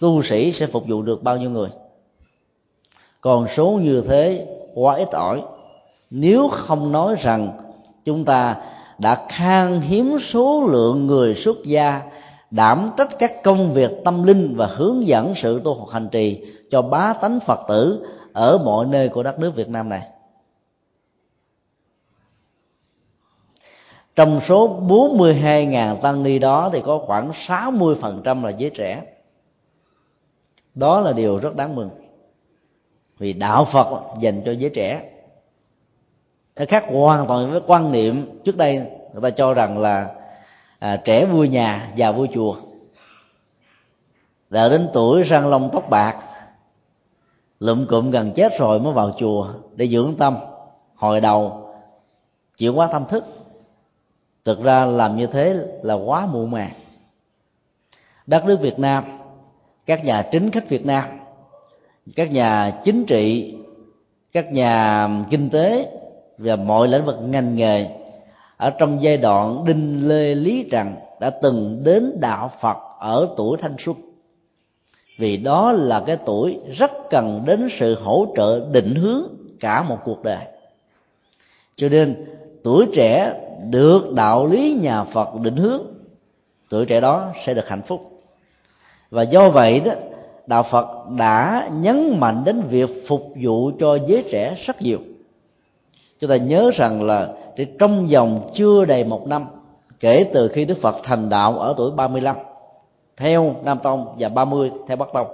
tu 0.00 0.22
sĩ 0.22 0.52
sẽ 0.52 0.66
phục 0.66 0.86
vụ 0.86 1.02
được 1.02 1.22
bao 1.22 1.36
nhiêu 1.36 1.50
người? 1.50 1.68
Còn 3.24 3.46
số 3.56 3.70
như 3.70 4.04
thế, 4.08 4.46
quá 4.74 4.94
ít 4.94 5.08
ỏi. 5.12 5.42
Nếu 6.10 6.48
không 6.48 6.92
nói 6.92 7.16
rằng 7.18 7.52
chúng 8.04 8.24
ta 8.24 8.56
đã 8.98 9.26
khan 9.28 9.80
hiếm 9.80 10.18
số 10.32 10.66
lượng 10.70 11.06
người 11.06 11.34
xuất 11.34 11.56
gia, 11.64 12.02
đảm 12.50 12.90
trách 12.96 13.08
các 13.18 13.42
công 13.42 13.72
việc 13.72 13.90
tâm 14.04 14.22
linh 14.24 14.54
và 14.56 14.66
hướng 14.66 15.06
dẫn 15.06 15.34
sự 15.42 15.60
tu 15.64 15.74
học 15.74 15.88
hành 15.88 16.08
trì 16.08 16.44
cho 16.70 16.82
bá 16.82 17.12
tánh 17.12 17.40
phật 17.40 17.60
tử 17.68 18.06
ở 18.32 18.58
mọi 18.58 18.86
nơi 18.86 19.08
của 19.08 19.22
đất 19.22 19.38
nước 19.38 19.54
việt 19.54 19.68
nam 19.68 19.88
này. 19.88 20.02
Trong 24.16 24.40
số 24.48 24.80
42.000 24.88 25.96
tăng 25.96 26.22
ni 26.22 26.38
đó 26.38 26.70
thì 26.72 26.80
có 26.84 26.98
khoảng 26.98 27.30
60% 27.48 28.44
là 28.44 28.50
giới 28.50 28.70
trẻ. 28.70 29.02
Đó 30.74 31.00
là 31.00 31.12
điều 31.12 31.38
rất 31.38 31.56
đáng 31.56 31.74
mừng 31.74 31.90
vì 33.18 33.32
đạo 33.32 33.64
phật 33.72 33.88
dành 34.20 34.42
cho 34.44 34.52
giới 34.52 34.70
trẻ. 34.74 35.10
Nó 36.56 36.64
khác 36.68 36.84
hoàn 36.88 37.26
toàn 37.26 37.50
với 37.50 37.60
quan 37.66 37.92
niệm 37.92 38.40
trước 38.44 38.56
đây 38.56 38.86
người 39.12 39.22
ta 39.22 39.30
cho 39.30 39.54
rằng 39.54 39.78
là 39.78 40.14
à, 40.78 40.96
trẻ 41.04 41.26
vui 41.26 41.48
nhà 41.48 41.92
già 41.96 42.12
vui 42.12 42.28
chùa. 42.34 42.56
Là 44.50 44.68
đến 44.68 44.88
tuổi 44.92 45.22
răng 45.22 45.46
lông 45.46 45.70
tóc 45.72 45.90
bạc 45.90 46.16
lụm 47.60 47.86
cụm 47.86 48.10
gần 48.10 48.32
chết 48.32 48.58
rồi 48.58 48.80
mới 48.80 48.92
vào 48.92 49.12
chùa 49.18 49.48
để 49.74 49.88
dưỡng 49.88 50.14
tâm 50.18 50.36
hồi 50.94 51.20
đầu 51.20 51.68
chịu 52.56 52.74
quá 52.74 52.88
tâm 52.92 53.04
thức. 53.06 53.24
Thực 54.44 54.62
ra 54.62 54.86
làm 54.86 55.16
như 55.16 55.26
thế 55.26 55.56
là 55.82 55.94
quá 55.94 56.26
muộn 56.26 56.50
màng. 56.50 56.72
Đất 58.26 58.44
nước 58.44 58.60
việt 58.60 58.78
nam 58.78 59.04
các 59.86 60.04
nhà 60.04 60.28
chính 60.32 60.50
khách 60.50 60.68
việt 60.68 60.86
nam 60.86 61.04
các 62.16 62.32
nhà 62.32 62.80
chính 62.84 63.06
trị, 63.06 63.54
các 64.32 64.52
nhà 64.52 65.08
kinh 65.30 65.50
tế 65.50 65.88
và 66.38 66.56
mọi 66.56 66.88
lĩnh 66.88 67.04
vực 67.04 67.16
ngành 67.28 67.56
nghề 67.56 67.86
ở 68.56 68.70
trong 68.70 69.02
giai 69.02 69.16
đoạn 69.16 69.64
đinh 69.66 70.08
lê 70.08 70.34
lý 70.34 70.68
trần 70.70 70.94
đã 71.20 71.30
từng 71.30 71.80
đến 71.84 72.20
đạo 72.20 72.50
phật 72.60 72.76
ở 72.98 73.28
tuổi 73.36 73.58
thanh 73.60 73.76
xuân. 73.84 73.96
Vì 75.18 75.36
đó 75.36 75.72
là 75.72 76.02
cái 76.06 76.16
tuổi 76.26 76.58
rất 76.78 76.90
cần 77.10 77.42
đến 77.46 77.68
sự 77.78 78.00
hỗ 78.02 78.26
trợ 78.36 78.66
định 78.72 78.94
hướng 78.94 79.22
cả 79.60 79.82
một 79.82 79.98
cuộc 80.04 80.22
đời. 80.22 80.44
Cho 81.76 81.88
nên, 81.88 82.24
tuổi 82.64 82.86
trẻ 82.94 83.34
được 83.70 84.12
đạo 84.12 84.46
lý 84.46 84.78
nhà 84.82 85.04
phật 85.04 85.28
định 85.42 85.56
hướng, 85.56 85.82
tuổi 86.68 86.86
trẻ 86.86 87.00
đó 87.00 87.32
sẽ 87.46 87.54
được 87.54 87.68
hạnh 87.68 87.82
phúc. 87.82 88.10
Và 89.10 89.22
do 89.22 89.50
vậy 89.50 89.80
đó 89.80 89.92
đạo 90.46 90.62
phật 90.70 91.10
đã 91.16 91.68
nhấn 91.72 92.20
mạnh 92.20 92.42
đến 92.44 92.62
việc 92.62 92.90
phục 93.08 93.32
vụ 93.42 93.70
cho 93.80 93.98
giới 94.06 94.24
trẻ 94.30 94.56
rất 94.66 94.82
nhiều. 94.82 94.98
Chúng 96.18 96.30
ta 96.30 96.36
nhớ 96.36 96.70
rằng 96.74 97.02
là 97.02 97.28
trong 97.78 98.06
vòng 98.06 98.40
chưa 98.54 98.84
đầy 98.84 99.04
một 99.04 99.26
năm, 99.26 99.46
kể 100.00 100.30
từ 100.34 100.48
khi 100.48 100.64
Đức 100.64 100.78
Phật 100.80 100.96
thành 101.02 101.28
đạo 101.28 101.58
ở 101.58 101.74
tuổi 101.76 101.90
35 101.90 102.36
theo 103.16 103.54
Nam 103.64 103.78
Tông 103.82 104.16
và 104.18 104.28
30 104.28 104.70
theo 104.88 104.96
Bắc 104.96 105.08
Tông, 105.14 105.26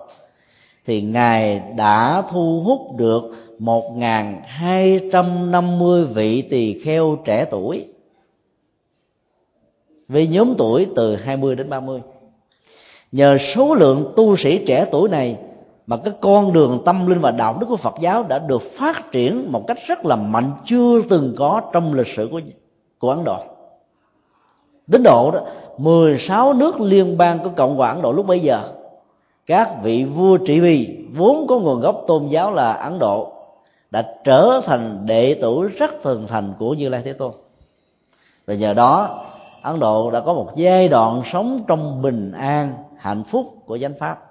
thì 0.87 1.03
ngài 1.03 1.63
đã 1.77 2.23
thu 2.31 2.63
hút 2.65 2.81
được 2.97 3.23
1.250 3.59 6.05
vị 6.05 6.43
tỳ 6.43 6.79
kheo 6.79 7.19
trẻ 7.25 7.45
tuổi. 7.51 7.87
Về 10.09 10.27
nhóm 10.27 10.55
tuổi 10.59 10.87
từ 10.97 11.17
20 11.17 11.57
đến 11.57 11.71
30 11.71 12.01
nhờ 13.13 13.39
số 13.55 13.75
lượng 13.75 14.13
tu 14.17 14.37
sĩ 14.37 14.65
trẻ 14.67 14.87
tuổi 14.91 15.09
này 15.09 15.39
mà 15.87 15.97
cái 15.97 16.15
con 16.21 16.53
đường 16.53 16.83
tâm 16.85 17.07
linh 17.07 17.21
và 17.21 17.31
đạo 17.31 17.57
đức 17.61 17.67
của 17.67 17.77
Phật 17.77 17.95
giáo 18.01 18.23
đã 18.29 18.39
được 18.39 18.63
phát 18.79 19.13
triển 19.13 19.53
một 19.53 19.67
cách 19.67 19.79
rất 19.87 20.05
là 20.05 20.17
mạnh 20.17 20.53
chưa 20.67 21.03
từng 21.11 21.35
có 21.39 21.63
trong 21.73 21.95
lịch 21.95 22.07
sử 22.17 22.29
của 22.33 22.41
của 22.99 23.11
Ấn 23.11 23.25
Độ. 23.25 23.39
Đến 24.87 25.03
độ 25.03 25.31
đó 25.31 25.41
16 25.79 26.53
nước 26.53 26.81
liên 26.81 27.19
bang 27.19 27.39
của 27.39 27.51
Cộng 27.57 27.77
hòa 27.77 27.91
Ấn 27.91 28.03
Độ 28.03 28.13
lúc 28.13 28.27
bấy 28.27 28.41
giờ 28.41 28.63
các 29.47 29.83
vị 29.83 30.05
vua 30.05 30.37
trị 30.37 30.61
vì 30.61 31.05
vốn 31.13 31.47
có 31.47 31.59
nguồn 31.59 31.81
gốc 31.81 32.05
tôn 32.07 32.27
giáo 32.29 32.53
là 32.53 32.73
Ấn 32.73 32.99
Độ 32.99 33.33
đã 33.91 34.15
trở 34.25 34.61
thành 34.67 35.07
đệ 35.07 35.39
tử 35.43 35.69
rất 35.69 36.03
thường 36.03 36.27
thành 36.29 36.53
của 36.59 36.75
Như 36.75 36.89
Lai 36.89 37.03
Thế 37.05 37.13
Tôn. 37.13 37.33
Và 38.47 38.55
nhờ 38.55 38.75
đó 38.75 39.23
Ấn 39.63 39.81
Độ 39.81 40.11
đã 40.11 40.21
có 40.21 40.35
một 40.35 40.51
giai 40.57 40.89
đoạn 40.89 41.23
sống 41.33 41.61
trong 41.67 42.03
bình 42.03 42.33
an, 42.33 42.73
hạnh 43.01 43.25
phúc 43.25 43.55
của 43.67 43.79
chánh 43.79 43.95
pháp. 43.99 44.27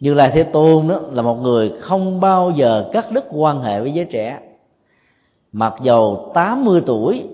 Như 0.00 0.14
lai 0.14 0.30
thế 0.34 0.42
tôn 0.42 0.88
đó 0.88 1.00
là 1.10 1.22
một 1.22 1.34
người 1.34 1.72
không 1.80 2.20
bao 2.20 2.50
giờ 2.50 2.90
cắt 2.92 3.10
đứt 3.10 3.24
quan 3.30 3.62
hệ 3.62 3.80
với 3.80 3.92
giới 3.92 4.04
trẻ. 4.04 4.40
Mặc 5.52 5.74
dầu 5.82 6.30
80 6.34 6.82
tuổi, 6.86 7.28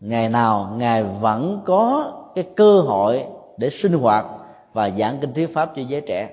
ngày 0.00 0.28
nào 0.28 0.74
ngài 0.76 1.02
vẫn 1.02 1.60
có 1.64 2.12
cái 2.34 2.44
cơ 2.56 2.80
hội 2.80 3.24
để 3.56 3.70
sinh 3.82 3.92
hoạt 3.92 4.26
và 4.72 4.90
giảng 4.90 5.18
kinh 5.20 5.34
thuyết 5.34 5.54
pháp 5.54 5.72
cho 5.76 5.82
giới 5.88 6.00
trẻ. 6.00 6.30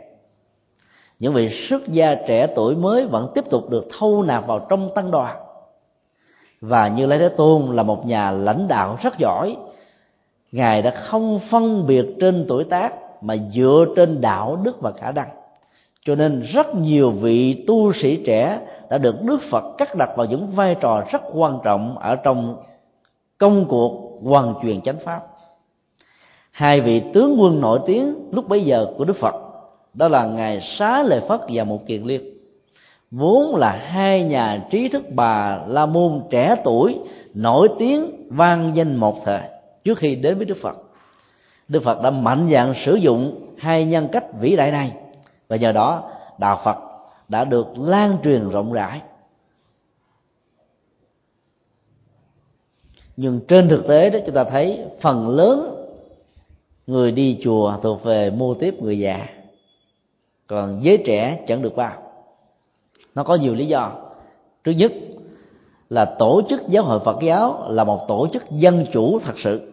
Những 1.19 1.33
vị 1.33 1.49
xuất 1.69 1.87
gia 1.87 2.15
trẻ 2.15 2.47
tuổi 2.55 2.75
mới 2.75 3.05
vẫn 3.05 3.31
tiếp 3.35 3.43
tục 3.49 3.69
được 3.69 3.87
thâu 3.99 4.23
nạp 4.23 4.47
vào 4.47 4.65
trong 4.69 4.89
tăng 4.95 5.11
đoàn. 5.11 5.37
Và 6.61 6.87
như 6.87 7.05
lai 7.05 7.19
thế 7.19 7.29
tôn 7.29 7.75
là 7.75 7.83
một 7.83 8.05
nhà 8.05 8.31
lãnh 8.31 8.67
đạo 8.67 8.97
rất 9.01 9.17
giỏi 9.17 9.55
ngài 10.51 10.81
đã 10.81 10.91
không 10.91 11.39
phân 11.49 11.87
biệt 11.87 12.05
trên 12.19 12.45
tuổi 12.47 12.63
tác, 12.63 12.93
mà 13.23 13.35
dựa 13.53 13.85
trên 13.95 14.21
đạo 14.21 14.55
đức 14.63 14.81
và 14.81 14.91
khả 14.91 15.11
năng. 15.11 15.27
Cho 16.05 16.15
nên 16.15 16.41
rất 16.41 16.75
nhiều 16.75 17.11
vị 17.11 17.63
tu 17.67 17.93
sĩ 17.93 18.23
trẻ 18.25 18.59
đã 18.89 18.97
được 18.97 19.21
đức 19.21 19.41
phật 19.51 19.77
cắt 19.77 19.95
đặt 19.95 20.09
vào 20.15 20.25
những 20.25 20.47
vai 20.47 20.75
trò 20.75 21.03
rất 21.11 21.21
quan 21.33 21.59
trọng 21.63 21.97
ở 21.97 22.15
trong 22.15 22.57
công 23.37 23.65
cuộc 23.65 24.19
hoàn 24.23 24.53
truyền 24.61 24.81
chánh 24.81 24.99
pháp. 25.05 25.21
Hai 26.51 26.81
vị 26.81 27.01
tướng 27.13 27.41
quân 27.41 27.61
nổi 27.61 27.79
tiếng 27.85 28.15
lúc 28.31 28.47
bấy 28.47 28.61
giờ 28.65 28.87
của 28.97 29.05
đức 29.05 29.17
phật, 29.17 29.35
đó 29.93 30.07
là 30.07 30.25
ngài 30.25 30.61
xá 30.61 31.03
lợi 31.03 31.21
phất 31.27 31.41
và 31.53 31.63
một 31.63 31.85
kiền 31.85 32.03
liên. 32.03 32.21
Vốn 33.11 33.55
là 33.55 33.71
hai 33.71 34.23
nhà 34.23 34.63
trí 34.69 34.87
thức 34.87 35.03
bà 35.09 35.59
la 35.67 35.85
môn 35.85 36.21
trẻ 36.29 36.55
tuổi, 36.63 36.99
nổi 37.33 37.67
tiếng 37.79 38.27
vang 38.29 38.71
danh 38.75 38.95
một 38.95 39.25
thời 39.25 39.41
trước 39.83 39.97
khi 39.97 40.15
đến 40.15 40.37
với 40.37 40.45
đức 40.45 40.57
phật. 40.61 40.77
Đức 41.67 41.83
phật 41.83 42.01
đã 42.01 42.11
mạnh 42.11 42.49
dạn 42.51 42.73
sử 42.85 42.95
dụng 42.95 43.49
hai 43.57 43.85
nhân 43.85 44.07
cách 44.11 44.25
vĩ 44.39 44.55
đại 44.55 44.71
này, 44.71 44.91
và 45.47 45.55
nhờ 45.55 45.71
đó 45.71 46.11
đạo 46.37 46.61
phật 46.63 46.77
đã 47.27 47.45
được 47.45 47.67
lan 47.77 48.17
truyền 48.23 48.49
rộng 48.49 48.73
rãi. 48.73 49.01
Nhưng 53.17 53.39
trên 53.47 53.69
thực 53.69 53.87
tế 53.87 54.09
đó, 54.09 54.19
chúng 54.25 54.35
ta 54.35 54.43
thấy 54.43 54.79
phần 55.01 55.29
lớn 55.29 55.75
người 56.87 57.11
đi 57.11 57.39
chùa 57.43 57.77
thuộc 57.81 58.03
về 58.03 58.29
mua 58.31 58.53
tiếp 58.53 58.75
người 58.81 58.99
già, 58.99 59.27
còn 60.47 60.79
giới 60.83 61.03
trẻ 61.05 61.43
chẳng 61.47 61.61
được 61.61 61.75
vào. 61.75 62.11
Nó 63.15 63.23
có 63.23 63.35
nhiều 63.35 63.55
lý 63.55 63.65
do. 63.65 63.91
Thứ 64.63 64.71
nhất 64.71 64.91
là 65.89 66.05
tổ 66.05 66.41
chức 66.49 66.61
giáo 66.67 66.83
hội 66.83 66.99
phật 66.99 67.17
giáo 67.21 67.65
là 67.69 67.83
một 67.83 68.07
tổ 68.07 68.27
chức 68.33 68.43
dân 68.51 68.85
chủ 68.93 69.19
thật 69.19 69.33
sự 69.43 69.68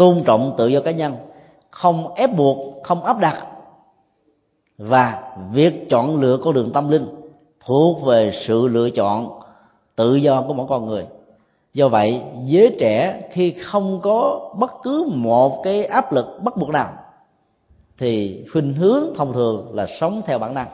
tôn 0.00 0.22
trọng 0.24 0.54
tự 0.56 0.68
do 0.68 0.80
cá 0.80 0.90
nhân, 0.90 1.16
không 1.70 2.14
ép 2.14 2.36
buộc, 2.36 2.82
không 2.82 3.04
áp 3.04 3.18
đặt. 3.18 3.46
Và 4.78 5.32
việc 5.52 5.90
chọn 5.90 6.20
lựa 6.20 6.38
con 6.44 6.54
đường 6.54 6.70
tâm 6.72 6.88
linh 6.88 7.06
thuộc 7.64 8.02
về 8.02 8.32
sự 8.46 8.68
lựa 8.68 8.90
chọn 8.90 9.40
tự 9.96 10.14
do 10.14 10.42
của 10.42 10.54
mỗi 10.54 10.66
con 10.68 10.86
người. 10.86 11.06
Do 11.74 11.88
vậy, 11.88 12.22
giới 12.44 12.76
trẻ 12.80 13.22
khi 13.32 13.50
không 13.50 14.00
có 14.00 14.50
bất 14.58 14.72
cứ 14.82 15.10
một 15.14 15.62
cái 15.62 15.84
áp 15.84 16.12
lực 16.12 16.26
bắt 16.42 16.56
buộc 16.56 16.68
nào, 16.68 16.92
thì 17.98 18.44
khuynh 18.52 18.74
hướng 18.74 19.04
thông 19.16 19.32
thường 19.32 19.74
là 19.74 19.86
sống 20.00 20.22
theo 20.26 20.38
bản 20.38 20.54
năng. 20.54 20.68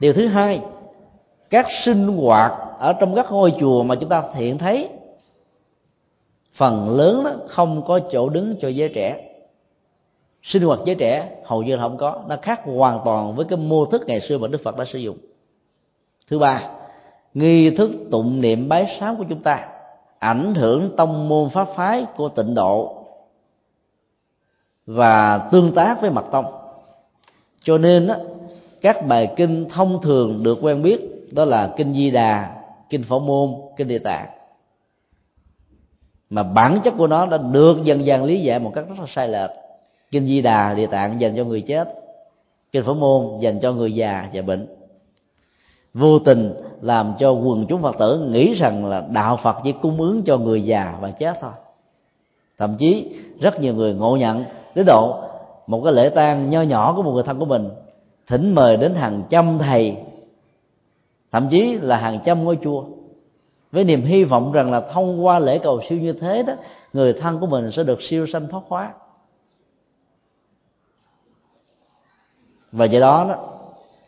Điều 0.00 0.12
thứ 0.12 0.26
hai, 0.26 0.60
các 1.50 1.66
sinh 1.84 2.08
hoạt 2.08 2.52
ở 2.78 2.92
trong 2.92 3.14
các 3.14 3.32
ngôi 3.32 3.54
chùa 3.60 3.82
mà 3.82 3.94
chúng 3.94 4.08
ta 4.08 4.22
hiện 4.34 4.58
thấy 4.58 4.88
phần 6.58 6.96
lớn 6.96 7.24
đó 7.24 7.32
không 7.48 7.82
có 7.86 8.00
chỗ 8.12 8.28
đứng 8.28 8.54
cho 8.60 8.68
giới 8.68 8.90
trẻ. 8.94 9.24
Sinh 10.42 10.62
hoạt 10.62 10.80
giới 10.84 10.94
trẻ 10.94 11.30
hầu 11.44 11.62
như 11.62 11.76
là 11.76 11.82
không 11.82 11.96
có. 11.96 12.22
Nó 12.28 12.36
khác 12.42 12.60
hoàn 12.64 13.00
toàn 13.04 13.34
với 13.34 13.44
cái 13.44 13.58
mô 13.58 13.84
thức 13.84 14.02
ngày 14.06 14.20
xưa 14.20 14.38
mà 14.38 14.48
đức 14.48 14.60
phật 14.64 14.76
đã 14.76 14.84
sử 14.92 14.98
dụng. 14.98 15.16
Thứ 16.30 16.38
ba 16.38 16.70
nghi 17.34 17.70
thức 17.70 17.90
tụng 18.10 18.40
niệm 18.40 18.68
bái 18.68 18.96
sám 19.00 19.16
của 19.16 19.24
chúng 19.28 19.42
ta 19.42 19.68
ảnh 20.18 20.54
hưởng 20.54 20.96
tông 20.96 21.28
môn 21.28 21.50
pháp 21.50 21.68
phái 21.76 22.06
của 22.16 22.28
tịnh 22.28 22.54
độ 22.54 23.04
và 24.86 25.38
tương 25.38 25.72
tác 25.72 26.00
với 26.00 26.10
mật 26.10 26.24
tông. 26.32 26.44
Cho 27.62 27.78
nên 27.78 28.06
đó, 28.06 28.14
các 28.80 29.06
bài 29.06 29.32
kinh 29.36 29.68
thông 29.68 30.02
thường 30.02 30.42
được 30.42 30.58
quen 30.62 30.82
biết 30.82 31.28
đó 31.32 31.44
là 31.44 31.72
kinh 31.76 31.94
di 31.94 32.10
đà 32.10 32.62
kinh 32.90 33.02
phổ 33.02 33.18
môn 33.18 33.54
kinh 33.76 33.88
địa 33.88 33.98
tạng 33.98 34.37
mà 36.30 36.42
bản 36.42 36.80
chất 36.84 36.94
của 36.98 37.06
nó 37.06 37.26
đã 37.26 37.38
được 37.38 37.84
dần 37.84 38.06
dần 38.06 38.24
lý 38.24 38.40
giải 38.40 38.58
một 38.58 38.72
cách 38.74 38.84
rất 38.88 38.94
là 38.98 39.06
sai 39.14 39.28
lệch. 39.28 39.50
Kinh 40.10 40.26
di 40.26 40.42
đà, 40.42 40.74
địa 40.74 40.86
tạng 40.86 41.20
dành 41.20 41.36
cho 41.36 41.44
người 41.44 41.60
chết. 41.60 41.94
Kinh 42.72 42.84
phổ 42.84 42.94
môn 42.94 43.40
dành 43.40 43.60
cho 43.60 43.72
người 43.72 43.94
già 43.94 44.28
và 44.32 44.42
bệnh. 44.42 44.66
Vô 45.94 46.18
tình 46.18 46.54
làm 46.82 47.14
cho 47.18 47.30
quần 47.30 47.66
chúng 47.66 47.82
phật 47.82 47.98
tử 47.98 48.28
nghĩ 48.30 48.54
rằng 48.54 48.86
là 48.86 49.04
đạo 49.10 49.38
phật 49.42 49.56
chỉ 49.64 49.72
cung 49.72 50.00
ứng 50.00 50.22
cho 50.22 50.38
người 50.38 50.62
già 50.62 50.98
và 51.00 51.10
chết 51.10 51.38
thôi. 51.40 51.52
Thậm 52.58 52.76
chí 52.78 53.10
rất 53.40 53.60
nhiều 53.60 53.74
người 53.74 53.94
ngộ 53.94 54.16
nhận 54.16 54.44
đến 54.74 54.86
độ 54.86 55.20
một 55.66 55.80
cái 55.84 55.92
lễ 55.92 56.08
tang 56.08 56.50
nho 56.50 56.62
nhỏ 56.62 56.92
của 56.96 57.02
một 57.02 57.10
người 57.10 57.22
thân 57.22 57.38
của 57.38 57.44
mình 57.44 57.68
thỉnh 58.26 58.54
mời 58.54 58.76
đến 58.76 58.94
hàng 58.94 59.22
trăm 59.30 59.58
thầy, 59.58 59.96
thậm 61.32 61.48
chí 61.50 61.78
là 61.80 61.96
hàng 61.96 62.18
trăm 62.24 62.44
ngôi 62.44 62.58
chùa 62.62 62.84
với 63.72 63.84
niềm 63.84 64.02
hy 64.02 64.24
vọng 64.24 64.52
rằng 64.52 64.72
là 64.72 64.80
thông 64.80 65.26
qua 65.26 65.38
lễ 65.38 65.58
cầu 65.58 65.80
siêu 65.88 65.98
như 65.98 66.12
thế 66.12 66.42
đó, 66.42 66.52
người 66.92 67.12
thân 67.12 67.38
của 67.40 67.46
mình 67.46 67.70
sẽ 67.72 67.82
được 67.82 68.02
siêu 68.02 68.26
sanh 68.26 68.48
thoát 68.48 68.62
hóa. 68.68 68.92
Và 72.72 72.84
do 72.84 73.00
đó 73.00 73.26
đó, 73.28 73.36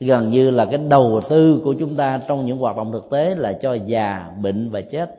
gần 0.00 0.30
như 0.30 0.50
là 0.50 0.64
cái 0.64 0.78
đầu 0.78 1.20
tư 1.28 1.60
của 1.64 1.74
chúng 1.78 1.96
ta 1.96 2.20
trong 2.28 2.46
những 2.46 2.58
hoạt 2.58 2.76
động 2.76 2.92
thực 2.92 3.10
tế 3.10 3.34
là 3.34 3.52
cho 3.52 3.74
già, 3.74 4.30
bệnh 4.42 4.70
và 4.70 4.80
chết. 4.80 5.14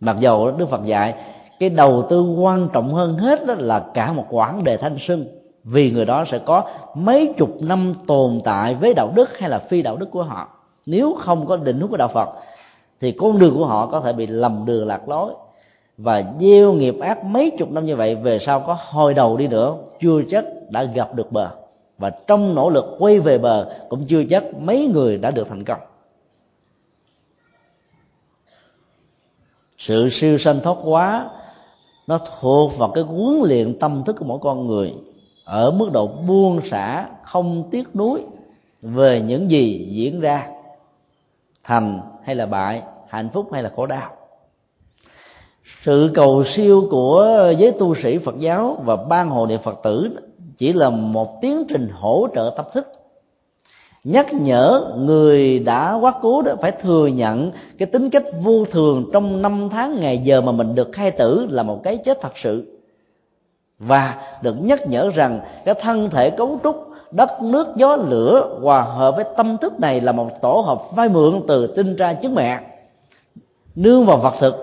Mặc 0.00 0.16
dầu 0.20 0.50
đức 0.50 0.68
phật 0.70 0.84
dạy, 0.84 1.14
cái 1.58 1.70
đầu 1.70 2.06
tư 2.10 2.22
quan 2.22 2.68
trọng 2.72 2.94
hơn 2.94 3.16
hết 3.16 3.46
đó 3.46 3.54
là 3.58 3.84
cả 3.94 4.12
một 4.12 4.24
quãng 4.30 4.64
đề 4.64 4.76
thanh 4.76 4.96
xuân, 5.00 5.26
vì 5.64 5.90
người 5.90 6.04
đó 6.04 6.24
sẽ 6.26 6.38
có 6.38 6.64
mấy 6.94 7.34
chục 7.36 7.62
năm 7.62 7.94
tồn 8.06 8.40
tại 8.44 8.74
với 8.74 8.94
đạo 8.94 9.12
đức 9.14 9.38
hay 9.38 9.50
là 9.50 9.58
phi 9.58 9.82
đạo 9.82 9.96
đức 9.96 10.10
của 10.10 10.22
họ. 10.22 10.48
Nếu 10.86 11.16
không 11.20 11.46
có 11.46 11.56
định 11.56 11.80
hướng 11.80 11.88
của 11.88 11.96
đạo 11.96 12.08
phật 12.08 12.28
thì 13.04 13.12
con 13.12 13.38
đường 13.38 13.54
của 13.54 13.66
họ 13.66 13.86
có 13.86 14.00
thể 14.00 14.12
bị 14.12 14.26
lầm 14.26 14.64
đường 14.66 14.86
lạc 14.86 15.08
lối. 15.08 15.32
Và 15.98 16.24
gieo 16.40 16.72
nghiệp 16.72 16.94
ác 17.00 17.24
mấy 17.24 17.50
chục 17.58 17.70
năm 17.70 17.84
như 17.84 17.96
vậy, 17.96 18.14
về 18.14 18.38
sau 18.38 18.60
có 18.60 18.76
hồi 18.80 19.14
đầu 19.14 19.36
đi 19.36 19.48
nữa, 19.48 19.76
chưa 20.00 20.22
chắc 20.30 20.44
đã 20.70 20.84
gặp 20.84 21.14
được 21.14 21.32
bờ. 21.32 21.48
Và 21.98 22.10
trong 22.10 22.54
nỗ 22.54 22.70
lực 22.70 22.96
quay 22.98 23.20
về 23.20 23.38
bờ, 23.38 23.72
cũng 23.88 24.06
chưa 24.08 24.22
chắc 24.30 24.44
mấy 24.60 24.86
người 24.86 25.18
đã 25.18 25.30
được 25.30 25.48
thành 25.48 25.64
công. 25.64 25.78
Sự 29.78 30.08
siêu 30.12 30.38
sanh 30.38 30.60
thoát 30.60 30.76
hóa, 30.82 31.30
nó 32.06 32.18
thuộc 32.40 32.72
vào 32.78 32.90
cái 32.90 33.04
huấn 33.04 33.40
luyện 33.44 33.78
tâm 33.78 34.02
thức 34.06 34.16
của 34.18 34.24
mỗi 34.24 34.38
con 34.40 34.66
người, 34.66 34.94
ở 35.44 35.70
mức 35.70 35.90
độ 35.92 36.06
buông 36.06 36.60
xả, 36.70 37.08
không 37.22 37.68
tiếc 37.70 37.96
nuối 37.96 38.22
về 38.82 39.20
những 39.20 39.50
gì 39.50 39.88
diễn 39.90 40.20
ra, 40.20 40.48
thành 41.64 42.00
hay 42.24 42.36
là 42.36 42.46
bại 42.46 42.82
hạnh 43.14 43.28
phúc 43.32 43.48
hay 43.52 43.62
là 43.62 43.70
khổ 43.76 43.86
đau. 43.86 44.10
Sự 45.84 46.10
cầu 46.14 46.44
siêu 46.56 46.88
của 46.90 47.52
giới 47.58 47.72
tu 47.72 47.94
sĩ 48.02 48.18
phật 48.18 48.38
giáo 48.38 48.76
và 48.84 48.96
ban 48.96 49.30
hồ 49.30 49.46
niệm 49.46 49.60
phật 49.64 49.80
tử 49.82 50.10
chỉ 50.56 50.72
là 50.72 50.90
một 50.90 51.40
tiến 51.40 51.64
trình 51.68 51.88
hỗ 51.92 52.26
trợ 52.34 52.54
tâm 52.56 52.66
thức. 52.72 52.86
Nhắc 54.04 54.34
nhở 54.34 54.92
người 54.96 55.58
đã 55.58 55.94
quá 55.94 56.12
cố 56.22 56.42
đó 56.42 56.52
phải 56.60 56.72
thừa 56.72 57.06
nhận 57.06 57.50
cái 57.78 57.86
tính 57.86 58.10
cách 58.10 58.22
vô 58.42 58.64
thường 58.70 59.10
trong 59.12 59.42
năm 59.42 59.68
tháng 59.72 60.00
ngày 60.00 60.18
giờ 60.18 60.40
mà 60.40 60.52
mình 60.52 60.74
được 60.74 60.88
khai 60.92 61.10
tử 61.10 61.46
là 61.50 61.62
một 61.62 61.80
cái 61.82 61.96
chết 61.96 62.18
thật 62.20 62.32
sự. 62.42 62.80
Và 63.78 64.16
được 64.42 64.54
nhắc 64.60 64.86
nhở 64.86 65.10
rằng 65.14 65.40
cái 65.64 65.74
thân 65.80 66.10
thể 66.10 66.30
cấu 66.30 66.58
trúc, 66.64 66.88
đất 67.10 67.42
nước, 67.42 67.66
gió, 67.76 67.96
lửa 67.96 68.58
hòa 68.62 68.80
hợp 68.80 69.16
với 69.16 69.24
tâm 69.36 69.56
thức 69.58 69.80
này 69.80 70.00
là 70.00 70.12
một 70.12 70.40
tổ 70.40 70.62
hợp 70.66 70.96
vay 70.96 71.08
mượn 71.08 71.42
từ 71.48 71.66
tinh 71.66 71.96
tra 71.96 72.12
chứng 72.12 72.34
mẹ 72.34 72.60
nương 73.74 74.06
vào 74.06 74.16
vật 74.16 74.34
thực 74.40 74.54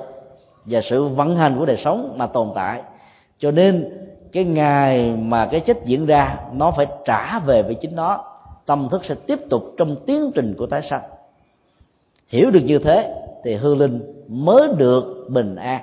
và 0.65 0.81
sự 0.89 1.07
vận 1.07 1.35
hành 1.35 1.55
của 1.59 1.65
đời 1.65 1.77
sống 1.83 2.13
mà 2.17 2.27
tồn 2.27 2.49
tại. 2.55 2.81
Cho 3.39 3.51
nên 3.51 3.97
cái 4.31 4.43
ngày 4.43 5.11
mà 5.11 5.45
cái 5.45 5.59
chết 5.59 5.85
diễn 5.85 6.05
ra, 6.05 6.37
nó 6.53 6.71
phải 6.71 6.87
trả 7.05 7.39
về 7.39 7.63
với 7.63 7.75
chính 7.75 7.95
nó. 7.95 8.23
Tâm 8.65 8.87
thức 8.91 9.05
sẽ 9.05 9.15
tiếp 9.15 9.39
tục 9.49 9.63
trong 9.77 9.95
tiến 10.05 10.31
trình 10.35 10.55
của 10.57 10.65
tái 10.65 10.81
sanh. 10.89 11.01
Hiểu 12.27 12.51
được 12.51 12.63
như 12.65 12.79
thế 12.79 13.15
thì 13.43 13.55
hư 13.55 13.75
linh 13.75 14.23
mới 14.27 14.67
được 14.77 15.25
bình 15.29 15.55
an. 15.55 15.81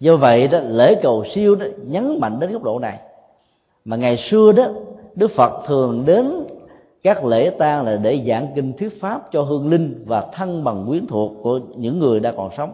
Do 0.00 0.16
vậy 0.16 0.48
đó, 0.48 0.58
lễ 0.58 0.94
cầu 1.02 1.24
siêu 1.34 1.54
đó, 1.54 1.66
nhấn 1.84 2.20
mạnh 2.20 2.40
đến 2.40 2.52
góc 2.52 2.62
độ 2.62 2.78
này. 2.78 2.98
Mà 3.84 3.96
ngày 3.96 4.16
xưa 4.30 4.52
đó, 4.52 4.64
đức 5.14 5.30
phật 5.30 5.64
thường 5.66 6.04
đến 6.06 6.39
các 7.02 7.24
lễ 7.24 7.50
tang 7.50 7.84
là 7.84 7.96
để 7.96 8.22
giảng 8.26 8.46
kinh 8.54 8.72
thuyết 8.72 9.00
pháp 9.00 9.32
cho 9.32 9.42
hương 9.42 9.70
linh 9.70 10.04
và 10.06 10.26
thân 10.32 10.64
bằng 10.64 10.84
quyến 10.88 11.06
thuộc 11.06 11.32
của 11.42 11.60
những 11.76 11.98
người 11.98 12.20
đã 12.20 12.32
còn 12.32 12.50
sống. 12.56 12.72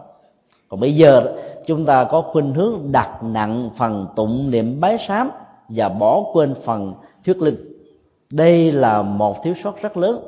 Còn 0.69 0.79
bây 0.79 0.95
giờ, 0.95 1.35
chúng 1.65 1.85
ta 1.85 2.03
có 2.03 2.21
khuynh 2.21 2.53
hướng 2.53 2.91
đặt 2.91 3.23
nặng 3.23 3.69
phần 3.77 4.07
tụng 4.15 4.51
niệm 4.51 4.81
bái 4.81 4.97
sám 5.07 5.31
và 5.69 5.89
bỏ 5.89 6.23
quên 6.33 6.55
phần 6.65 6.93
thuyết 7.25 7.41
linh. 7.41 7.55
Đây 8.31 8.71
là 8.71 9.01
một 9.01 9.43
thiếu 9.43 9.53
sót 9.63 9.81
rất 9.81 9.97
lớn. 9.97 10.19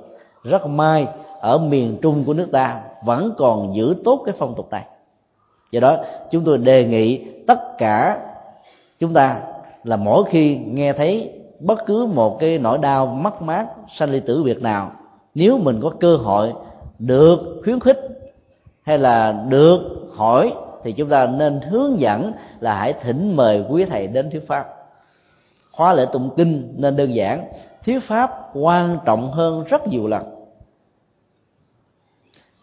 Rất 0.44 0.68
may, 0.68 1.08
ở 1.40 1.58
miền 1.58 1.98
trung 2.02 2.24
của 2.26 2.34
nước 2.34 2.48
ta 2.52 2.82
vẫn 3.06 3.34
còn 3.38 3.76
giữ 3.76 3.96
tốt 4.04 4.22
cái 4.26 4.36
phong 4.38 4.56
tục 4.56 4.68
này. 4.72 4.86
Do 5.72 5.80
đó, 5.80 5.98
chúng 6.32 6.44
tôi 6.44 6.58
đề 6.58 6.86
nghị 6.86 7.18
tất 7.48 7.78
cả 7.78 8.20
chúng 9.00 9.14
ta 9.14 9.42
là 9.84 9.96
mỗi 9.96 10.24
khi 10.24 10.58
nghe 10.58 10.94
thấy 10.94 11.39
bất 11.60 11.86
cứ 11.86 12.06
một 12.06 12.40
cái 12.40 12.60
nỗi 12.60 12.78
đau 12.78 13.06
mất 13.06 13.42
mát 13.42 13.68
sanh 13.96 14.10
ly 14.10 14.20
tử 14.20 14.44
việc 14.44 14.62
nào, 14.62 14.92
nếu 15.36 15.58
mình 15.58 15.80
có 15.82 15.92
cơ 16.00 16.16
hội 16.16 16.54
được 17.00 17.40
khuyến 17.64 17.80
khích 17.80 18.00
hay 18.84 18.98
là 18.98 19.46
được 19.50 19.82
hỏi 20.16 20.54
thì 20.84 20.92
chúng 20.92 21.10
ta 21.10 21.26
nên 21.26 21.62
hướng 21.62 22.00
dẫn 22.00 22.32
là 22.60 22.74
hãy 22.74 22.94
thỉnh 22.94 23.36
mời 23.36 23.66
quý 23.70 23.86
thầy 23.86 24.08
đến 24.08 24.32
thuyết 24.32 24.48
pháp. 24.48 24.66
Khóa 25.72 25.94
lễ 25.94 26.06
tụng 26.12 26.30
kinh 26.38 26.74
nên 26.78 26.96
đơn 26.96 27.16
giản, 27.16 27.44
thuyết 27.86 28.00
pháp 28.08 28.50
quan 28.54 28.98
trọng 29.06 29.32
hơn 29.32 29.64
rất 29.64 29.88
nhiều 29.88 30.08
lần. 30.08 30.24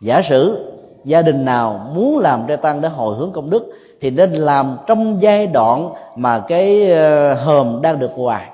Giả 0.01 0.23
sử 0.29 0.73
gia 1.05 1.23
đình 1.23 1.45
nào 1.45 1.91
muốn 1.95 2.19
làm 2.19 2.45
trai 2.49 2.57
tăng 2.57 2.81
để 2.81 2.89
hồi 2.89 3.17
hướng 3.17 3.33
công 3.33 3.51
đức 3.51 3.73
thì 4.01 4.11
nên 4.11 4.33
làm 4.33 4.77
trong 4.87 5.23
giai 5.23 5.47
đoạn 5.47 5.91
mà 6.17 6.45
cái 6.49 6.93
ờ, 6.93 7.35
hòm 7.35 7.83
đang 7.83 7.99
được 7.99 8.11
hoài 8.17 8.51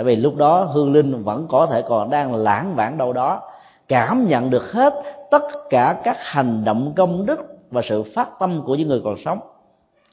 tại 0.00 0.04
vì 0.04 0.16
lúc 0.16 0.36
đó 0.36 0.62
hương 0.62 0.92
linh 0.92 1.22
vẫn 1.22 1.46
có 1.48 1.66
thể 1.66 1.82
còn 1.82 2.10
đang 2.10 2.34
lãng 2.34 2.74
vãng 2.76 2.98
đâu 2.98 3.12
đó, 3.12 3.42
cảm 3.88 4.28
nhận 4.28 4.50
được 4.50 4.72
hết 4.72 4.94
tất 5.30 5.42
cả 5.70 6.00
các 6.04 6.16
hành 6.18 6.64
động 6.64 6.92
công 6.96 7.26
đức 7.26 7.40
và 7.70 7.82
sự 7.84 8.02
phát 8.02 8.28
tâm 8.40 8.62
của 8.66 8.74
những 8.74 8.88
người 8.88 9.00
còn 9.04 9.16
sống. 9.24 9.38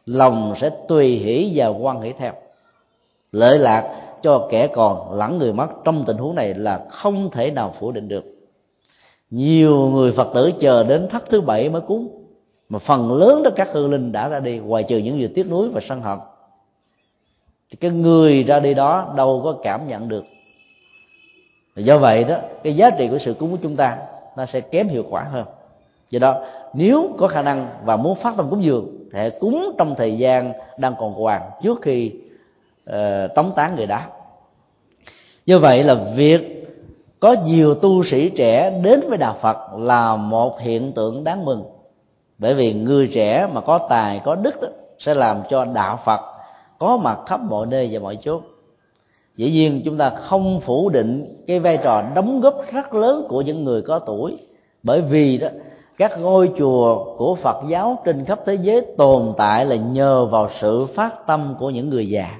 Lòng 0.05 0.53
sẽ 0.61 0.69
tùy 0.87 1.15
hỷ 1.15 1.51
và 1.55 1.67
quan 1.67 2.01
hỷ 2.01 2.13
theo. 2.13 2.31
Lợi 3.31 3.59
lạc 3.59 3.95
cho 4.21 4.47
kẻ 4.49 4.67
còn 4.67 5.13
lẫn 5.13 5.37
người 5.37 5.53
mất 5.53 5.67
trong 5.83 6.03
tình 6.07 6.17
huống 6.17 6.35
này 6.35 6.53
là 6.53 6.85
không 6.89 7.29
thể 7.31 7.51
nào 7.51 7.73
phủ 7.79 7.91
định 7.91 8.07
được. 8.07 8.23
Nhiều 9.29 9.75
người 9.75 10.11
phật 10.11 10.27
tử 10.33 10.51
chờ 10.59 10.83
đến 10.83 11.07
thất 11.09 11.23
thứ 11.29 11.41
bảy 11.41 11.69
mới 11.69 11.81
cúng, 11.81 12.25
mà 12.69 12.79
phần 12.79 13.13
lớn 13.13 13.43
đó 13.43 13.49
các 13.55 13.69
hương 13.71 13.91
linh 13.91 14.11
đã 14.11 14.29
ra 14.29 14.39
đi, 14.39 14.59
ngoài 14.59 14.83
trừ 14.83 14.97
những 14.97 15.19
người 15.19 15.31
tiếc 15.35 15.49
nuối 15.49 15.69
và 15.69 15.81
sân 15.89 16.01
hận 16.01 16.17
thì 17.71 17.77
cái 17.81 17.91
người 17.91 18.43
ra 18.43 18.59
đi 18.59 18.73
đó 18.73 19.13
đâu 19.17 19.41
có 19.43 19.55
cảm 19.63 19.87
nhận 19.87 20.07
được. 20.07 20.23
Do 21.75 21.97
vậy 21.97 22.23
đó 22.23 22.35
cái 22.63 22.75
giá 22.75 22.89
trị 22.89 23.07
của 23.11 23.17
sự 23.17 23.33
cúng 23.33 23.51
của 23.51 23.57
chúng 23.63 23.75
ta 23.75 23.97
nó 24.37 24.45
sẽ 24.45 24.61
kém 24.61 24.87
hiệu 24.87 25.03
quả 25.09 25.23
hơn. 25.23 25.45
Do 26.09 26.19
đó 26.19 26.35
nếu 26.73 27.09
có 27.17 27.27
khả 27.27 27.41
năng 27.41 27.67
và 27.83 27.95
muốn 27.95 28.15
phát 28.15 28.33
tâm 28.37 28.49
cúng 28.49 28.63
dường 28.63 28.87
thì 29.13 29.29
cúng 29.39 29.75
trong 29.77 29.95
thời 29.95 30.17
gian 30.17 30.53
đang 30.77 30.95
còn 30.99 31.13
hoàng 31.13 31.41
trước 31.63 31.81
khi 31.81 32.11
uh, 32.89 32.95
tống 33.35 33.51
tán 33.55 33.75
người 33.75 33.85
đó. 33.85 34.01
Do 35.45 35.59
vậy 35.59 35.83
là 35.83 35.95
việc 36.15 36.67
có 37.19 37.35
nhiều 37.45 37.75
tu 37.75 38.03
sĩ 38.03 38.29
trẻ 38.29 38.79
đến 38.83 39.01
với 39.09 39.17
đạo 39.17 39.35
phật 39.41 39.57
là 39.77 40.15
một 40.15 40.59
hiện 40.59 40.91
tượng 40.91 41.23
đáng 41.23 41.45
mừng. 41.45 41.63
Bởi 42.37 42.53
vì 42.53 42.73
người 42.73 43.09
trẻ 43.13 43.47
mà 43.53 43.61
có 43.61 43.77
tài 43.89 44.21
có 44.23 44.35
đức 44.35 44.61
đó, 44.61 44.67
sẽ 44.99 45.13
làm 45.13 45.41
cho 45.49 45.65
đạo 45.65 45.99
phật 46.05 46.19
có 46.79 46.97
mặt 46.97 47.19
khắp 47.25 47.41
mọi 47.41 47.65
nơi 47.65 47.89
và 47.91 47.99
mọi 47.99 48.17
chốt 48.21 48.41
dĩ 49.37 49.51
nhiên, 49.51 49.81
chúng 49.85 49.97
ta 49.97 50.09
không 50.09 50.59
phủ 50.59 50.89
định 50.89 51.43
cái 51.47 51.59
vai 51.59 51.77
trò 51.77 52.03
đóng 52.15 52.41
góp 52.41 52.61
rất 52.71 52.93
lớn 52.93 53.25
của 53.29 53.41
những 53.41 53.63
người 53.63 53.81
có 53.81 53.99
tuổi, 53.99 54.37
bởi 54.83 55.01
vì 55.01 55.37
đó, 55.37 55.47
các 55.97 56.19
ngôi 56.19 56.51
chùa 56.57 57.15
của 57.17 57.35
phật 57.35 57.57
giáo 57.67 57.99
trên 58.05 58.25
khắp 58.25 58.39
thế 58.45 58.55
giới 58.55 58.85
tồn 58.97 59.33
tại 59.37 59.65
là 59.65 59.75
nhờ 59.75 60.25
vào 60.25 60.49
sự 60.61 60.85
phát 60.85 61.27
tâm 61.27 61.55
của 61.59 61.69
những 61.69 61.89
người 61.89 62.09
già. 62.09 62.39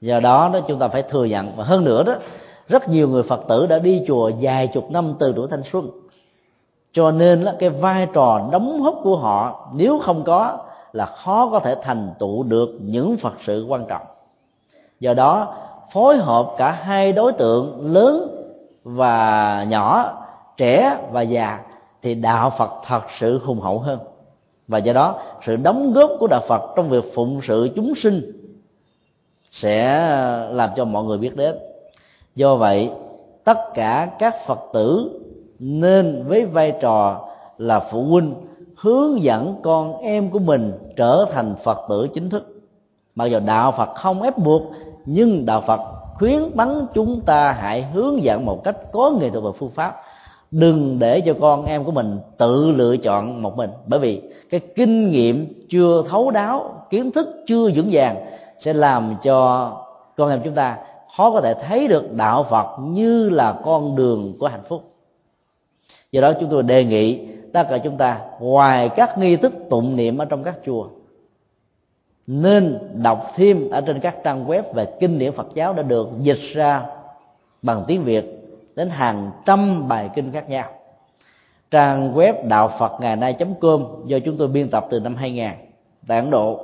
Do 0.00 0.20
đó 0.20 0.50
đó, 0.52 0.60
chúng 0.68 0.78
ta 0.78 0.88
phải 0.88 1.02
thừa 1.02 1.24
nhận. 1.24 1.52
Và 1.56 1.64
hơn 1.64 1.84
nữa 1.84 2.02
đó, 2.04 2.14
rất 2.68 2.88
nhiều 2.88 3.08
người 3.08 3.22
phật 3.22 3.40
tử 3.48 3.66
đã 3.66 3.78
đi 3.78 4.02
chùa 4.06 4.30
vài 4.40 4.66
chục 4.66 4.90
năm 4.90 5.14
từ 5.18 5.32
tuổi 5.36 5.48
thanh 5.50 5.62
xuân. 5.72 5.90
Cho 6.92 7.10
nên 7.10 7.42
là 7.42 7.56
cái 7.58 7.70
vai 7.70 8.06
trò 8.12 8.48
đóng 8.52 8.82
góp 8.82 9.00
của 9.02 9.16
họ, 9.16 9.68
nếu 9.74 9.98
không 9.98 10.22
có 10.24 10.58
là 10.92 11.06
khó 11.06 11.48
có 11.52 11.60
thể 11.60 11.76
thành 11.82 12.14
tựu 12.18 12.42
được 12.42 12.78
những 12.80 13.16
phật 13.16 13.34
sự 13.46 13.66
quan 13.68 13.84
trọng. 13.88 14.02
Do 15.00 15.14
đó, 15.14 15.54
phối 15.92 16.16
hợp 16.16 16.54
cả 16.58 16.72
hai 16.72 17.12
đối 17.12 17.32
tượng 17.32 17.92
lớn 17.92 18.36
và 18.84 19.64
nhỏ, 19.68 20.12
trẻ 20.56 20.98
và 21.12 21.22
già 21.22 21.60
thì 22.02 22.14
đạo 22.14 22.52
phật 22.58 22.70
thật 22.86 23.02
sự 23.20 23.40
hùng 23.44 23.60
hậu 23.60 23.78
hơn. 23.78 23.98
Và 24.68 24.78
do 24.78 24.92
đó, 24.92 25.18
sự 25.46 25.56
đóng 25.56 25.92
góp 25.92 26.10
của 26.20 26.26
đạo 26.26 26.40
phật 26.48 26.62
trong 26.76 26.88
việc 26.88 27.04
phụng 27.14 27.40
sự 27.48 27.70
chúng 27.76 27.92
sinh 28.02 28.32
sẽ 29.50 30.00
làm 30.50 30.70
cho 30.76 30.84
mọi 30.84 31.04
người 31.04 31.18
biết 31.18 31.36
đến. 31.36 31.56
Do 32.34 32.56
vậy, 32.56 32.90
tất 33.44 33.58
cả 33.74 34.10
các 34.18 34.34
phật 34.46 34.58
tử 34.72 35.20
nên 35.58 36.24
với 36.28 36.44
vai 36.44 36.72
trò 36.80 37.28
là 37.58 37.80
phụ 37.80 38.04
huynh 38.04 38.34
hướng 38.80 39.22
dẫn 39.22 39.54
con 39.62 39.98
em 39.98 40.30
của 40.30 40.38
mình 40.38 40.72
trở 40.96 41.26
thành 41.32 41.54
phật 41.64 41.78
tử 41.88 42.08
chính 42.14 42.30
thức. 42.30 42.46
Mặc 43.14 43.26
dù 43.26 43.40
đạo 43.46 43.72
phật 43.72 43.94
không 43.94 44.22
ép 44.22 44.38
buộc, 44.38 44.62
nhưng 45.06 45.46
đạo 45.46 45.62
phật 45.66 45.80
khuyến 46.14 46.42
bắn 46.54 46.86
chúng 46.94 47.20
ta 47.20 47.52
hãy 47.52 47.82
hướng 47.82 48.22
dẫn 48.22 48.46
một 48.46 48.64
cách 48.64 48.76
có 48.92 49.10
nghệ 49.10 49.30
thuật 49.30 49.44
và 49.44 49.50
phương 49.52 49.70
pháp. 49.70 50.00
Đừng 50.50 50.98
để 50.98 51.20
cho 51.20 51.34
con 51.40 51.64
em 51.64 51.84
của 51.84 51.92
mình 51.92 52.18
tự 52.38 52.72
lựa 52.72 52.96
chọn 52.96 53.42
một 53.42 53.56
mình. 53.56 53.70
Bởi 53.86 54.00
vì 54.00 54.22
cái 54.50 54.60
kinh 54.60 55.10
nghiệm 55.10 55.66
chưa 55.70 56.02
thấu 56.08 56.30
đáo, 56.30 56.86
kiến 56.90 57.12
thức 57.12 57.26
chưa 57.46 57.70
vững 57.74 57.88
vàng 57.92 58.16
sẽ 58.60 58.72
làm 58.72 59.16
cho 59.22 59.70
con 60.16 60.30
em 60.30 60.40
chúng 60.44 60.54
ta 60.54 60.78
khó 61.16 61.30
có 61.30 61.40
thể 61.40 61.54
thấy 61.54 61.88
được 61.88 62.12
đạo 62.12 62.46
phật 62.50 62.78
như 62.80 63.30
là 63.30 63.60
con 63.64 63.96
đường 63.96 64.32
của 64.40 64.48
hạnh 64.48 64.64
phúc. 64.68 64.82
Do 66.12 66.20
đó 66.20 66.32
chúng 66.40 66.50
tôi 66.50 66.62
đề 66.62 66.84
nghị 66.84 67.26
tất 67.52 67.66
cả 67.70 67.78
chúng 67.78 67.96
ta, 67.96 68.20
ngoài 68.40 68.90
các 68.96 69.18
nghi 69.18 69.36
thức 69.36 69.52
tụng 69.70 69.96
niệm 69.96 70.18
ở 70.18 70.24
trong 70.24 70.44
các 70.44 70.54
chùa, 70.66 70.88
nên 72.26 72.78
đọc 72.92 73.32
thêm 73.34 73.70
ở 73.70 73.80
trên 73.80 74.00
các 74.00 74.16
trang 74.24 74.46
web 74.46 74.62
về 74.74 74.86
kinh 75.00 75.18
điển 75.18 75.32
Phật 75.32 75.46
giáo 75.54 75.74
đã 75.74 75.82
được 75.82 76.08
dịch 76.20 76.40
ra 76.52 76.82
bằng 77.62 77.84
tiếng 77.86 78.04
Việt 78.04 78.24
đến 78.76 78.88
hàng 78.88 79.30
trăm 79.46 79.88
bài 79.88 80.10
kinh 80.14 80.32
khác 80.32 80.48
nhau. 80.48 80.70
Trang 81.70 82.14
web 82.14 82.48
đạo 82.48 82.70
Phật 82.78 82.92
ngày 83.00 83.16
nay 83.16 83.36
com 83.60 83.86
do 84.06 84.18
chúng 84.18 84.36
tôi 84.36 84.48
biên 84.48 84.68
tập 84.68 84.86
từ 84.90 85.00
năm 85.00 85.16
2000 85.16 85.48
tại 86.06 86.18
Ấn 86.18 86.30
Độ, 86.30 86.60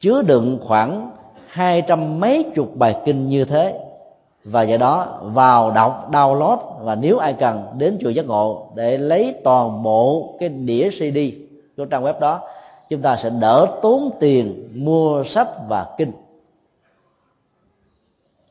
chứa 0.00 0.22
đựng 0.22 0.58
khoảng 0.66 1.10
hai 1.46 1.82
trăm 1.82 2.20
mấy 2.20 2.46
chục 2.54 2.76
bài 2.76 2.96
kinh 3.04 3.28
như 3.28 3.44
thế 3.44 3.83
và 4.44 4.62
do 4.62 4.76
đó, 4.76 5.18
vào 5.22 5.70
đọc 5.70 6.08
download 6.12 6.58
và 6.80 6.94
nếu 6.94 7.18
ai 7.18 7.32
cần 7.32 7.62
đến 7.78 7.98
chùa 8.00 8.10
giác 8.10 8.26
ngộ 8.26 8.66
để 8.74 8.98
lấy 8.98 9.34
toàn 9.44 9.82
bộ 9.82 10.34
cái 10.40 10.48
đĩa 10.48 10.90
cd 10.90 11.18
của 11.76 11.84
trang 11.84 12.04
web 12.04 12.20
đó, 12.20 12.40
chúng 12.88 13.02
ta 13.02 13.16
sẽ 13.16 13.30
đỡ 13.40 13.66
tốn 13.82 14.10
tiền 14.20 14.68
mua 14.74 15.24
sách 15.24 15.48
và 15.68 15.86
kinh. 15.96 16.12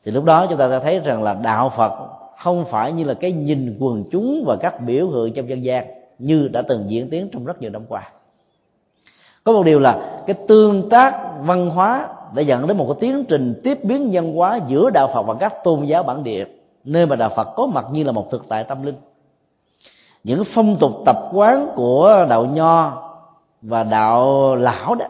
Thì 0.04 0.12
lúc 0.12 0.24
đó 0.24 0.46
chúng 0.50 0.58
ta 0.58 0.68
sẽ 0.68 0.80
thấy 0.80 1.00
rằng 1.00 1.22
là 1.22 1.34
đạo 1.34 1.72
phật 1.76 1.92
không 2.38 2.64
phải 2.64 2.92
như 2.92 3.04
là 3.04 3.14
cái 3.14 3.32
nhìn 3.32 3.76
quần 3.80 4.04
chúng 4.10 4.44
và 4.46 4.56
các 4.60 4.80
biểu 4.80 5.10
hiện 5.10 5.32
trong 5.34 5.48
dân 5.48 5.64
gian 5.64 5.86
như 6.18 6.48
đã 6.48 6.62
từng 6.62 6.90
diễn 6.90 7.10
tiến 7.10 7.28
trong 7.32 7.44
rất 7.44 7.60
nhiều 7.60 7.70
năm 7.70 7.82
qua. 7.88 8.08
Có 9.44 9.52
một 9.52 9.62
điều 9.62 9.80
là 9.80 10.22
cái 10.26 10.36
tương 10.48 10.88
tác 10.88 11.30
văn 11.40 11.70
hóa 11.70 12.08
đã 12.34 12.42
dẫn 12.42 12.66
đến 12.66 12.76
một 12.76 12.86
cái 12.88 12.96
tiến 13.00 13.24
trình 13.24 13.60
tiếp 13.64 13.78
biến 13.82 14.10
nhân 14.10 14.34
hóa 14.34 14.60
giữa 14.66 14.90
đạo 14.90 15.10
phật 15.14 15.22
và 15.22 15.34
các 15.34 15.64
tôn 15.64 15.84
giáo 15.84 16.02
bản 16.02 16.24
địa, 16.24 16.44
nơi 16.84 17.06
mà 17.06 17.16
đạo 17.16 17.30
phật 17.36 17.48
có 17.56 17.66
mặt 17.66 17.86
như 17.92 18.04
là 18.04 18.12
một 18.12 18.30
thực 18.30 18.48
tại 18.48 18.64
tâm 18.64 18.82
linh. 18.82 18.96
Những 20.24 20.42
phong 20.54 20.76
tục 20.76 20.92
tập 21.06 21.16
quán 21.32 21.68
của 21.74 22.26
đạo 22.28 22.44
nho 22.44 23.02
và 23.62 23.82
đạo 23.82 24.54
lão 24.56 24.94
đó 24.94 25.06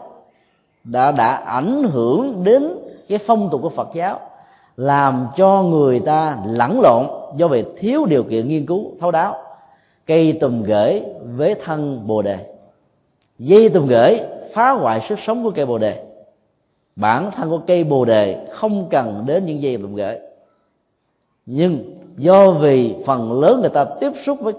đã 0.83 1.11
đã 1.11 1.35
ảnh 1.35 1.83
hưởng 1.83 2.43
đến 2.43 2.77
cái 3.09 3.19
phong 3.27 3.49
tục 3.49 3.61
của 3.61 3.69
phật 3.69 3.89
giáo, 3.93 4.19
làm 4.77 5.27
cho 5.37 5.61
người 5.61 5.99
ta 5.99 6.37
lẫn 6.45 6.81
lộn 6.81 7.05
do 7.37 7.47
vì 7.47 7.63
thiếu 7.77 8.05
điều 8.05 8.23
kiện 8.23 8.47
nghiên 8.47 8.65
cứu, 8.65 8.91
thấu 8.99 9.11
đáo 9.11 9.35
cây 10.05 10.37
tùm 10.41 10.63
gửi 10.63 11.01
với 11.37 11.55
thân 11.63 12.07
bồ 12.07 12.21
đề. 12.21 12.37
Dây 13.39 13.69
tùm 13.69 13.87
gửi 13.87 14.19
phá 14.53 14.71
hoại 14.71 15.05
sức 15.09 15.19
sống 15.27 15.43
của 15.43 15.51
cây 15.51 15.65
bồ 15.65 15.77
đề 15.77 16.05
bản 16.95 17.31
thân 17.31 17.49
của 17.49 17.59
cây 17.67 17.83
bồ 17.83 18.05
đề 18.05 18.47
không 18.51 18.87
cần 18.89 19.23
đến 19.25 19.45
những 19.45 19.61
dây 19.61 19.77
tùm 19.77 19.95
gửi. 19.95 20.17
Nhưng 21.45 21.95
do 22.17 22.51
vì 22.51 22.95
phần 23.05 23.41
lớn 23.41 23.61
người 23.61 23.69
ta 23.69 23.85
tiếp 23.99 24.11
xúc 24.25 24.39
với 24.41 24.53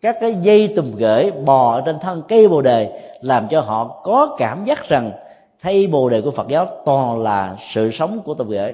các 0.00 0.16
cái 0.20 0.34
dây 0.34 0.72
tùm 0.76 0.96
gửi 0.96 1.30
bò 1.30 1.72
ở 1.72 1.82
trên 1.86 1.98
thân 1.98 2.22
cây 2.28 2.48
bồ 2.48 2.62
đề 2.62 3.12
làm 3.20 3.48
cho 3.48 3.60
họ 3.60 4.00
có 4.04 4.36
cảm 4.38 4.64
giác 4.64 4.88
rằng 4.88 5.12
thay 5.60 5.86
bồ 5.86 6.08
đề 6.08 6.20
của 6.20 6.30
phật 6.30 6.48
giáo 6.48 6.66
toàn 6.84 7.22
là 7.22 7.56
sự 7.74 7.90
sống 7.92 8.20
của 8.24 8.34
tùm 8.34 8.48
gửi. 8.48 8.72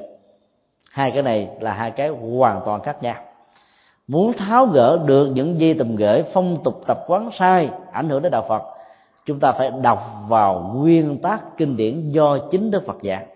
Hai 0.90 1.10
cái 1.10 1.22
này 1.22 1.48
là 1.60 1.72
hai 1.72 1.90
cái 1.90 2.08
hoàn 2.08 2.60
toàn 2.64 2.80
khác 2.80 3.02
nhau. 3.02 3.16
Muốn 4.08 4.32
tháo 4.32 4.66
gỡ 4.66 4.98
được 5.06 5.26
những 5.26 5.60
dây 5.60 5.74
tùm 5.74 5.96
gửi 5.96 6.22
phong 6.32 6.56
tục 6.64 6.82
tập 6.86 6.98
quán 7.06 7.30
sai 7.38 7.68
ảnh 7.92 8.08
hưởng 8.08 8.22
đến 8.22 8.32
đạo 8.32 8.44
phật 8.48 8.62
chúng 9.26 9.40
ta 9.40 9.52
phải 9.52 9.70
đọc 9.82 9.98
vào 10.28 10.72
nguyên 10.74 11.18
tác 11.18 11.56
kinh 11.56 11.76
điển 11.76 12.10
do 12.10 12.38
chính 12.50 12.70
đức 12.70 12.86
phật 12.86 13.02
dạy 13.02 13.26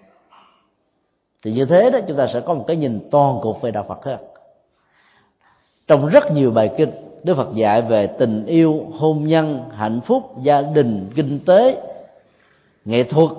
thì 1.45 1.53
như 1.53 1.65
thế 1.65 1.91
đó, 1.91 1.99
chúng 2.09 2.17
ta 2.17 2.27
sẽ 2.27 2.41
có 2.41 2.55
một 2.55 2.65
cái 2.67 2.77
nhìn 2.77 3.09
toàn 3.11 3.41
cục 3.43 3.61
về 3.61 3.71
đạo 3.71 3.85
phật 3.89 4.05
hơn. 4.05 4.19
Trong 5.87 6.07
rất 6.07 6.33
nhiều 6.33 6.51
bài 6.51 6.71
kinh, 6.77 6.91
đức 7.25 7.35
phật 7.35 7.55
dạy 7.55 7.83
về 7.83 8.07
tình 8.07 8.47
yêu, 8.47 8.87
hôn 8.99 9.25
nhân, 9.27 9.63
hạnh 9.75 10.01
phúc, 10.01 10.35
gia 10.43 10.63
đình, 10.63 11.11
kinh 11.17 11.41
tế, 11.47 11.83
nghệ 12.85 13.05
thuật 13.05 13.31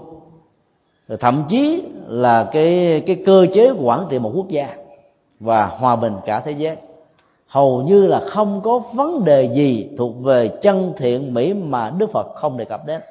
thậm 1.20 1.44
chí 1.50 1.84
là 2.08 2.50
cái 2.52 3.02
cái 3.08 3.24
cơ 3.26 3.46
chế 3.54 3.72
quản 3.72 4.06
trị 4.10 4.20
một 4.20 4.32
quốc 4.36 4.48
gia 4.50 4.76
và 5.40 5.66
hòa 5.66 5.96
bình 5.96 6.14
cả 6.26 6.40
thế 6.40 6.52
giới 6.52 6.76
hầu 7.50 7.82
như 7.82 8.08
là 8.08 8.20
không 8.20 8.62
có 8.62 8.80
vấn 8.94 9.24
đề 9.24 9.50
gì 9.54 9.90
thuộc 9.98 10.24
về 10.24 10.48
chân 10.62 10.94
thiện 10.98 11.34
mỹ 11.34 11.54
mà 11.54 11.90
đức 11.98 12.12
phật 12.12 12.28
không 12.36 12.58
đề 12.58 12.66
cập 12.66 12.86
đến. 12.86 13.02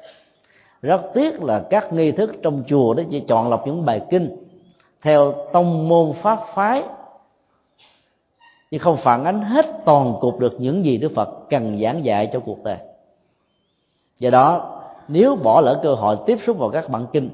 Rất 0.81 1.01
tiếc 1.13 1.43
là 1.43 1.59
các 1.69 1.93
nghi 1.93 2.11
thức 2.11 2.31
trong 2.43 2.63
chùa 2.67 2.93
đó 2.93 3.03
chỉ 3.11 3.19
chọn 3.19 3.49
lọc 3.49 3.67
những 3.67 3.85
bài 3.85 4.01
kinh 4.09 4.37
theo 5.01 5.33
tông 5.53 5.87
môn 5.87 6.13
pháp 6.21 6.39
phái, 6.53 6.83
chứ 8.71 8.77
không 8.77 8.97
phản 8.97 9.25
ánh 9.25 9.41
hết 9.41 9.65
toàn 9.85 10.13
cục 10.21 10.39
được 10.39 10.55
những 10.59 10.85
gì 10.85 10.97
đức 10.97 11.11
phật 11.15 11.29
cần 11.49 11.79
giảng 11.83 12.05
dạy 12.05 12.29
cho 12.33 12.39
cuộc 12.39 12.63
đời. 12.63 12.77
Do 14.19 14.29
đó, 14.29 14.81
nếu 15.07 15.35
bỏ 15.35 15.61
lỡ 15.61 15.79
cơ 15.83 15.93
hội 15.95 16.17
tiếp 16.25 16.37
xúc 16.45 16.57
vào 16.57 16.69
các 16.69 16.89
bản 16.89 17.05
kinh, 17.13 17.29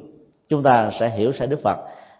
chúng 0.49 0.63
ta 0.63 0.91
sẽ 0.99 1.09
hiểu 1.09 1.33
sai 1.39 1.47
đức 1.47 1.59
phật. 1.63 1.77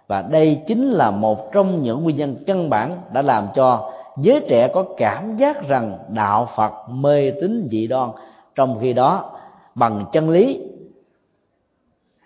Và 0.07 0.21
đây 0.21 0.61
chính 0.67 0.91
là 0.91 1.11
một 1.11 1.51
trong 1.51 1.83
những 1.83 2.03
nguyên 2.03 2.15
nhân 2.15 2.43
căn 2.47 2.69
bản 2.69 2.91
đã 3.13 3.21
làm 3.21 3.47
cho 3.55 3.91
giới 4.17 4.41
trẻ 4.49 4.67
có 4.73 4.85
cảm 4.97 5.37
giác 5.37 5.67
rằng 5.67 5.97
đạo 6.09 6.49
phật 6.55 6.89
mê 6.89 7.31
tín 7.41 7.67
dị 7.71 7.87
đoan. 7.87 8.09
Trong 8.55 8.77
khi 8.81 8.93
đó, 8.93 9.31
bằng 9.75 10.05
chân 10.11 10.29
lý, 10.29 10.61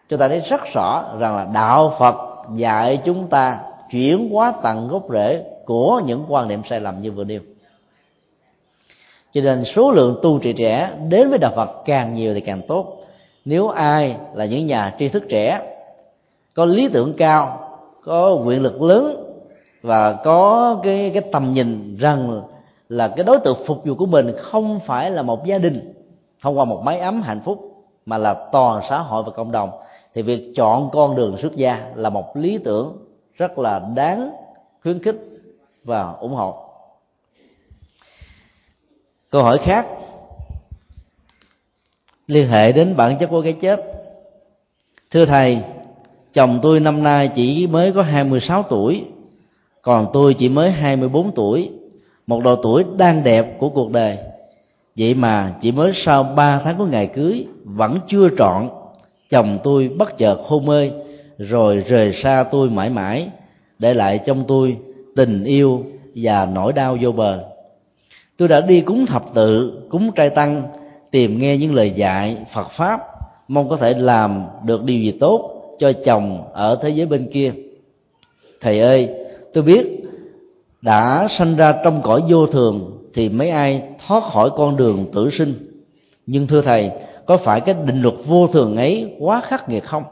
chúng 0.10 0.20
ta 0.20 0.28
thấy 0.28 0.40
rất 0.40 0.62
rõ 0.74 1.04
rằng 1.20 1.36
là 1.36 1.48
đạo 1.54 1.96
phật 2.00 2.16
dạy 2.56 3.02
chúng 3.06 3.28
ta 3.28 3.60
chuyển 3.92 4.30
hóa 4.30 4.54
tận 4.64 4.88
gốc 4.88 5.04
rễ 5.10 5.44
của 5.66 6.02
những 6.06 6.26
quan 6.30 6.48
niệm 6.48 6.62
sai 6.70 6.80
lầm 6.80 7.02
như 7.02 7.12
vừa 7.12 7.24
nêu. 7.24 7.42
Cho 9.34 9.42
nên 9.42 9.64
số 9.66 9.92
lượng 9.92 10.20
tu 10.22 10.40
trì 10.40 10.54
trẻ 10.54 10.92
đến 11.10 11.30
với 11.30 11.38
đạo 11.38 11.52
phật 11.56 11.70
càng 11.86 12.14
nhiều 12.14 12.34
thì 12.34 12.42
càng 12.42 12.62
tốt. 12.68 13.04
Nếu 13.46 13.68
ai 13.68 14.16
là 14.34 14.46
những 14.46 14.68
nhà 14.68 14.96
tri 15.00 15.10
thức 15.10 15.24
trẻ, 15.30 15.62
có 16.54 16.66
lý 16.66 16.90
tưởng 16.94 17.14
cao, 17.18 17.70
có 18.04 18.34
quyền 18.46 18.64
lực 18.64 18.82
lớn 18.82 19.29
và 19.82 20.14
có 20.14 20.80
cái 20.84 21.12
cái 21.14 21.24
tầm 21.32 21.54
nhìn 21.54 21.98
rằng 21.98 22.42
là 22.90 23.08
cái 23.08 23.24
đối 23.24 23.40
tượng 23.40 23.58
phục 23.66 23.86
vụ 23.86 23.96
của 23.96 24.06
mình 24.06 24.36
không 24.38 24.80
phải 24.80 25.12
là 25.12 25.22
một 25.22 25.46
gia 25.46 25.58
đình, 25.58 25.94
thông 26.42 26.58
qua 26.58 26.66
một 26.66 26.82
mái 26.84 27.00
ấm 27.00 27.22
hạnh 27.22 27.42
phúc, 27.42 27.86
mà 28.06 28.18
là 28.18 28.34
toàn 28.52 28.82
xã 28.90 29.00
hội 29.00 29.24
và 29.24 29.32
cộng 29.32 29.52
đồng. 29.52 29.70
Thì 30.14 30.22
việc 30.22 30.54
chọn 30.56 30.90
con 30.92 31.16
đường 31.16 31.38
xuất 31.38 31.56
gia 31.56 31.92
là 31.96 32.10
một 32.10 32.38
lý 32.38 32.58
tưởng 32.58 32.98
rất 33.38 33.60
là 33.60 33.82
đáng 33.96 34.32
khuyến 34.84 35.04
khích 35.04 35.16
và 35.84 36.12
ủng 36.20 36.34
hộ. 36.34 36.56
Câu 39.30 39.44
hỏi 39.44 39.58
khác. 39.58 39.88
Liên 42.28 42.48
hệ 42.48 42.72
đến 42.72 42.96
bản 42.96 43.18
chất 43.20 43.28
của 43.28 43.42
cái 43.42 43.54
chết. 43.54 43.80
Thưa 45.12 45.26
thầy, 45.26 45.62
chồng 46.34 46.60
tôi 46.62 46.80
năm 46.80 47.04
nay 47.04 47.30
chỉ 47.36 47.68
mới 47.68 47.92
có 47.92 48.02
26 48.02 48.64
tuổi 48.64 49.06
còn 49.82 50.08
tôi 50.14 50.34
chỉ 50.34 50.50
mới 50.50 50.72
24 50.72 51.32
tuổi, 51.32 51.70
một 52.28 52.44
độ 52.44 52.56
tuổi 52.56 52.84
đang 52.98 53.24
đẹp 53.24 53.60
của 53.60 53.70
cuộc 53.70 53.92
đời. 53.92 54.18
Vậy 54.98 55.14
mà 55.14 55.54
chỉ 55.62 55.72
mới 55.72 55.92
sau 56.06 56.24
3 56.24 56.62
tháng 56.64 56.78
của 56.78 56.86
ngày 56.86 57.08
cưới, 57.08 57.46
vẫn 57.64 58.00
chưa 58.08 58.30
trọn. 58.38 58.70
Chồng 59.30 59.58
tôi 59.64 59.90
bất 59.98 60.18
chợt 60.18 60.38
hôn 60.44 60.66
mê, 60.66 60.92
rồi 61.38 61.84
rời 61.88 62.14
xa 62.24 62.46
tôi 62.52 62.70
mãi 62.70 62.90
mãi, 62.90 63.30
để 63.80 63.94
lại 63.94 64.20
trong 64.26 64.44
tôi 64.48 64.78
tình 65.16 65.44
yêu 65.44 65.84
và 66.16 66.48
nỗi 66.54 66.74
đau 66.74 66.98
vô 67.02 67.12
bờ. 67.12 67.44
Tôi 68.38 68.48
đã 68.48 68.62
đi 68.62 68.82
cúng 68.82 69.06
thập 69.06 69.34
tự, 69.34 69.82
cúng 69.90 70.12
trai 70.16 70.30
tăng, 70.30 70.64
tìm 71.12 71.40
nghe 71.40 71.58
những 71.58 71.74
lời 71.74 71.92
dạy 71.92 72.38
phật 72.54 72.68
pháp, 72.78 73.02
mong 73.48 73.70
có 73.70 73.78
thể 73.78 73.94
làm 73.94 74.44
được 74.66 74.84
điều 74.84 75.00
gì 75.00 75.12
tốt 75.12 75.52
cho 75.80 75.92
chồng 76.06 76.44
ở 76.54 76.80
thế 76.82 76.90
giới 76.90 77.06
bên 77.06 77.30
kia. 77.34 77.52
Thầy 78.62 78.80
ơi 78.80 79.10
tôi 79.54 79.64
biết 79.64 80.04
đã 80.82 81.28
sanh 81.38 81.56
ra 81.56 81.74
trong 81.84 82.02
cõi 82.02 82.24
vô 82.30 82.48
thường 82.48 83.00
thì 83.14 83.30
mấy 83.30 83.50
ai 83.50 83.84
thoát 84.08 84.24
khỏi 84.24 84.50
con 84.56 84.78
đường 84.78 85.06
tử 85.14 85.30
sinh. 85.38 85.54
Nhưng 86.26 86.48
thưa 86.48 86.62
thầy, 86.62 86.92
có 87.26 87.38
phải 87.38 87.62
cái 87.62 87.76
định 87.86 88.02
luật 88.02 88.16
vô 88.26 88.48
thường 88.48 88.78
ấy 88.78 89.16
quá 89.20 89.42
khắc 89.42 89.70
nghiệt 89.70 89.84
không? 89.84 90.04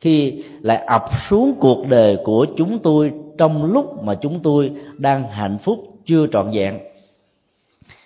Khi 0.00 0.42
lại 0.60 0.84
ập 0.86 1.04
xuống 1.28 1.54
cuộc 1.60 1.86
đời 1.88 2.18
của 2.24 2.46
chúng 2.56 2.78
tôi 2.78 3.12
trong 3.38 3.64
lúc 3.72 4.04
mà 4.04 4.14
chúng 4.14 4.40
tôi 4.40 4.72
đang 4.98 5.28
hạnh 5.28 5.58
phúc 5.62 5.78
chưa 6.06 6.26
trọn 6.32 6.50
vẹn. 6.52 6.78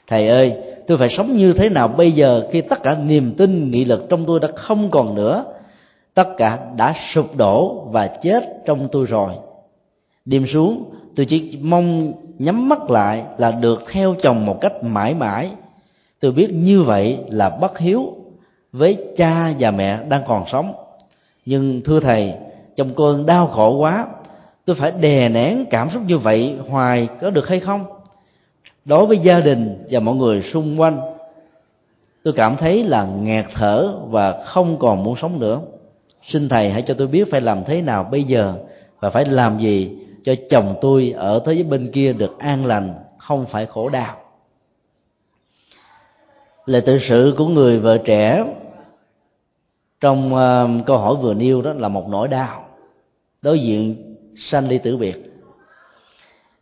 Thầy 0.07 0.29
ơi, 0.29 0.53
tôi 0.87 0.99
phải 0.99 1.09
sống 1.17 1.37
như 1.37 1.53
thế 1.53 1.69
nào 1.69 1.89
bây 1.89 2.13
giờ 2.13 2.49
khi 2.53 2.61
tất 2.61 2.83
cả 2.83 2.99
niềm 2.99 3.35
tin, 3.37 3.71
nghị 3.71 3.85
lực 3.85 4.07
trong 4.09 4.25
tôi 4.27 4.41
đã 4.41 4.49
không 4.55 4.91
còn 4.91 5.15
nữa? 5.15 5.45
Tất 6.15 6.29
cả 6.37 6.59
đã 6.77 6.95
sụp 7.15 7.37
đổ 7.37 7.87
và 7.91 8.07
chết 8.07 8.45
trong 8.67 8.89
tôi 8.93 9.07
rồi 9.07 9.33
đêm 10.25 10.47
xuống, 10.47 10.91
tôi 11.17 11.27
chỉ 11.27 11.59
mong 11.63 12.13
nhắm 12.39 12.69
mắt 12.69 12.91
lại 12.91 13.25
là 13.39 13.51
được 13.51 13.85
theo 13.93 14.15
chồng 14.23 14.47
một 14.47 14.61
cách 14.61 14.85
mãi 14.85 15.15
mãi. 15.15 15.51
Tôi 16.21 16.33
biết 16.33 16.51
như 16.53 16.83
vậy 16.83 17.19
là 17.29 17.51
bất 17.51 17.79
hiếu 17.79 18.15
với 18.73 18.99
cha 19.17 19.53
và 19.59 19.71
mẹ 19.71 19.99
đang 20.09 20.23
còn 20.27 20.45
sống. 20.53 20.73
Nhưng 21.47 21.81
thưa 21.85 22.01
thầy 22.01 22.33
trong 22.77 22.95
cơn 22.95 23.27
đau 23.27 23.47
khổ 23.47 23.77
quá, 23.77 24.07
tôi 24.65 24.77
phải 24.77 24.91
đè 24.91 25.29
nén 25.29 25.65
cảm 25.71 25.91
xúc 25.93 26.03
như 26.07 26.19
vậy 26.19 26.57
hoài 26.69 27.09
có 27.21 27.31
được 27.31 27.49
hay 27.49 27.61
không? 27.61 27.85
Đối 28.85 29.07
với 29.07 29.19
gia 29.19 29.41
đình 29.41 29.85
và 29.91 30.01
mọi 30.01 30.15
người 30.15 30.43
xung 30.43 30.81
quanh, 30.81 31.01
tôi 32.23 32.35
cảm 32.37 32.57
thấy 32.57 32.85
là 32.85 33.07
nghẹt 33.23 33.45
thở 33.55 33.89
và 34.07 34.45
không 34.45 34.79
còn 34.79 35.05
muốn 35.05 35.17
sống 35.23 35.41
nữa. 35.41 35.61
Xin 36.23 36.49
thầy 36.49 36.71
hãy 36.71 36.83
cho 36.83 36.95
tôi 36.95 37.07
biết 37.07 37.31
phải 37.31 37.41
làm 37.41 37.65
thế 37.65 37.83
nào 37.83 38.09
bây 38.11 38.25
giờ 38.25 38.55
và 39.01 39.11
phải 39.11 39.25
làm 39.25 39.59
gì 39.59 39.91
cho 40.25 40.35
chồng 40.51 40.75
tôi 40.81 41.15
ở 41.17 41.43
thế 41.47 41.53
giới 41.53 41.63
bên 41.63 41.91
kia 41.93 42.13
được 42.13 42.39
an 42.39 42.67
lành 42.67 42.95
không 43.19 43.47
phải 43.47 43.67
khổ 43.67 43.89
đau. 43.89 44.17
Lời 46.67 46.81
tự 46.81 46.99
sự 47.09 47.35
của 47.39 47.47
người 47.47 47.79
vợ 47.79 47.99
trẻ 47.99 48.45
trong 50.01 50.35
uh, 50.35 50.87
câu 50.87 50.99
hỏi 50.99 51.17
vừa 51.17 51.35
nêu 51.35 51.63
đó 51.63 51.73
là 51.73 51.89
một 51.89 52.09
nỗi 52.09 52.29
đau 52.29 52.65
đối 53.43 53.61
diện 53.61 54.15
sanh 54.37 54.69
ly 54.69 54.79
tử 54.79 54.97
biệt. 54.97 55.17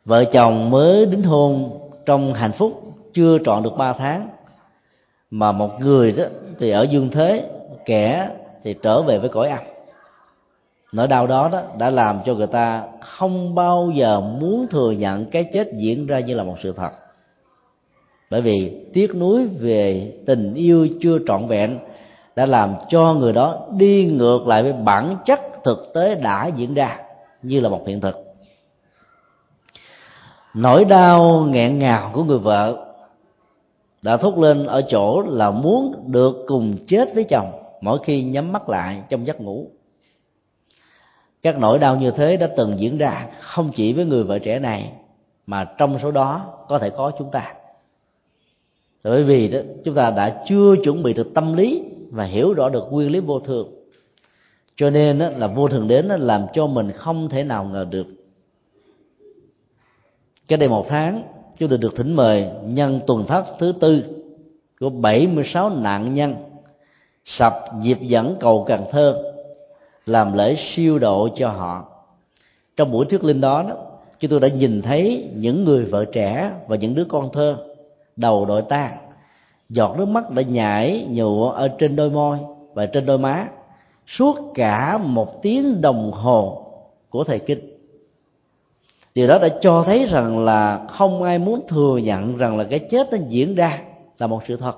Vợ 0.04 0.24
chồng 0.24 0.70
mới 0.70 1.06
đính 1.06 1.22
hôn 1.22 1.80
trong 2.06 2.34
hạnh 2.34 2.52
phúc 2.52 2.94
chưa 3.14 3.38
trọn 3.44 3.62
được 3.62 3.76
ba 3.78 3.92
tháng 3.92 4.28
mà 5.30 5.52
một 5.52 5.80
người 5.80 6.12
đó 6.12 6.24
thì 6.58 6.70
ở 6.70 6.82
dương 6.82 7.10
thế 7.10 7.50
kẻ 7.84 8.30
thì 8.62 8.74
trở 8.82 9.02
về 9.02 9.18
với 9.18 9.28
cõi 9.28 9.48
âm 9.48 9.71
nỗi 10.92 11.08
đau 11.08 11.26
đó 11.26 11.48
đó 11.52 11.62
đã 11.78 11.90
làm 11.90 12.20
cho 12.24 12.34
người 12.34 12.46
ta 12.46 12.82
không 13.00 13.54
bao 13.54 13.90
giờ 13.94 14.20
muốn 14.20 14.66
thừa 14.70 14.90
nhận 14.90 15.26
cái 15.26 15.44
chết 15.52 15.72
diễn 15.74 16.06
ra 16.06 16.20
như 16.20 16.34
là 16.34 16.44
một 16.44 16.56
sự 16.62 16.72
thật. 16.72 16.90
Bởi 18.30 18.40
vì 18.40 18.84
tiếc 18.92 19.14
nuối 19.14 19.46
về 19.46 20.12
tình 20.26 20.54
yêu 20.54 20.88
chưa 21.00 21.18
trọn 21.26 21.46
vẹn 21.46 21.78
đã 22.36 22.46
làm 22.46 22.74
cho 22.88 23.14
người 23.14 23.32
đó 23.32 23.66
đi 23.76 24.04
ngược 24.06 24.46
lại 24.46 24.62
với 24.62 24.72
bản 24.72 25.16
chất 25.24 25.40
thực 25.64 25.90
tế 25.94 26.14
đã 26.14 26.46
diễn 26.46 26.74
ra 26.74 26.98
như 27.42 27.60
là 27.60 27.68
một 27.68 27.86
hiện 27.86 28.00
thực. 28.00 28.16
Nỗi 30.54 30.84
đau 30.84 31.46
nghẹn 31.50 31.78
ngào 31.78 32.10
của 32.12 32.24
người 32.24 32.38
vợ 32.38 32.86
đã 34.02 34.16
thốt 34.16 34.38
lên 34.38 34.66
ở 34.66 34.82
chỗ 34.88 35.22
là 35.22 35.50
muốn 35.50 36.04
được 36.06 36.44
cùng 36.46 36.76
chết 36.86 37.14
với 37.14 37.24
chồng 37.24 37.52
mỗi 37.80 37.98
khi 38.04 38.22
nhắm 38.22 38.52
mắt 38.52 38.68
lại 38.68 39.02
trong 39.08 39.26
giấc 39.26 39.40
ngủ 39.40 39.66
các 41.42 41.58
nỗi 41.58 41.78
đau 41.78 41.96
như 41.96 42.10
thế 42.10 42.36
đã 42.36 42.48
từng 42.56 42.78
diễn 42.78 42.98
ra 42.98 43.28
không 43.40 43.70
chỉ 43.74 43.92
với 43.92 44.04
người 44.04 44.24
vợ 44.24 44.38
trẻ 44.38 44.58
này 44.58 44.92
mà 45.46 45.64
trong 45.64 45.98
số 46.02 46.10
đó 46.10 46.54
có 46.68 46.78
thể 46.78 46.90
có 46.90 47.12
chúng 47.18 47.30
ta. 47.30 47.54
Bởi 49.04 49.24
vì 49.24 49.48
đó 49.48 49.58
chúng 49.84 49.94
ta 49.94 50.10
đã 50.10 50.44
chưa 50.48 50.74
chuẩn 50.84 51.02
bị 51.02 51.12
được 51.12 51.34
tâm 51.34 51.52
lý 51.54 51.82
và 52.10 52.24
hiểu 52.24 52.54
rõ 52.54 52.68
được 52.68 52.84
nguyên 52.90 53.10
lý 53.10 53.20
vô 53.20 53.40
thường. 53.40 53.68
Cho 54.76 54.90
nên 54.90 55.18
đó, 55.18 55.28
là 55.36 55.46
vô 55.46 55.68
thường 55.68 55.88
đến 55.88 56.08
đó, 56.08 56.16
làm 56.18 56.46
cho 56.52 56.66
mình 56.66 56.92
không 56.92 57.28
thể 57.28 57.44
nào 57.44 57.64
ngờ 57.64 57.86
được. 57.90 58.06
Cái 60.48 60.58
đây 60.58 60.68
một 60.68 60.86
tháng 60.88 61.22
chúng 61.58 61.68
tôi 61.68 61.78
được 61.78 61.96
thỉnh 61.96 62.16
mời 62.16 62.46
nhân 62.64 63.00
tuần 63.06 63.26
thất 63.26 63.44
thứ 63.58 63.72
tư 63.80 64.02
của 64.80 64.90
76 64.90 65.70
nạn 65.70 66.14
nhân 66.14 66.34
sập 67.24 67.54
dịp 67.82 67.98
dẫn 68.00 68.36
cầu 68.40 68.64
Cần 68.68 68.84
Thơ 68.90 69.31
làm 70.06 70.32
lễ 70.32 70.56
siêu 70.74 70.98
độ 70.98 71.28
cho 71.36 71.48
họ. 71.48 71.84
Trong 72.76 72.90
buổi 72.90 73.04
thuyết 73.04 73.24
linh 73.24 73.40
đó, 73.40 73.64
đó 73.68 73.74
chúng 74.20 74.30
tôi 74.30 74.40
đã 74.40 74.48
nhìn 74.48 74.82
thấy 74.82 75.30
những 75.34 75.64
người 75.64 75.84
vợ 75.84 76.04
trẻ 76.04 76.50
và 76.66 76.76
những 76.76 76.94
đứa 76.94 77.04
con 77.04 77.32
thơ 77.32 77.56
đầu 78.16 78.44
đội 78.44 78.62
tang, 78.62 78.96
giọt 79.68 79.98
nước 79.98 80.08
mắt 80.08 80.30
đã 80.30 80.42
nhảy 80.42 81.06
nhụa 81.10 81.50
ở 81.50 81.68
trên 81.68 81.96
đôi 81.96 82.10
môi 82.10 82.38
và 82.74 82.86
trên 82.86 83.06
đôi 83.06 83.18
má 83.18 83.48
suốt 84.06 84.36
cả 84.54 84.98
một 84.98 85.42
tiếng 85.42 85.80
đồng 85.80 86.10
hồ 86.12 86.66
của 87.10 87.24
thầy 87.24 87.38
kinh. 87.38 87.72
Điều 89.14 89.28
đó 89.28 89.38
đã 89.38 89.48
cho 89.60 89.82
thấy 89.86 90.06
rằng 90.06 90.44
là 90.44 90.86
không 90.90 91.22
ai 91.22 91.38
muốn 91.38 91.60
thừa 91.68 91.96
nhận 91.96 92.36
rằng 92.36 92.58
là 92.58 92.64
cái 92.64 92.78
chết 92.78 93.12
nó 93.12 93.18
diễn 93.28 93.54
ra 93.54 93.82
là 94.18 94.26
một 94.26 94.42
sự 94.48 94.56
thật. 94.56 94.76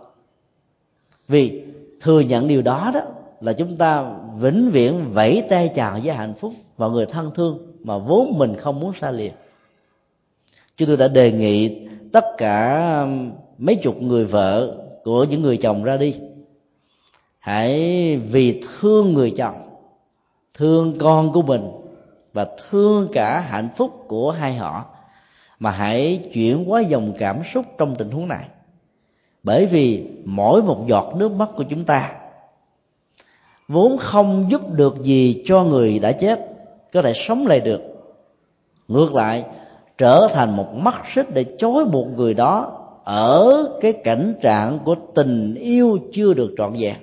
Vì 1.28 1.62
thừa 2.00 2.20
nhận 2.20 2.48
điều 2.48 2.62
đó 2.62 2.90
đó 2.94 3.00
là 3.44 3.52
chúng 3.52 3.76
ta 3.76 4.12
vĩnh 4.38 4.70
viễn 4.70 5.10
vẫy 5.12 5.42
tay 5.50 5.72
chào 5.74 5.98
với 6.04 6.14
hạnh 6.14 6.34
phúc 6.34 6.52
và 6.76 6.88
người 6.88 7.06
thân 7.06 7.30
thương 7.34 7.58
mà 7.82 7.98
vốn 7.98 8.38
mình 8.38 8.56
không 8.56 8.80
muốn 8.80 8.92
xa 9.00 9.10
lìa. 9.10 9.30
Chúng 10.76 10.88
tôi 10.88 10.96
đã 10.96 11.08
đề 11.08 11.32
nghị 11.32 11.86
tất 12.12 12.24
cả 12.38 13.06
mấy 13.58 13.76
chục 13.76 14.02
người 14.02 14.24
vợ 14.24 14.76
của 15.04 15.24
những 15.24 15.42
người 15.42 15.56
chồng 15.56 15.84
ra 15.84 15.96
đi, 15.96 16.14
hãy 17.38 18.16
vì 18.16 18.62
thương 18.80 19.14
người 19.14 19.34
chồng, 19.36 19.68
thương 20.54 20.98
con 20.98 21.32
của 21.32 21.42
mình 21.42 21.68
và 22.32 22.46
thương 22.70 23.08
cả 23.12 23.40
hạnh 23.40 23.68
phúc 23.76 24.04
của 24.08 24.30
hai 24.30 24.54
họ 24.54 24.84
mà 25.58 25.70
hãy 25.70 26.30
chuyển 26.32 26.70
qua 26.70 26.80
dòng 26.80 27.12
cảm 27.18 27.42
xúc 27.54 27.64
trong 27.78 27.94
tình 27.96 28.10
huống 28.10 28.28
này. 28.28 28.44
Bởi 29.42 29.66
vì 29.66 30.06
mỗi 30.24 30.62
một 30.62 30.84
giọt 30.88 31.14
nước 31.16 31.32
mắt 31.32 31.48
của 31.56 31.64
chúng 31.70 31.84
ta 31.84 32.14
vốn 33.68 33.98
không 33.98 34.46
giúp 34.50 34.60
được 34.70 35.02
gì 35.02 35.42
cho 35.46 35.62
người 35.62 35.98
đã 35.98 36.12
chết, 36.12 36.40
có 36.92 37.02
thể 37.02 37.12
sống 37.28 37.46
lại 37.46 37.60
được. 37.60 37.80
Ngược 38.88 39.14
lại, 39.14 39.44
trở 39.98 40.28
thành 40.34 40.56
một 40.56 40.74
mắt 40.74 40.94
xích 41.14 41.34
để 41.34 41.44
chối 41.58 41.84
buộc 41.84 42.06
người 42.06 42.34
đó 42.34 42.80
ở 43.04 43.64
cái 43.80 43.92
cảnh 43.92 44.34
trạng 44.42 44.78
của 44.84 44.94
tình 45.14 45.54
yêu 45.54 45.98
chưa 46.12 46.34
được 46.34 46.54
trọn 46.58 46.72
vẹn. 46.78 46.94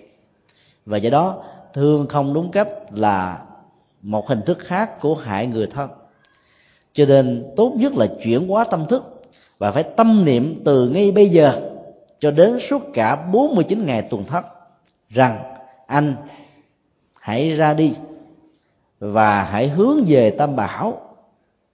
Và 0.86 0.98
do 0.98 1.10
đó, 1.10 1.44
thương 1.74 2.08
không 2.08 2.34
đúng 2.34 2.52
cách 2.52 2.68
là 2.92 3.40
một 4.02 4.28
hình 4.28 4.42
thức 4.42 4.58
khác 4.60 5.02
của 5.02 5.16
hại 5.16 5.48
người 5.48 5.68
thân. 5.68 5.90
Cho 6.94 7.06
nên, 7.06 7.46
tốt 7.56 7.74
nhất 7.76 7.94
là 7.94 8.08
chuyển 8.24 8.48
hóa 8.48 8.64
tâm 8.64 8.86
thức 8.86 9.24
và 9.58 9.72
phải 9.72 9.84
tâm 9.84 10.26
niệm 10.26 10.62
từ 10.66 10.90
ngay 10.90 11.12
bây 11.12 11.30
giờ 11.30 11.62
cho 12.20 12.32
đến 12.32 12.58
suốt 12.70 12.82
cả 12.94 13.28
49 13.34 13.86
ngày 13.86 14.02
tuần 14.02 14.24
thất, 14.24 14.46
rằng 15.10 15.40
anh 15.88 16.16
hãy 17.22 17.52
ra 17.52 17.74
đi 17.74 17.94
và 19.00 19.44
hãy 19.44 19.68
hướng 19.68 20.04
về 20.08 20.32
tam 20.32 20.56
bảo. 20.56 20.94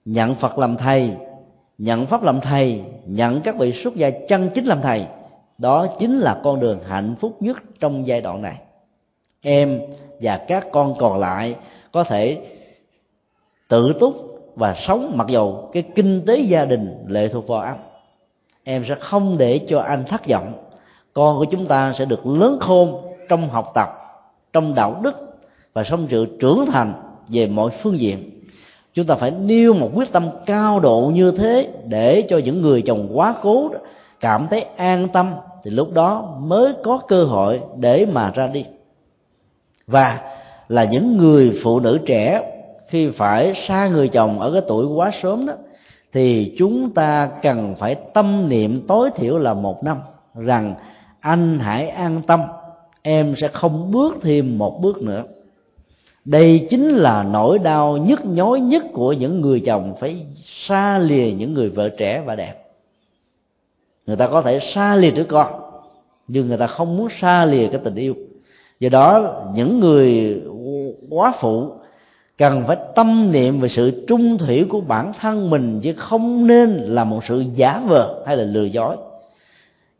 Nhận 0.04 0.34
phật 0.34 0.58
làm 0.58 0.76
thầy, 0.76 1.12
nhận 1.78 2.06
pháp 2.06 2.22
làm 2.22 2.40
thầy, 2.40 2.82
nhận 3.06 3.40
các 3.40 3.56
vị 3.58 3.72
xuất 3.72 3.94
gia 3.94 4.10
chân 4.10 4.50
chính 4.54 4.64
làm 4.64 4.80
thầy. 4.82 5.06
Đó 5.58 5.86
chính 5.98 6.18
là 6.18 6.40
con 6.44 6.60
đường 6.60 6.78
hạnh 6.88 7.14
phúc 7.20 7.36
nhất 7.40 7.56
trong 7.80 8.06
giai 8.06 8.20
đoạn 8.20 8.42
này. 8.42 8.58
Em 9.42 9.80
và 10.20 10.40
các 10.48 10.66
con 10.72 10.94
còn 10.98 11.18
lại 11.18 11.56
có 11.92 12.04
thể 12.04 12.38
tự 13.68 13.92
túc 14.00 14.14
và 14.54 14.74
sống 14.86 15.12
mặc 15.14 15.26
dầu 15.28 15.70
cái 15.72 15.82
kinh 15.94 16.22
tế 16.26 16.36
gia 16.36 16.64
đình 16.64 17.04
lệ 17.06 17.28
thuộc 17.28 17.48
vào 17.48 17.60
anh. 17.60 17.78
Em 18.64 18.84
sẽ 18.88 18.94
không 19.00 19.38
để 19.38 19.60
cho 19.68 19.80
anh 19.80 20.04
thất 20.04 20.26
vọng. 20.26 20.52
Con 21.12 21.38
của 21.38 21.44
chúng 21.44 21.66
ta 21.66 21.94
sẽ 21.98 22.04
được 22.04 22.26
lớn 22.26 22.58
khôn 22.60 23.14
trong 23.28 23.48
học 23.48 23.70
tập, 23.74 23.88
trong 24.52 24.74
đạo 24.74 25.00
đức 25.02 25.27
và 25.78 25.84
sống 25.84 26.06
sự 26.10 26.26
trưởng 26.40 26.66
thành 26.66 26.92
về 27.28 27.46
mọi 27.46 27.70
phương 27.82 27.98
diện. 27.98 28.30
Chúng 28.94 29.06
ta 29.06 29.14
phải 29.14 29.30
nêu 29.30 29.74
một 29.74 29.90
quyết 29.94 30.12
tâm 30.12 30.28
cao 30.46 30.80
độ 30.80 31.10
như 31.14 31.30
thế 31.30 31.68
để 31.88 32.26
cho 32.28 32.38
những 32.38 32.62
người 32.62 32.82
chồng 32.82 33.08
quá 33.14 33.34
cố 33.42 33.70
cảm 34.20 34.46
thấy 34.50 34.60
an 34.76 35.08
tâm 35.08 35.34
thì 35.64 35.70
lúc 35.70 35.92
đó 35.92 36.36
mới 36.40 36.72
có 36.84 36.98
cơ 37.08 37.24
hội 37.24 37.60
để 37.76 38.06
mà 38.06 38.32
ra 38.34 38.46
đi. 38.46 38.64
Và 39.86 40.20
là 40.68 40.84
những 40.84 41.16
người 41.16 41.60
phụ 41.62 41.80
nữ 41.80 41.98
trẻ, 42.06 42.42
khi 42.88 43.10
phải 43.10 43.54
xa 43.68 43.88
người 43.88 44.08
chồng 44.08 44.40
ở 44.40 44.52
cái 44.52 44.62
tuổi 44.68 44.86
quá 44.86 45.10
sớm 45.22 45.46
đó, 45.46 45.52
thì 46.12 46.54
chúng 46.58 46.90
ta 46.90 47.30
cần 47.42 47.74
phải 47.78 47.94
tâm 48.14 48.48
niệm 48.48 48.86
tối 48.88 49.10
thiểu 49.16 49.38
là 49.38 49.54
một 49.54 49.84
năm 49.84 49.98
rằng 50.34 50.74
anh 51.20 51.58
hãy 51.58 51.88
an 51.88 52.22
tâm, 52.26 52.42
em 53.02 53.34
sẽ 53.40 53.48
không 53.48 53.90
bước 53.92 54.18
thêm 54.22 54.58
một 54.58 54.82
bước 54.82 55.02
nữa 55.02 55.22
đây 56.30 56.66
chính 56.70 56.88
là 56.88 57.22
nỗi 57.22 57.58
đau 57.58 57.96
nhức 57.96 58.24
nhối 58.24 58.60
nhất 58.60 58.82
của 58.92 59.12
những 59.12 59.40
người 59.40 59.60
chồng 59.60 59.94
phải 60.00 60.26
xa 60.68 60.98
lìa 60.98 61.32
những 61.32 61.54
người 61.54 61.68
vợ 61.68 61.88
trẻ 61.88 62.22
và 62.26 62.36
đẹp. 62.36 62.54
Người 64.06 64.16
ta 64.16 64.26
có 64.26 64.42
thể 64.42 64.60
xa 64.74 64.96
lìa 64.96 65.10
đứa 65.10 65.24
con, 65.24 65.60
nhưng 66.28 66.48
người 66.48 66.56
ta 66.56 66.66
không 66.66 66.96
muốn 66.96 67.08
xa 67.20 67.44
lìa 67.44 67.66
cái 67.68 67.80
tình 67.84 67.94
yêu. 67.94 68.14
Do 68.80 68.88
đó, 68.88 69.42
những 69.54 69.80
người 69.80 70.40
quá 71.10 71.32
phụ 71.40 71.72
cần 72.38 72.64
phải 72.66 72.76
tâm 72.94 73.32
niệm 73.32 73.60
về 73.60 73.68
sự 73.68 74.04
trung 74.08 74.38
thủy 74.38 74.64
của 74.68 74.80
bản 74.80 75.12
thân 75.20 75.50
mình, 75.50 75.80
chứ 75.82 75.92
không 75.96 76.46
nên 76.46 76.68
là 76.70 77.04
một 77.04 77.20
sự 77.28 77.44
giả 77.54 77.82
vờ 77.86 78.22
hay 78.26 78.36
là 78.36 78.44
lừa 78.44 78.64
dối. 78.64 78.96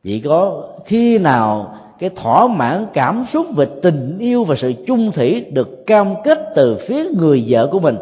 Chỉ 0.03 0.21
có 0.21 0.69
khi 0.85 1.19
nào 1.19 1.75
cái 1.99 2.11
thỏa 2.11 2.47
mãn 2.47 2.87
cảm 2.93 3.25
xúc 3.33 3.47
về 3.57 3.67
tình 3.83 4.19
yêu 4.19 4.45
và 4.45 4.55
sự 4.59 4.73
chung 4.87 5.13
thủy 5.13 5.45
được 5.53 5.87
cam 5.87 6.15
kết 6.25 6.39
từ 6.57 6.79
phía 6.89 7.05
người 7.19 7.45
vợ 7.49 7.69
của 7.73 7.81
mình. 7.81 7.97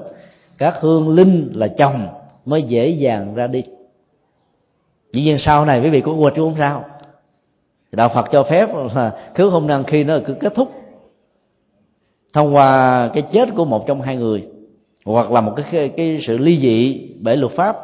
Các 0.59 0.75
hương 0.81 1.09
linh 1.09 1.51
là 1.55 1.69
chồng 1.69 2.07
mới 2.47 2.63
dễ 2.63 2.89
dàng 2.89 3.35
ra 3.35 3.47
đi. 3.47 3.63
Dĩ 5.13 5.23
nhiên 5.23 5.39
sau 5.39 5.65
này 5.65 5.81
quý 5.81 5.91
vị 5.91 6.01
có 6.01 6.13
quên 6.13 6.35
chứ 6.37 6.43
không 6.43 6.55
sao. 6.59 6.85
Đạo 7.93 8.09
phật 8.15 8.27
cho 8.33 8.43
phép 8.43 8.69
là 8.95 9.13
cứ 9.35 9.49
hôn 9.49 9.67
nhân 9.67 9.85
khi 9.85 10.05
nó 10.05 10.19
cứ 10.27 10.35
kết 10.35 10.55
thúc. 10.55 10.73
Thông 12.33 12.55
qua 12.55 13.11
cái 13.15 13.23
chết 13.33 13.49
của 13.57 13.65
một 13.65 13.87
trong 13.87 14.01
hai 14.01 14.17
người, 14.17 14.47
hoặc 15.05 15.31
là 15.31 15.41
một 15.41 15.53
cái 15.57 15.89
cái 15.97 16.21
sự 16.27 16.39
ly 16.39 16.59
dị 16.61 17.09
bởi 17.21 17.37
luật 17.37 17.53
pháp, 17.53 17.77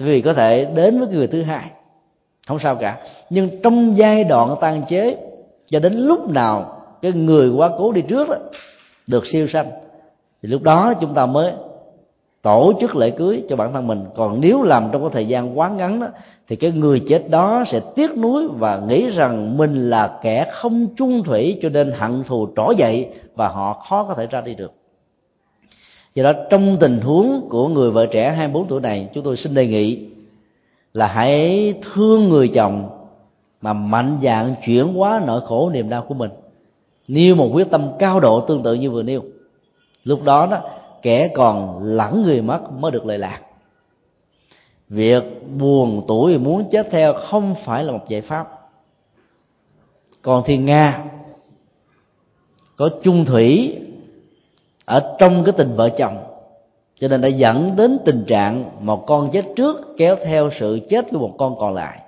quý 0.00 0.06
vị 0.06 0.20
có 0.20 0.34
thể 0.34 0.64
đến 0.74 0.98
với 0.98 1.08
người 1.08 1.26
thứ 1.26 1.42
hai. 1.42 1.70
Không 2.46 2.58
sao 2.58 2.76
cả. 2.76 2.98
Nhưng 3.30 3.62
trong 3.62 3.96
giai 3.96 4.24
đoạn 4.24 4.54
tan 4.60 4.82
chế 4.88 5.16
cho 5.70 5.80
đến 5.80 5.94
lúc 5.94 6.28
nào 6.28 6.82
cái 7.02 7.12
người 7.12 7.48
quá 7.48 7.70
cố 7.78 7.92
đi 7.92 8.02
trước 8.02 8.28
đó, 8.28 8.36
được 9.06 9.26
siêu 9.32 9.46
sanh 9.52 9.70
thì 10.42 10.48
lúc 10.48 10.62
đó 10.62 10.94
chúng 11.00 11.14
ta 11.14 11.26
mới 11.26 11.52
tổ 12.42 12.72
chức 12.80 12.96
lễ 12.96 13.10
cưới 13.10 13.44
cho 13.48 13.56
bản 13.56 13.72
thân 13.72 13.86
mình. 13.86 14.04
Còn 14.14 14.40
nếu 14.40 14.62
làm 14.62 14.88
trong 14.92 15.02
cái 15.02 15.10
thời 15.12 15.26
gian 15.26 15.58
quá 15.58 15.68
ngắn 15.68 16.00
đó 16.00 16.06
thì 16.48 16.56
cái 16.56 16.70
người 16.70 17.02
chết 17.08 17.30
đó 17.30 17.64
sẽ 17.72 17.80
tiếc 17.94 18.18
nuối 18.18 18.48
và 18.48 18.80
nghĩ 18.88 19.10
rằng 19.10 19.58
mình 19.58 19.90
là 19.90 20.18
kẻ 20.22 20.50
không 20.52 20.86
chung 20.96 21.22
thủy 21.22 21.58
cho 21.62 21.68
nên 21.68 21.92
hận 21.92 22.22
thù 22.22 22.48
trỗi 22.56 22.76
dậy 22.76 23.08
và 23.34 23.48
họ 23.48 23.72
khó 23.88 24.04
có 24.04 24.14
thể 24.14 24.26
ra 24.26 24.40
đi 24.40 24.54
được. 24.54 24.72
Do 26.14 26.22
đó 26.22 26.32
trong 26.50 26.76
tình 26.80 27.00
huống 27.00 27.48
của 27.50 27.68
người 27.68 27.90
vợ 27.90 28.06
trẻ 28.06 28.30
24 28.30 28.66
tuổi 28.66 28.80
này 28.80 29.08
chúng 29.14 29.24
tôi 29.24 29.36
xin 29.36 29.54
đề 29.54 29.66
nghị 29.66 30.06
là 30.94 31.06
hãy 31.06 31.74
thương 31.82 32.28
người 32.28 32.48
chồng 32.48 32.88
mà 33.60 33.72
mạnh 33.72 34.18
dạng 34.22 34.54
chuyển 34.64 34.94
hóa 34.94 35.22
nỗi 35.26 35.40
khổ 35.46 35.70
niềm 35.70 35.88
đau 35.88 36.04
của 36.08 36.14
mình. 36.14 36.30
Nêu 37.08 37.34
một 37.34 37.50
quyết 37.52 37.70
tâm 37.70 37.90
cao 37.98 38.20
độ 38.20 38.40
tương 38.40 38.62
tự 38.62 38.74
như 38.74 38.90
vừa 38.90 39.02
nêu. 39.02 39.22
Lúc 40.04 40.22
đó 40.22 40.46
đó, 40.50 40.60
kẻ 41.02 41.28
còn 41.34 41.78
lẳng 41.82 42.22
người 42.22 42.42
mất 42.42 42.60
mới 42.78 42.90
được 42.90 43.06
lợi 43.06 43.18
lạc. 43.18 43.40
Việc 44.88 45.22
buồn 45.58 46.04
tuổi 46.08 46.38
muốn 46.38 46.68
chết 46.70 46.86
theo 46.90 47.14
không 47.14 47.54
phải 47.64 47.84
là 47.84 47.92
một 47.92 48.08
giải 48.08 48.20
pháp. 48.20 48.48
Còn 50.22 50.42
thiên 50.44 50.64
nga 50.64 51.04
có 52.76 52.90
chung 53.02 53.24
thủy 53.24 53.76
ở 54.84 55.16
trong 55.18 55.44
cái 55.44 55.52
tình 55.58 55.74
vợ 55.76 55.88
chồng, 55.88 56.16
cho 57.00 57.08
nên 57.08 57.20
đã 57.20 57.28
dẫn 57.28 57.76
đến 57.76 57.98
tình 58.04 58.24
trạng 58.26 58.64
một 58.80 59.06
con 59.06 59.30
chết 59.32 59.44
trước 59.56 59.76
kéo 59.96 60.16
theo 60.24 60.50
sự 60.60 60.80
chết 60.88 61.06
của 61.10 61.18
một 61.18 61.34
con 61.38 61.56
còn 61.58 61.74
lại 61.74 62.00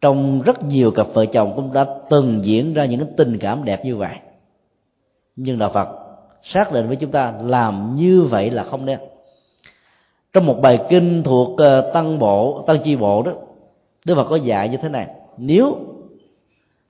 trong 0.00 0.42
rất 0.42 0.64
nhiều 0.64 0.90
cặp 0.90 1.06
vợ 1.12 1.26
chồng 1.26 1.52
cũng 1.56 1.72
đã 1.72 1.86
từng 2.10 2.40
diễn 2.44 2.74
ra 2.74 2.84
những 2.84 3.06
tình 3.16 3.38
cảm 3.38 3.64
đẹp 3.64 3.84
như 3.84 3.96
vậy. 3.96 4.16
Nhưng 5.36 5.58
đạo 5.58 5.70
phật 5.74 5.88
xác 6.42 6.72
định 6.72 6.86
với 6.86 6.96
chúng 6.96 7.10
ta 7.10 7.34
làm 7.42 7.96
như 7.96 8.22
vậy 8.22 8.50
là 8.50 8.64
không 8.64 8.86
nên. 8.86 8.98
Trong 10.32 10.46
một 10.46 10.60
bài 10.62 10.78
kinh 10.88 11.22
thuộc 11.22 11.58
ờ, 11.58 11.90
tăng 11.94 12.18
bộ 12.18 12.64
tăng 12.66 12.78
chi 12.82 12.96
bộ 12.96 13.22
đó, 13.22 13.32
đức 14.06 14.14
phật 14.14 14.24
có 14.24 14.36
dạy 14.36 14.68
như 14.68 14.76
thế 14.76 14.88
này. 14.88 15.06
Nếu 15.36 15.76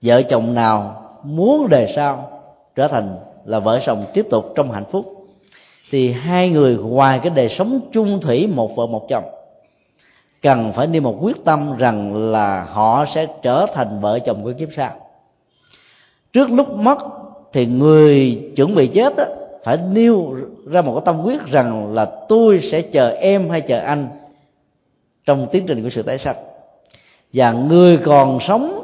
vợ 0.02 0.22
chồng 0.22 0.54
nào 0.54 1.02
muốn 1.24 1.68
đề 1.68 1.92
sau 1.96 2.40
trở 2.76 2.88
thành 2.88 3.16
là 3.44 3.58
vợ 3.58 3.80
chồng 3.86 4.06
tiếp 4.14 4.26
tục 4.30 4.52
trong 4.54 4.70
hạnh 4.70 4.84
phúc, 4.90 5.26
thì 5.90 6.12
hai 6.12 6.50
người 6.50 6.76
ngoài 6.76 7.20
cái 7.22 7.30
đời 7.30 7.48
sống 7.48 7.80
chung 7.92 8.20
thủy 8.20 8.46
một 8.46 8.76
vợ 8.76 8.86
một 8.86 9.06
chồng 9.08 9.24
cần 10.42 10.72
phải 10.72 10.86
đi 10.86 11.00
một 11.00 11.16
quyết 11.20 11.44
tâm 11.44 11.76
rằng 11.78 12.30
là 12.30 12.64
họ 12.64 13.04
sẽ 13.14 13.26
trở 13.42 13.66
thành 13.74 14.00
vợ 14.00 14.18
chồng 14.18 14.44
của 14.44 14.52
kiếp 14.58 14.68
sau. 14.76 14.90
Trước 16.32 16.50
lúc 16.50 16.76
mất 16.76 16.98
thì 17.52 17.66
người 17.66 18.42
chuẩn 18.56 18.74
bị 18.74 18.86
chết 18.86 19.16
đó, 19.16 19.24
phải 19.64 19.78
nêu 19.92 20.34
ra 20.66 20.82
một 20.82 20.92
cái 20.92 21.02
tâm 21.04 21.22
quyết 21.24 21.46
rằng 21.46 21.94
là 21.94 22.04
tôi 22.28 22.60
sẽ 22.72 22.82
chờ 22.82 23.10
em 23.10 23.50
hay 23.50 23.60
chờ 23.60 23.78
anh 23.78 24.08
trong 25.26 25.46
tiến 25.52 25.66
trình 25.66 25.82
của 25.82 25.90
sự 25.90 26.02
tái 26.02 26.18
sanh. 26.18 26.36
Và 27.32 27.52
người 27.52 27.96
còn 27.96 28.38
sống 28.48 28.82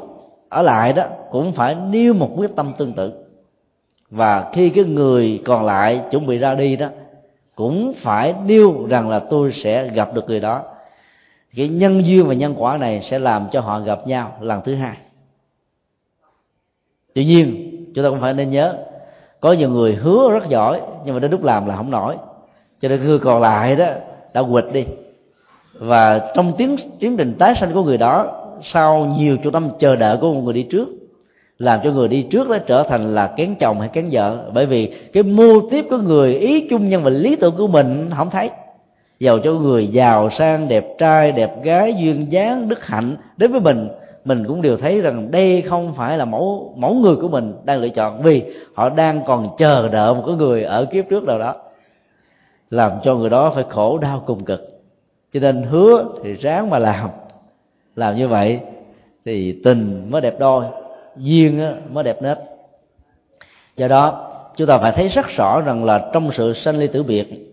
ở 0.49 0.61
lại 0.61 0.93
đó 0.93 1.03
cũng 1.31 1.51
phải 1.51 1.75
nêu 1.75 2.13
một 2.13 2.29
quyết 2.35 2.55
tâm 2.55 2.73
tương 2.77 2.93
tự. 2.93 3.11
Và 4.09 4.49
khi 4.53 4.69
cái 4.69 4.83
người 4.83 5.41
còn 5.45 5.65
lại 5.65 6.01
chuẩn 6.11 6.25
bị 6.25 6.37
ra 6.37 6.55
đi 6.55 6.75
đó 6.75 6.87
cũng 7.55 7.93
phải 8.01 8.33
nêu 8.45 8.87
rằng 8.89 9.09
là 9.09 9.19
tôi 9.19 9.51
sẽ 9.63 9.87
gặp 9.87 10.13
được 10.13 10.27
người 10.27 10.39
đó 10.39 10.61
cái 11.57 11.67
nhân 11.67 12.05
duyên 12.05 12.27
và 12.27 12.33
nhân 12.33 12.55
quả 12.57 12.77
này 12.77 13.01
sẽ 13.09 13.19
làm 13.19 13.47
cho 13.51 13.61
họ 13.61 13.79
gặp 13.79 14.07
nhau 14.07 14.31
lần 14.41 14.61
thứ 14.65 14.75
hai. 14.75 14.97
Tuy 17.13 17.25
nhiên, 17.25 17.71
chúng 17.95 18.03
ta 18.03 18.09
cũng 18.09 18.19
phải 18.19 18.33
nên 18.33 18.51
nhớ, 18.51 18.75
có 19.39 19.53
nhiều 19.53 19.69
người 19.69 19.95
hứa 19.95 20.31
rất 20.31 20.49
giỏi, 20.49 20.81
nhưng 21.05 21.13
mà 21.13 21.19
đến 21.19 21.31
lúc 21.31 21.43
làm 21.43 21.67
là 21.67 21.75
không 21.75 21.91
nổi. 21.91 22.15
Cho 22.79 22.89
nên 22.89 23.05
người 23.05 23.19
còn 23.19 23.41
lại 23.41 23.75
đó, 23.75 23.87
đã 24.33 24.43
quỵt 24.51 24.65
đi. 24.73 24.83
Và 25.73 26.31
trong 26.35 26.53
tiến 26.57 26.75
tiến 26.99 27.17
trình 27.17 27.33
tái 27.39 27.55
sanh 27.55 27.73
của 27.73 27.83
người 27.83 27.97
đó, 27.97 28.43
sau 28.63 29.15
nhiều 29.19 29.37
chỗ 29.43 29.51
tâm 29.51 29.69
chờ 29.79 29.95
đợi 29.95 30.17
của 30.17 30.33
một 30.33 30.41
người 30.41 30.53
đi 30.53 30.63
trước, 30.63 30.89
làm 31.57 31.79
cho 31.83 31.91
người 31.91 32.07
đi 32.07 32.21
trước 32.21 32.49
đó 32.49 32.57
trở 32.67 32.83
thành 32.83 33.15
là 33.15 33.27
kén 33.27 33.55
chồng 33.59 33.79
hay 33.79 33.89
kén 33.89 34.09
vợ. 34.11 34.51
Bởi 34.53 34.65
vì 34.65 34.93
cái 35.13 35.23
mô 35.23 35.69
tiếp 35.71 35.85
của 35.89 35.97
người 35.97 36.35
ý 36.35 36.67
chung 36.69 36.89
nhân 36.89 37.03
và 37.03 37.09
lý 37.09 37.35
tưởng 37.35 37.55
của 37.57 37.67
mình 37.67 38.09
không 38.15 38.29
thấy 38.29 38.49
giàu 39.19 39.39
cho 39.39 39.51
người 39.51 39.87
giàu 39.87 40.29
sang, 40.29 40.67
đẹp 40.67 40.85
trai, 40.97 41.31
đẹp 41.31 41.63
gái, 41.63 41.95
duyên 41.97 42.31
dáng, 42.31 42.69
đức 42.69 42.85
hạnh. 42.85 43.15
Đến 43.37 43.51
với 43.51 43.61
mình 43.61 43.89
mình 44.25 44.43
cũng 44.47 44.61
đều 44.61 44.77
thấy 44.77 45.01
rằng 45.01 45.31
đây 45.31 45.61
không 45.61 45.93
phải 45.93 46.17
là 46.17 46.25
mẫu 46.25 46.73
mẫu 46.77 46.93
người 46.93 47.15
của 47.15 47.27
mình 47.27 47.53
đang 47.63 47.79
lựa 47.79 47.89
chọn, 47.89 48.21
vì 48.21 48.43
họ 48.73 48.89
đang 48.89 49.21
còn 49.25 49.49
chờ 49.57 49.87
đợi 49.87 50.13
một 50.13 50.23
cái 50.25 50.35
người 50.35 50.63
ở 50.63 50.85
kiếp 50.85 51.05
trước 51.09 51.23
nào 51.23 51.39
đó, 51.39 51.55
làm 52.69 52.91
cho 53.03 53.15
người 53.15 53.29
đó 53.29 53.51
phải 53.55 53.63
khổ 53.69 53.97
đau 53.97 54.23
cùng 54.25 54.45
cực. 54.45 54.61
Cho 55.31 55.39
nên 55.39 55.63
hứa 55.63 56.05
thì 56.23 56.33
ráng 56.33 56.69
mà 56.69 56.79
làm. 56.79 57.09
Làm 57.95 58.15
như 58.15 58.27
vậy 58.27 58.59
thì 59.25 59.59
tình 59.63 60.07
mới 60.11 60.21
đẹp 60.21 60.39
đôi, 60.39 60.65
duyên 61.17 61.61
mới 61.93 62.03
đẹp 62.03 62.21
nết. 62.21 62.37
Do 63.77 63.87
đó, 63.87 64.31
chúng 64.55 64.67
ta 64.67 64.77
phải 64.77 64.91
thấy 64.91 65.07
rất 65.07 65.25
rõ 65.27 65.61
rằng 65.61 65.85
là 65.85 66.09
trong 66.13 66.29
sự 66.31 66.53
sanh 66.53 66.77
ly 66.77 66.87
tử 66.87 67.03
biệt 67.03 67.46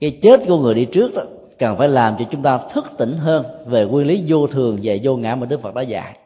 cái 0.00 0.18
chết 0.22 0.40
của 0.48 0.58
người 0.58 0.74
đi 0.74 0.84
trước 0.84 1.14
đó 1.14 1.22
cần 1.58 1.76
phải 1.76 1.88
làm 1.88 2.16
cho 2.18 2.24
chúng 2.30 2.42
ta 2.42 2.58
thức 2.72 2.84
tỉnh 2.98 3.16
hơn 3.16 3.44
về 3.66 3.84
nguyên 3.84 4.06
lý 4.06 4.24
vô 4.28 4.46
thường 4.46 4.78
và 4.82 4.94
vô 5.02 5.16
ngã 5.16 5.34
mà 5.34 5.46
đức 5.46 5.62
phật 5.62 5.74
đã 5.74 5.82
dạy. 5.82 6.18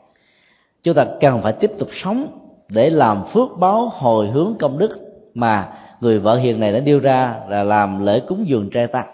Chúng 0.82 0.94
ta 0.94 1.06
cần 1.20 1.42
phải 1.42 1.52
tiếp 1.52 1.70
tục 1.78 1.88
sống 2.04 2.26
để 2.68 2.90
làm 2.90 3.24
phước 3.32 3.48
báo 3.58 3.88
hồi 3.88 4.26
hướng 4.26 4.54
công 4.58 4.78
đức 4.78 4.98
mà 5.34 5.72
người 6.00 6.18
vợ 6.18 6.36
hiền 6.36 6.60
này 6.60 6.72
đã 6.72 6.80
đưa 6.80 6.98
ra 6.98 7.34
là 7.48 7.62
làm 7.62 8.06
lễ 8.06 8.20
cúng 8.20 8.48
dường 8.48 8.70
trai 8.70 8.86
tăng 8.86 9.06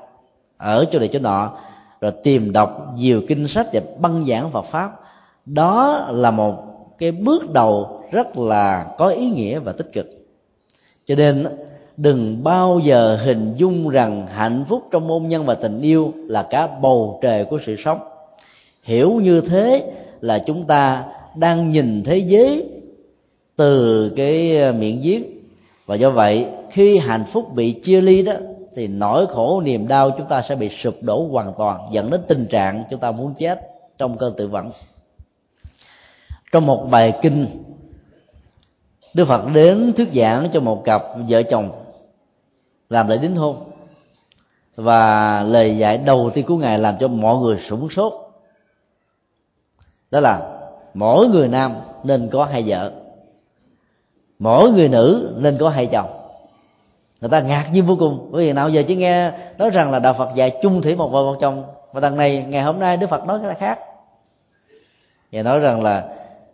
ở 0.58 0.84
chỗ 0.92 0.98
này 0.98 1.08
chỗ 1.12 1.18
nọ, 1.18 1.52
rồi 2.00 2.12
tìm 2.22 2.52
đọc 2.52 2.92
nhiều 2.96 3.22
kinh 3.28 3.48
sách 3.48 3.66
và 3.72 3.80
băng 3.98 4.26
giảng 4.28 4.50
Phật 4.50 4.64
pháp. 4.64 4.90
Đó 5.46 6.06
là 6.10 6.30
một 6.30 6.54
cái 6.98 7.12
bước 7.12 7.52
đầu 7.52 8.02
rất 8.12 8.38
là 8.38 8.86
có 8.98 9.08
ý 9.08 9.30
nghĩa 9.30 9.58
và 9.58 9.72
tích 9.72 9.92
cực. 9.92 10.06
Cho 11.06 11.14
nên 11.14 11.46
đừng 11.96 12.44
bao 12.44 12.78
giờ 12.78 13.16
hình 13.16 13.54
dung 13.56 13.88
rằng 13.88 14.26
hạnh 14.26 14.64
phúc 14.68 14.88
trong 14.90 15.08
hôn 15.08 15.28
nhân 15.28 15.46
và 15.46 15.54
tình 15.54 15.80
yêu 15.80 16.12
là 16.16 16.42
cả 16.42 16.66
bầu 16.66 17.18
trời 17.22 17.44
của 17.44 17.58
sự 17.66 17.76
sống. 17.84 17.98
Hiểu 18.82 19.12
như 19.12 19.40
thế 19.40 19.92
là 20.20 20.38
chúng 20.46 20.64
ta 20.64 21.04
đang 21.36 21.70
nhìn 21.70 22.02
thế 22.04 22.18
giới 22.18 22.68
từ 23.56 24.08
cái 24.16 24.58
ờ, 24.58 24.72
miệng 24.72 25.00
giếng. 25.02 25.22
Và 25.86 25.94
do 25.94 26.10
vậy, 26.10 26.46
khi 26.70 26.98
hạnh 26.98 27.24
phúc 27.32 27.54
bị 27.54 27.72
chia 27.72 28.00
ly 28.00 28.22
đó, 28.22 28.32
thì 28.74 28.86
nỗi 28.86 29.26
khổ 29.26 29.60
niềm 29.60 29.88
đau 29.88 30.10
chúng 30.10 30.26
ta 30.26 30.42
sẽ 30.48 30.54
bị 30.54 30.68
sụp 30.68 31.02
đổ 31.02 31.28
hoàn 31.30 31.52
toàn, 31.58 31.80
dẫn 31.92 32.10
đến 32.10 32.20
tình 32.28 32.46
trạng 32.46 32.84
chúng 32.90 33.00
ta 33.00 33.10
muốn 33.10 33.34
chết 33.38 33.60
trong 33.98 34.18
cơn 34.18 34.34
tự 34.36 34.48
vẫn. 34.48 34.70
Trong 36.52 36.66
một 36.66 36.86
bài 36.90 37.12
kinh, 37.22 37.46
đức 39.14 39.24
phật 39.24 39.46
đến 39.54 39.92
thuyết 39.96 40.08
giảng 40.14 40.48
cho 40.52 40.60
một 40.60 40.84
cặp 40.84 41.02
vợ 41.28 41.42
chồng 41.42 41.70
làm 42.90 43.08
lễ 43.08 43.18
đính 43.18 43.36
hôn. 43.36 43.56
Và 44.76 45.42
lời 45.42 45.78
dạy 45.78 45.98
đầu 45.98 46.30
tiên 46.34 46.46
của 46.46 46.56
ngài 46.56 46.78
làm 46.78 46.94
cho 47.00 47.08
mọi 47.08 47.36
người 47.36 47.58
sửng 47.68 47.88
sốt. 47.90 48.12
Đó 50.10 50.20
là, 50.20 50.58
mỗi 50.94 51.28
người 51.28 51.48
nam 51.48 51.74
nên 52.04 52.28
có 52.32 52.44
hai 52.44 52.64
vợ. 52.66 52.92
Mỗi 54.38 54.70
người 54.70 54.88
nữ 54.88 55.36
nên 55.38 55.58
có 55.58 55.68
hai 55.68 55.86
chồng. 55.86 56.10
Người 57.20 57.30
ta 57.30 57.40
ngạc 57.40 57.68
nhiên 57.72 57.86
vô 57.86 57.96
cùng. 57.98 58.28
Bởi 58.30 58.46
vì 58.46 58.52
nào 58.52 58.68
giờ 58.68 58.82
chỉ 58.88 58.96
nghe 58.96 59.32
nói 59.58 59.70
rằng 59.70 59.90
là 59.90 59.98
đạo 59.98 60.14
phật 60.18 60.34
dạy 60.34 60.58
chung 60.62 60.82
thủy 60.82 60.96
một 60.96 61.08
vợ 61.08 61.22
một 61.22 61.36
chồng. 61.40 61.64
Và 61.92 62.00
đằng 62.00 62.16
này, 62.16 62.44
ngày 62.48 62.62
hôm 62.62 62.78
nay 62.78 62.96
đức 62.96 63.10
phật 63.10 63.24
nói 63.24 63.38
cái 63.38 63.48
là 63.48 63.54
khác. 63.54 63.78
Và 65.32 65.42
nói 65.42 65.60
rằng 65.60 65.82
là 65.82 66.04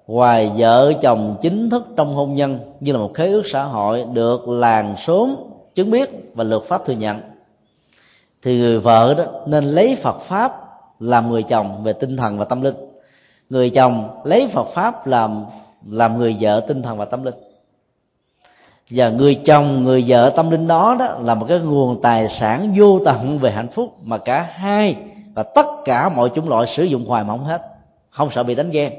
ngoài 0.07 0.53
vợ 0.57 0.93
chồng 1.03 1.37
chính 1.43 1.71
thức 1.71 1.87
trong 1.97 2.15
hôn 2.15 2.35
nhân 2.35 2.59
như 2.81 2.93
là 2.93 2.99
một 2.99 3.15
khế 3.15 3.27
ước 3.27 3.43
xã 3.53 3.63
hội 3.63 4.05
được 4.13 4.49
làng 4.49 4.95
xóm 5.07 5.35
chứng 5.75 5.91
biết 5.91 6.11
và 6.35 6.45
luật 6.45 6.63
pháp 6.63 6.85
thừa 6.85 6.93
nhận. 6.93 7.21
Thì 8.43 8.59
người 8.59 8.81
vợ 8.81 9.15
đó 9.15 9.25
nên 9.47 9.65
lấy 9.65 9.97
phật 10.03 10.21
pháp 10.29 10.53
làm 11.01 11.31
người 11.31 11.43
chồng 11.43 11.85
về 11.85 11.93
tinh 11.93 12.17
thần 12.17 12.39
và 12.39 12.45
tâm 12.45 12.63
linh. 12.63 12.75
Người 13.51 13.71
chồng 13.71 14.21
lấy 14.25 14.49
phật 14.53 14.67
pháp 14.75 15.07
làm 15.07 15.45
làm 15.87 16.19
người 16.19 16.37
vợ 16.41 16.65
tinh 16.69 16.83
thần 16.83 16.99
và 16.99 17.05
tâm 17.05 17.23
linh. 17.23 17.35
Và 18.91 19.09
người 19.09 19.41
chồng, 19.45 19.85
người 19.85 20.05
vợ 20.07 20.33
tâm 20.37 20.51
linh 20.51 20.67
đó 20.67 20.97
đó 20.99 21.19
là 21.21 21.35
một 21.35 21.47
cái 21.49 21.59
nguồn 21.59 22.03
tài 22.03 22.29
sản 22.41 22.75
vô 22.79 23.01
tận 23.05 23.39
về 23.39 23.51
hạnh 23.51 23.69
phúc 23.69 23.95
mà 24.03 24.19
cả 24.19 24.43
hai 24.43 24.97
và 25.35 25.43
tất 25.43 25.67
cả 25.85 26.09
mọi 26.09 26.31
chủng 26.35 26.49
loại 26.49 26.75
sử 26.77 26.85
dụng 26.85 27.05
hoài 27.05 27.25
mộng 27.25 27.45
hết, 27.45 27.63
không 28.11 28.29
sợ 28.35 28.43
bị 28.43 28.55
đánh 28.55 28.71
ghen. 28.71 28.93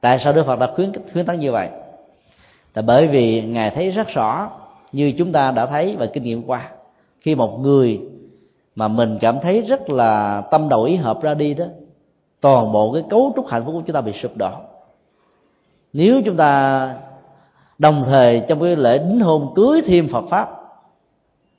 Tại 0.00 0.18
sao 0.24 0.32
đức 0.32 0.46
phật 0.46 0.58
đã 0.58 0.70
khuyến 0.74 0.92
khuyến 1.12 1.26
tấn 1.26 1.40
như 1.40 1.52
vậy? 1.52 1.68
Là 2.74 2.82
bởi 2.82 3.08
vì 3.08 3.42
ngài 3.42 3.70
thấy 3.70 3.90
rất 3.90 4.08
rõ 4.08 4.50
như 4.92 5.12
chúng 5.18 5.32
ta 5.32 5.50
đã 5.50 5.66
thấy 5.66 5.96
và 5.98 6.06
kinh 6.06 6.22
nghiệm 6.22 6.42
qua. 6.42 6.68
Khi 7.18 7.34
một 7.34 7.58
người 7.60 8.00
mà 8.74 8.88
mình 8.88 9.18
cảm 9.20 9.40
thấy 9.42 9.62
rất 9.62 9.90
là 9.90 10.42
tâm 10.50 10.68
đầu 10.68 10.82
ý 10.82 10.96
hợp 10.96 11.22
ra 11.22 11.34
đi 11.34 11.54
đó, 11.54 11.64
toàn 12.40 12.72
bộ 12.72 12.92
cái 12.92 13.02
cấu 13.10 13.32
trúc 13.36 13.46
hạnh 13.48 13.64
phúc 13.64 13.74
của 13.74 13.82
chúng 13.86 13.94
ta 13.94 14.00
bị 14.00 14.12
sụp 14.12 14.36
đổ. 14.36 14.50
Nếu 15.92 16.22
chúng 16.24 16.36
ta 16.36 16.94
đồng 17.78 18.04
thời 18.06 18.42
trong 18.48 18.60
cái 18.60 18.76
lễ 18.76 18.98
đính 18.98 19.20
hôn 19.20 19.52
cưới 19.54 19.82
thêm 19.86 20.08
Phật 20.08 20.24
pháp, 20.30 20.48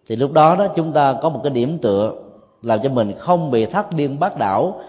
thì 0.07 0.16
lúc 0.16 0.32
đó 0.32 0.55
đó 0.55 0.68
chúng 0.76 0.93
ta 0.93 1.16
có 1.22 1.30
một 1.30 1.39
cái 1.43 1.53
điểm 1.53 1.78
tựa 1.82 2.14
làm 2.61 2.80
cho 2.84 2.89
mình 2.89 3.14
không 3.18 3.51
bị 3.51 3.66
thắt 3.66 3.91
điên 3.91 4.20
bác 4.20 4.38
đảo 4.38 4.82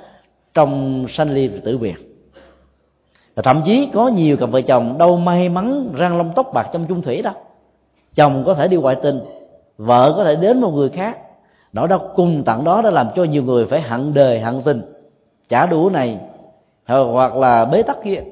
trong 0.54 1.04
sanh 1.08 1.30
ly 1.30 1.48
và 1.48 1.58
tử 1.64 1.78
biệt 1.78 2.13
và 3.34 3.42
thậm 3.42 3.62
chí 3.64 3.90
có 3.92 4.08
nhiều 4.08 4.36
cặp 4.36 4.50
vợ 4.50 4.60
chồng 4.60 4.98
đâu 4.98 5.16
may 5.16 5.48
mắn 5.48 5.92
răng 5.94 6.18
lông 6.18 6.32
tóc 6.34 6.50
bạc 6.54 6.68
trong 6.72 6.86
chung 6.88 7.02
thủy 7.02 7.22
đâu 7.22 7.34
chồng 8.14 8.42
có 8.46 8.54
thể 8.54 8.68
đi 8.68 8.76
ngoại 8.76 8.96
tình 9.02 9.20
vợ 9.78 10.14
có 10.16 10.24
thể 10.24 10.36
đến 10.36 10.60
một 10.60 10.70
người 10.70 10.88
khác. 10.88 11.18
Nỗi 11.72 11.88
đau 11.88 12.10
cùng 12.16 12.42
tặng 12.44 12.64
đó 12.64 12.82
đã 12.82 12.90
làm 12.90 13.06
cho 13.16 13.24
nhiều 13.24 13.42
người 13.42 13.66
phải 13.66 13.80
hận 13.80 14.14
đời 14.14 14.40
hận 14.40 14.62
tình. 14.62 14.82
Trả 15.48 15.66
đũa 15.66 15.90
này 15.92 16.18
hoặc 16.86 17.36
là 17.36 17.64
bế 17.64 17.82
tắc 17.82 17.96
kia. 18.04 18.22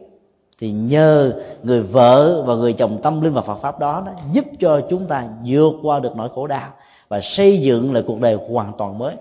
Thì 0.58 0.72
nhờ 0.72 1.32
người 1.62 1.82
vợ 1.82 2.42
và 2.46 2.54
người 2.54 2.72
chồng 2.72 2.98
tâm 3.02 3.20
linh 3.20 3.32
và 3.32 3.42
Phật 3.42 3.54
pháp 3.54 3.78
đó, 3.78 4.02
đó 4.06 4.12
giúp 4.32 4.44
cho 4.60 4.80
chúng 4.90 5.06
ta 5.06 5.24
vượt 5.46 5.72
qua 5.82 6.00
được 6.00 6.16
nỗi 6.16 6.28
khổ 6.34 6.46
đau 6.46 6.68
và 7.08 7.20
xây 7.22 7.60
dựng 7.60 7.94
lại 7.94 8.02
cuộc 8.06 8.20
đời 8.20 8.38
hoàn 8.50 8.72
toàn 8.78 8.98
mới 8.98 9.14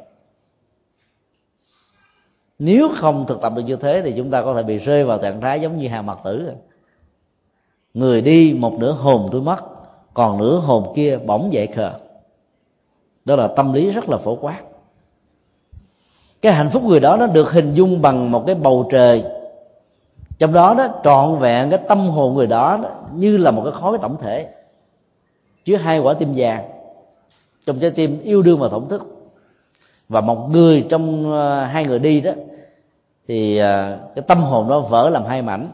nếu 2.64 2.89
không 2.95 3.26
thực 3.28 3.41
tập 3.41 3.53
được 3.55 3.62
như 3.62 3.76
thế 3.76 4.01
thì 4.01 4.14
chúng 4.18 4.32
ta 4.32 4.41
có 4.41 4.53
thể 4.53 4.64
bị 4.64 4.78
rơi 4.78 5.03
vào 5.03 5.18
trạng 5.18 5.41
thái 5.41 5.62
giống 5.62 5.80
như 5.80 5.88
hàng 5.88 6.05
mặt 6.05 6.20
tử. 6.24 6.51
Người 7.93 8.22
đi 8.22 8.57
một 8.59 8.74
nửa 8.80 8.91
hồn 8.91 9.30
tôi 9.32 9.41
mất 9.41 9.57
còn 10.14 10.38
nửa 10.38 10.57
hồn 10.57 10.93
kia 10.95 11.20
bỗng 11.26 11.53
dậy 11.53 11.68
khờ. 11.68 11.91
Đó 13.26 13.36
là 13.36 13.47
tâm 13.47 13.74
lý 13.74 13.91
rất 13.91 14.09
là 14.09 14.18
phổ 14.18 14.36
quát. 14.36 14.62
Cái 16.41 16.53
hạnh 16.53 16.70
phúc 16.74 16.84
người 16.84 16.99
đó 16.99 17.18
nó 17.18 17.28
được 17.28 17.51
hình 17.51 17.74
dung 17.74 18.01
bằng 18.01 18.32
một 18.32 18.43
cái 18.45 18.55
bầu 18.55 18.89
trời. 18.91 19.24
Trong 20.39 20.53
đó 20.53 20.74
đó 20.74 20.88
trọn 21.03 21.39
vẹn 21.39 21.70
cái 21.70 21.80
tâm 21.88 22.09
hồn 22.09 22.34
người 22.34 22.47
đó, 22.47 22.80
đó 22.84 22.89
như 23.14 23.38
là 23.38 23.51
một 23.51 23.62
cái 23.64 23.74
khối 23.82 23.97
tổng 24.01 24.18
thể. 24.22 24.47
Chứa 25.66 25.76
hai 25.76 25.99
quả 25.99 26.14
tim 26.14 26.34
vàng. 26.36 26.70
Trong 27.66 27.80
trái 27.80 27.91
tim 27.91 28.22
yêu 28.24 28.41
đương 28.41 28.59
và 28.59 28.70
thổn 28.70 28.88
thức 28.88 29.21
và 30.12 30.22
một 30.22 30.49
người 30.51 30.86
trong 30.89 31.32
ờ, 31.32 31.64
hai 31.64 31.86
người 31.86 31.99
đi 31.99 32.22
đó, 32.22 32.32
thì 33.28 33.57
ờ, 33.57 33.99
cái 34.16 34.24
tâm 34.28 34.43
hồn 34.43 34.68
nó 34.70 34.80
vỡ 34.80 35.09
làm 35.09 35.26
hai 35.26 35.41
mảnh. 35.41 35.70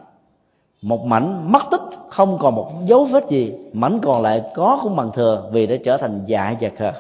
Một 0.82 1.06
mảnh 1.06 1.52
mất 1.52 1.62
tích, 1.72 1.82
không 2.10 2.38
còn 2.38 2.56
một 2.56 2.72
dấu 2.86 3.06
vết 3.06 3.30
gì, 3.30 3.54
mảnh 3.74 4.00
còn 4.02 4.22
lại 4.22 4.42
có 4.56 4.80
cũng 4.84 4.96
bằng 4.96 5.12
thừa 5.14 5.50
vì 5.52 5.68
đã 5.68 5.76
trở 5.86 5.98
thành 5.98 6.24
dạ 6.26 6.46
và 6.52 6.58
dạ 6.60 6.70
khờ. 6.78 6.92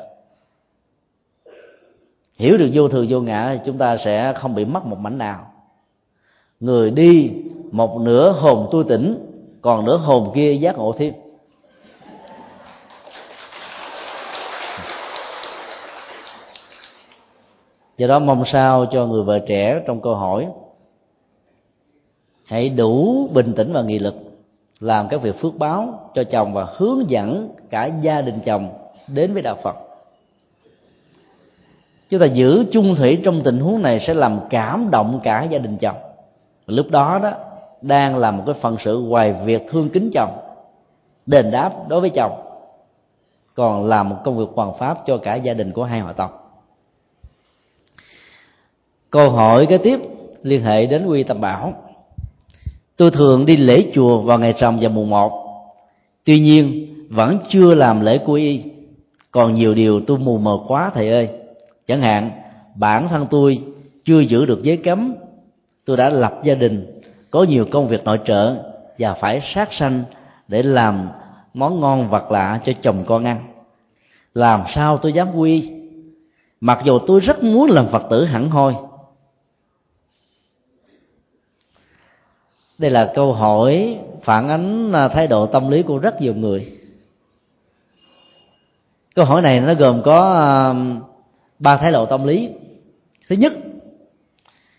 Hiểu 2.38 2.57
được 2.57 2.69
vô 2.73 2.88
thường 2.88 3.05
vô 3.09 3.21
ngã 3.21 3.49
thì 3.53 3.59
chúng 3.65 3.77
ta 3.77 3.97
sẽ 3.97 4.33
không 4.33 4.55
bị 4.55 4.65
mất 4.65 4.85
một 4.85 4.99
mảnh 4.99 5.17
nào. 5.17 5.39
Người 6.59 6.91
đi, 6.91 7.31
một 7.71 8.01
nửa 8.01 8.31
hồn 8.31 8.67
tôi 8.71 8.83
tỉnh, 8.83 9.15
còn 9.61 9.85
nửa 9.85 9.97
hồn 9.97 10.31
kia 10.35 10.53
giác 10.53 10.77
ngộ 10.77 10.93
thêm. 10.97 11.13
Do 17.98 18.08
đó 18.08 18.20
mong 18.20 18.43
sao 18.45 18.86
cho 18.91 19.06
người 19.06 19.24
vợ 19.24 19.39
trẻ 19.39 19.82
trong 19.88 20.02
câu 20.02 20.16
hỏi, 20.16 20.48
hãy 22.45 22.70
đủ 22.70 23.28
bình 23.34 23.54
tĩnh 23.54 23.74
và 23.74 23.82
nghị 23.82 24.00
lực 24.00 24.16
làm 24.80 25.08
các 25.08 25.22
việc 25.22 25.39
phước 25.39 25.56
báo 25.58 26.10
cho 26.14 26.24
chồng 26.24 26.54
và 26.54 26.68
hướng 26.78 27.10
dẫn 27.10 27.50
cả 27.70 27.86
gia 28.02 28.22
đình 28.22 28.39
chồng 28.45 28.70
đến 29.08 29.34
với 29.34 29.41
đạo 29.41 29.58
phật. 29.64 29.76
Chúng 32.10 32.20
ta 32.20 32.26
giữ 32.26 32.66
chung 32.72 32.95
thủy 32.95 33.22
trong 33.24 33.41
tình 33.43 33.60
huống 33.60 33.82
này 33.82 34.00
sẽ 34.08 34.14
làm 34.14 34.39
cảm 34.50 34.91
động 34.91 35.20
cả 35.24 35.43
gia 35.43 35.58
đình 35.58 35.78
chồng. 35.78 35.95
Lúc 36.68 36.86
đó 36.89 37.20
đó, 37.24 37.32
đang 37.82 38.18
là 38.18 38.32
một 38.32 38.43
cái 38.45 38.56
phần 38.62 38.78
sự 38.80 39.08
hoài 39.08 39.34
việc 39.34 39.66
thương 39.70 39.89
kính 39.89 40.12
chồng, 40.14 40.32
đền 41.26 41.52
đáp 41.52 41.72
đối 41.88 42.02
với 42.02 42.10
chồng, 42.10 42.32
còn 43.54 43.86
làm 43.86 44.10
một 44.10 44.16
công 44.24 44.38
việc 44.38 44.48
hoàn 44.56 44.74
pháp 44.78 44.98
cho 45.06 45.18
cả 45.18 45.36
gia 45.36 45.54
đình 45.54 45.72
của 45.72 45.84
hai 45.84 46.00
họ 46.00 46.14
tộc 46.14 46.47
câu 49.10 49.30
hỏi 49.30 49.66
kế 49.66 49.78
tiếp, 49.78 49.99
liên 50.43 50.64
hệ 50.64 50.86
đến 50.86 51.05
quy 51.05 51.24
tâm 51.24 51.41
bảo. 51.41 51.74
Tôi 52.97 53.12
thường 53.12 53.45
đi 53.45 53.58
lễ 53.58 53.84
chùa 53.93 54.22
vào 54.22 54.39
ngày 54.39 54.53
rằm 54.58 54.78
và 54.82 54.89
mùng 54.89 55.10
một. 55.10 55.43
Tuy 56.24 56.39
nhiên, 56.39 56.88
vẫn 57.10 57.38
chưa 57.49 57.76
làm 57.76 58.01
lễ 58.01 58.18
quy 58.26 58.47
y. 58.47 58.64
Còn 59.32 59.53
nhiều 59.53 59.74
điều 59.74 60.01
tôi 60.01 60.18
mù 60.18 60.38
mờ 60.38 60.58
quá, 60.68 60.91
thầy 60.93 61.10
ơi. 61.10 61.30
Chẳng 61.88 62.01
hạn, 62.01 62.32
bản 62.76 63.08
thân 63.10 63.28
tôi 63.30 63.60
chưa 64.05 64.20
giữ 64.20 64.45
được 64.45 64.64
giới 64.64 64.78
cấm. 64.78 65.16
Tôi 65.86 65.97
đã 65.97 66.10
lập 66.10 66.39
gia 66.43 66.53
đình, 66.53 67.01
có 67.32 67.43
nhiều 67.43 67.66
công 67.72 67.88
việc 67.88 68.03
nội 68.03 68.20
trợ 68.26 68.55
và 68.99 69.14
phải 69.14 69.41
sát 69.53 69.74
sanh 69.74 70.03
để 70.47 70.64
làm 70.64 71.10
món 71.53 71.80
ngon 71.80 72.10
vật 72.10 72.32
lạ 72.32 72.60
cho 72.66 72.74
chồng 72.82 73.03
con 73.08 73.26
ăn. 73.26 73.39
Làm 74.34 74.64
sao 74.76 74.97
tôi 74.97 75.14
dám 75.14 75.28
quy? 75.36 75.72
Mặc 76.62 76.80
dù 76.86 76.99
tôi 76.99 77.20
rất 77.20 77.43
muốn 77.43 77.70
làm 77.70 77.88
phật 77.88 78.03
tử 78.10 78.26
hẳn 78.26 78.49
hoi 78.49 78.74
đây 82.78 82.91
là 82.91 83.11
câu 83.15 83.34
hỏi 83.34 83.97
phản 84.23 84.49
ánh 84.49 84.91
à, 84.91 85.07
thái 85.07 85.28
độ 85.28 85.45
tâm 85.45 85.69
lý 85.69 85.84
của 85.84 85.97
rất 85.97 86.21
nhiều 86.21 86.36
người. 86.36 86.73
Câu 89.15 89.25
hỏi 89.25 89.41
này 89.41 89.59
nó 89.59 89.73
gồm 89.73 90.01
có 90.01 90.34
à, 90.34 90.73
ba 91.59 91.78
thái 91.78 91.91
độ 91.91 92.05
tâm 92.05 92.28
lý. 92.28 92.49
Thứ 93.30 93.36
nhất 93.36 93.53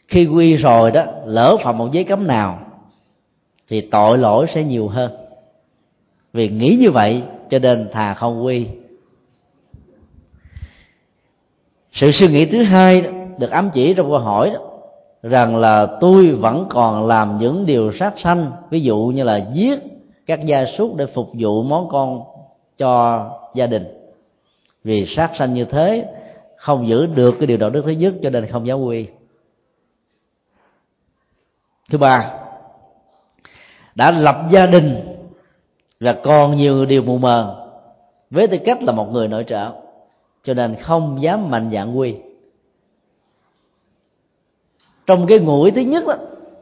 khi 0.08 0.26
quy 0.26 0.56
rồi 0.56 0.90
đó 0.90 1.04
lỡ 1.26 1.56
phạm 1.62 1.78
một 1.78 1.92
giấy 1.92 2.04
cấm 2.04 2.26
nào 2.26 2.58
thì 3.68 3.80
tội 3.80 4.18
lỗi 4.18 4.46
sẽ 4.54 4.64
nhiều 4.64 4.88
hơn. 4.88 5.10
Vì 6.32 6.48
nghĩ 6.48 6.76
như 6.80 6.90
vậy 6.90 7.22
cho 7.50 7.58
nên 7.58 7.88
thà 7.92 8.14
không 8.14 8.44
quy. 8.44 8.66
Sự 11.92 12.10
suy 12.12 12.28
nghĩ 12.28 12.46
thứ 12.46 12.62
hai 12.62 13.04
được 13.38 13.50
ám 13.50 13.70
chỉ 13.74 13.94
trong 13.94 14.10
câu 14.10 14.18
hỏi 14.18 14.50
đó, 14.50 14.67
rằng 15.22 15.56
là 15.56 15.86
tôi 16.00 16.30
vẫn 16.30 16.66
còn 16.68 17.06
làm 17.06 17.38
những 17.38 17.66
điều 17.66 17.92
sát 17.92 18.14
sanh. 18.16 18.50
Ví 18.70 18.80
dụ 18.80 19.12
như 19.14 19.24
là 19.24 19.48
giết 19.52 19.78
các 20.26 20.44
gia 20.44 20.64
súc 20.78 20.96
để 20.96 21.06
phục 21.06 21.30
vụ 21.38 21.62
món 21.62 21.88
con 21.88 22.22
cho 22.78 23.24
gia 23.54 23.66
đình. 23.66 23.84
Vì 24.84 25.06
sát 25.16 25.30
sanh 25.38 25.54
như 25.54 25.64
thế, 25.64 26.04
không 26.56 26.88
giữ 26.88 27.06
được 27.06 27.34
cái 27.38 27.46
điều 27.46 27.56
đạo 27.56 27.70
đức 27.70 27.82
thứ 27.84 27.90
nhất, 27.90 28.14
cho 28.22 28.30
nên 28.30 28.46
không 28.46 28.66
giáo 28.66 28.78
quy. 28.78 29.06
Thứ 31.90 31.98
ba, 31.98 32.30
đã 33.94 34.10
lập 34.10 34.36
gia 34.50 34.66
đình 34.66 35.16
và 36.00 36.12
còn 36.12 36.56
nhiều 36.56 36.86
điều 36.86 37.02
mù 37.02 37.18
mờ. 37.18 37.68
Với 38.30 38.46
tư 38.46 38.58
cách 38.64 38.82
là 38.82 38.92
một 38.92 39.12
người 39.12 39.28
nội 39.28 39.44
trợ, 39.48 39.70
cho 40.42 40.54
nên 40.54 40.76
không 40.76 41.22
dám 41.22 41.50
mạnh 41.50 41.70
dạng 41.72 41.98
quy 41.98 42.16
trong 45.08 45.26
cái 45.26 45.38
ngủi 45.38 45.70
thứ 45.70 45.80
nhất 45.80 46.04
đó, 46.06 46.14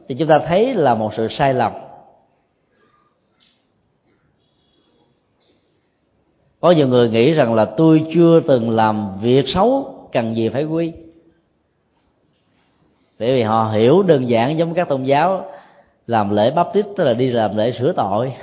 thì 0.07 0.15
chúng 0.15 0.27
ta 0.27 0.39
thấy 0.47 0.73
là 0.73 0.95
một 0.95 1.13
sự 1.17 1.27
sai 1.29 1.53
lầm. 1.53 1.71
Có 6.59 6.71
nhiều 6.71 6.87
người 6.87 7.09
nghĩ 7.09 7.33
rằng 7.33 7.53
là 7.53 7.65
tôi 7.65 8.05
chưa 8.13 8.39
từng 8.39 8.69
làm 8.69 9.19
việc 9.21 9.45
xấu 9.47 9.93
cần 10.11 10.35
gì 10.35 10.49
phải 10.49 10.63
quy. 10.63 10.91
Bởi 13.19 13.35
vì 13.35 13.41
họ 13.41 13.71
hiểu 13.71 14.03
đơn 14.03 14.29
giản 14.29 14.57
giống 14.57 14.73
các 14.73 14.89
tôn 14.89 15.03
giáo 15.03 15.45
làm 16.07 16.29
lễ 16.29 16.51
bắp 16.51 16.73
tít 16.73 16.85
tức 16.97 17.03
là 17.03 17.13
đi 17.13 17.31
làm 17.31 17.57
lễ 17.57 17.71
sửa 17.71 17.91
tội. 17.91 18.33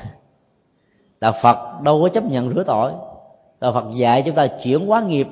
Đạo 1.20 1.34
phật 1.42 1.82
đâu 1.82 2.02
có 2.02 2.09
chấp 2.09 2.24
nhận 2.24 2.55
rửa 2.55 2.62
tội. 2.62 2.92
Đạo 3.61 3.72
phật 3.72 3.84
dạy 3.96 4.22
chúng 4.26 4.34
ta 4.34 4.46
chuyển 4.46 4.86
hóa 4.86 5.02
nghiệp 5.02 5.28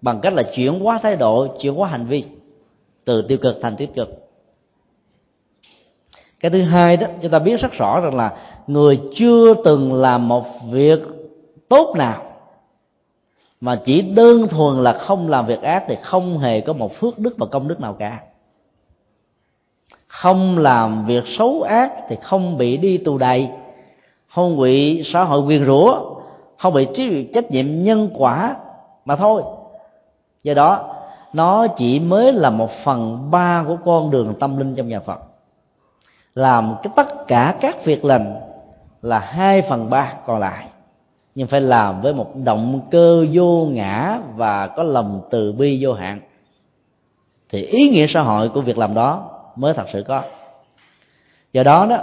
bằng 0.00 0.20
cách 0.20 0.32
là 0.32 0.42
chuyển 0.42 0.80
hóa 0.80 0.98
thái 1.02 1.16
độ 1.16 1.46
chuyển 1.60 1.74
hóa 1.74 1.88
hành 1.88 2.06
vi 2.06 2.24
từ 3.04 3.22
tiêu 3.22 3.38
cực 3.38 3.58
thành 3.62 3.76
tích 3.76 3.94
cực. 3.94 4.08
Cái 6.40 6.50
thứ 6.50 6.62
hai 6.62 6.96
đó, 6.96 7.06
chúng 7.22 7.30
ta 7.30 7.38
biết 7.38 7.60
rất 7.60 7.72
rõ 7.72 8.00
rằng 8.00 8.14
là 8.14 8.36
người 8.66 9.00
chưa 9.16 9.54
từng 9.64 9.94
làm 9.94 10.28
một 10.28 10.44
việc 10.70 11.00
tốt 11.68 11.94
nào, 11.96 12.22
mà 13.60 13.80
chỉ 13.84 14.02
đơn 14.02 14.48
thuần 14.48 14.82
là 14.82 14.92
không 14.92 15.28
làm 15.28 15.46
việc 15.46 15.62
ác 15.62 15.84
thì 15.88 15.96
không 16.02 16.38
hề 16.38 16.60
có 16.60 16.72
một 16.72 16.92
phước 16.94 17.18
đức 17.18 17.34
và 17.38 17.46
công 17.46 17.68
đức 17.68 17.80
nào 17.80 17.92
cả. 17.92 18.20
Không 20.06 20.58
làm 20.58 21.06
việc 21.06 21.24
xấu 21.38 21.62
ác 21.62 21.92
thì 22.08 22.16
không 22.22 22.58
bị 22.58 22.76
đi 22.76 22.98
tù 22.98 23.18
đầy, 23.18 23.48
không 24.28 24.60
bị 24.60 25.02
xã 25.12 25.24
hội 25.24 25.40
quyền 25.40 25.64
rủa, 25.64 26.14
không 26.58 26.74
bị 26.74 26.86
trách 27.34 27.50
nhiệm 27.50 27.82
nhân 27.82 28.10
quả 28.14 28.56
mà 29.04 29.16
thôi. 29.16 29.42
Do 30.42 30.54
đó 30.54 30.94
nó 31.32 31.66
chỉ 31.66 32.00
mới 32.00 32.32
là 32.32 32.50
một 32.50 32.70
phần 32.84 33.30
ba 33.30 33.64
của 33.66 33.76
con 33.84 34.10
đường 34.10 34.34
tâm 34.40 34.58
linh 34.58 34.74
trong 34.74 34.88
nhà 34.88 35.00
phật. 35.00 35.20
Làm 36.34 36.74
cái 36.82 36.92
tất 36.96 37.26
cả 37.28 37.56
các 37.60 37.84
việc 37.84 38.04
lành 38.04 38.34
là 39.02 39.18
hai 39.18 39.62
phần 39.62 39.90
ba 39.90 40.12
còn 40.26 40.40
lại. 40.40 40.66
Nhưng 41.34 41.48
phải 41.48 41.60
làm 41.60 42.02
với 42.02 42.14
một 42.14 42.36
động 42.44 42.80
cơ 42.90 43.26
vô 43.32 43.66
ngã 43.70 44.18
và 44.36 44.66
có 44.66 44.82
lòng 44.82 45.20
từ 45.30 45.52
bi 45.52 45.78
vô 45.80 45.92
hạn. 45.92 46.20
Thì 47.50 47.62
ý 47.62 47.88
nghĩa 47.88 48.06
xã 48.08 48.20
hội 48.20 48.48
của 48.48 48.60
việc 48.60 48.78
làm 48.78 48.94
đó 48.94 49.30
mới 49.56 49.74
thật 49.74 49.86
sự 49.92 50.02
có. 50.02 50.22
Do 51.52 51.62
đó 51.62 51.86
đó, 51.86 51.98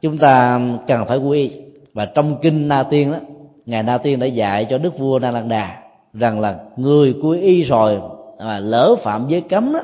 chúng 0.00 0.18
ta 0.18 0.60
cần 0.86 1.06
phải 1.06 1.18
quy 1.18 1.52
và 1.94 2.06
trong 2.06 2.36
kinh 2.42 2.68
na 2.68 2.82
tiên 2.82 3.12
đó, 3.12 3.18
ngài 3.66 3.82
na 3.82 3.98
tiên 3.98 4.18
đã 4.18 4.26
dạy 4.26 4.66
cho 4.70 4.78
đức 4.78 4.98
vua 4.98 5.18
na 5.18 5.30
lan 5.30 5.48
đà 5.48 5.76
rằng 6.14 6.40
là 6.40 6.58
người 6.76 7.14
quy 7.22 7.40
y 7.40 7.62
rồi 7.62 8.00
mà 8.38 8.58
lỡ 8.58 8.96
phạm 9.02 9.28
giới 9.28 9.40
cấm 9.40 9.72
đó, 9.72 9.80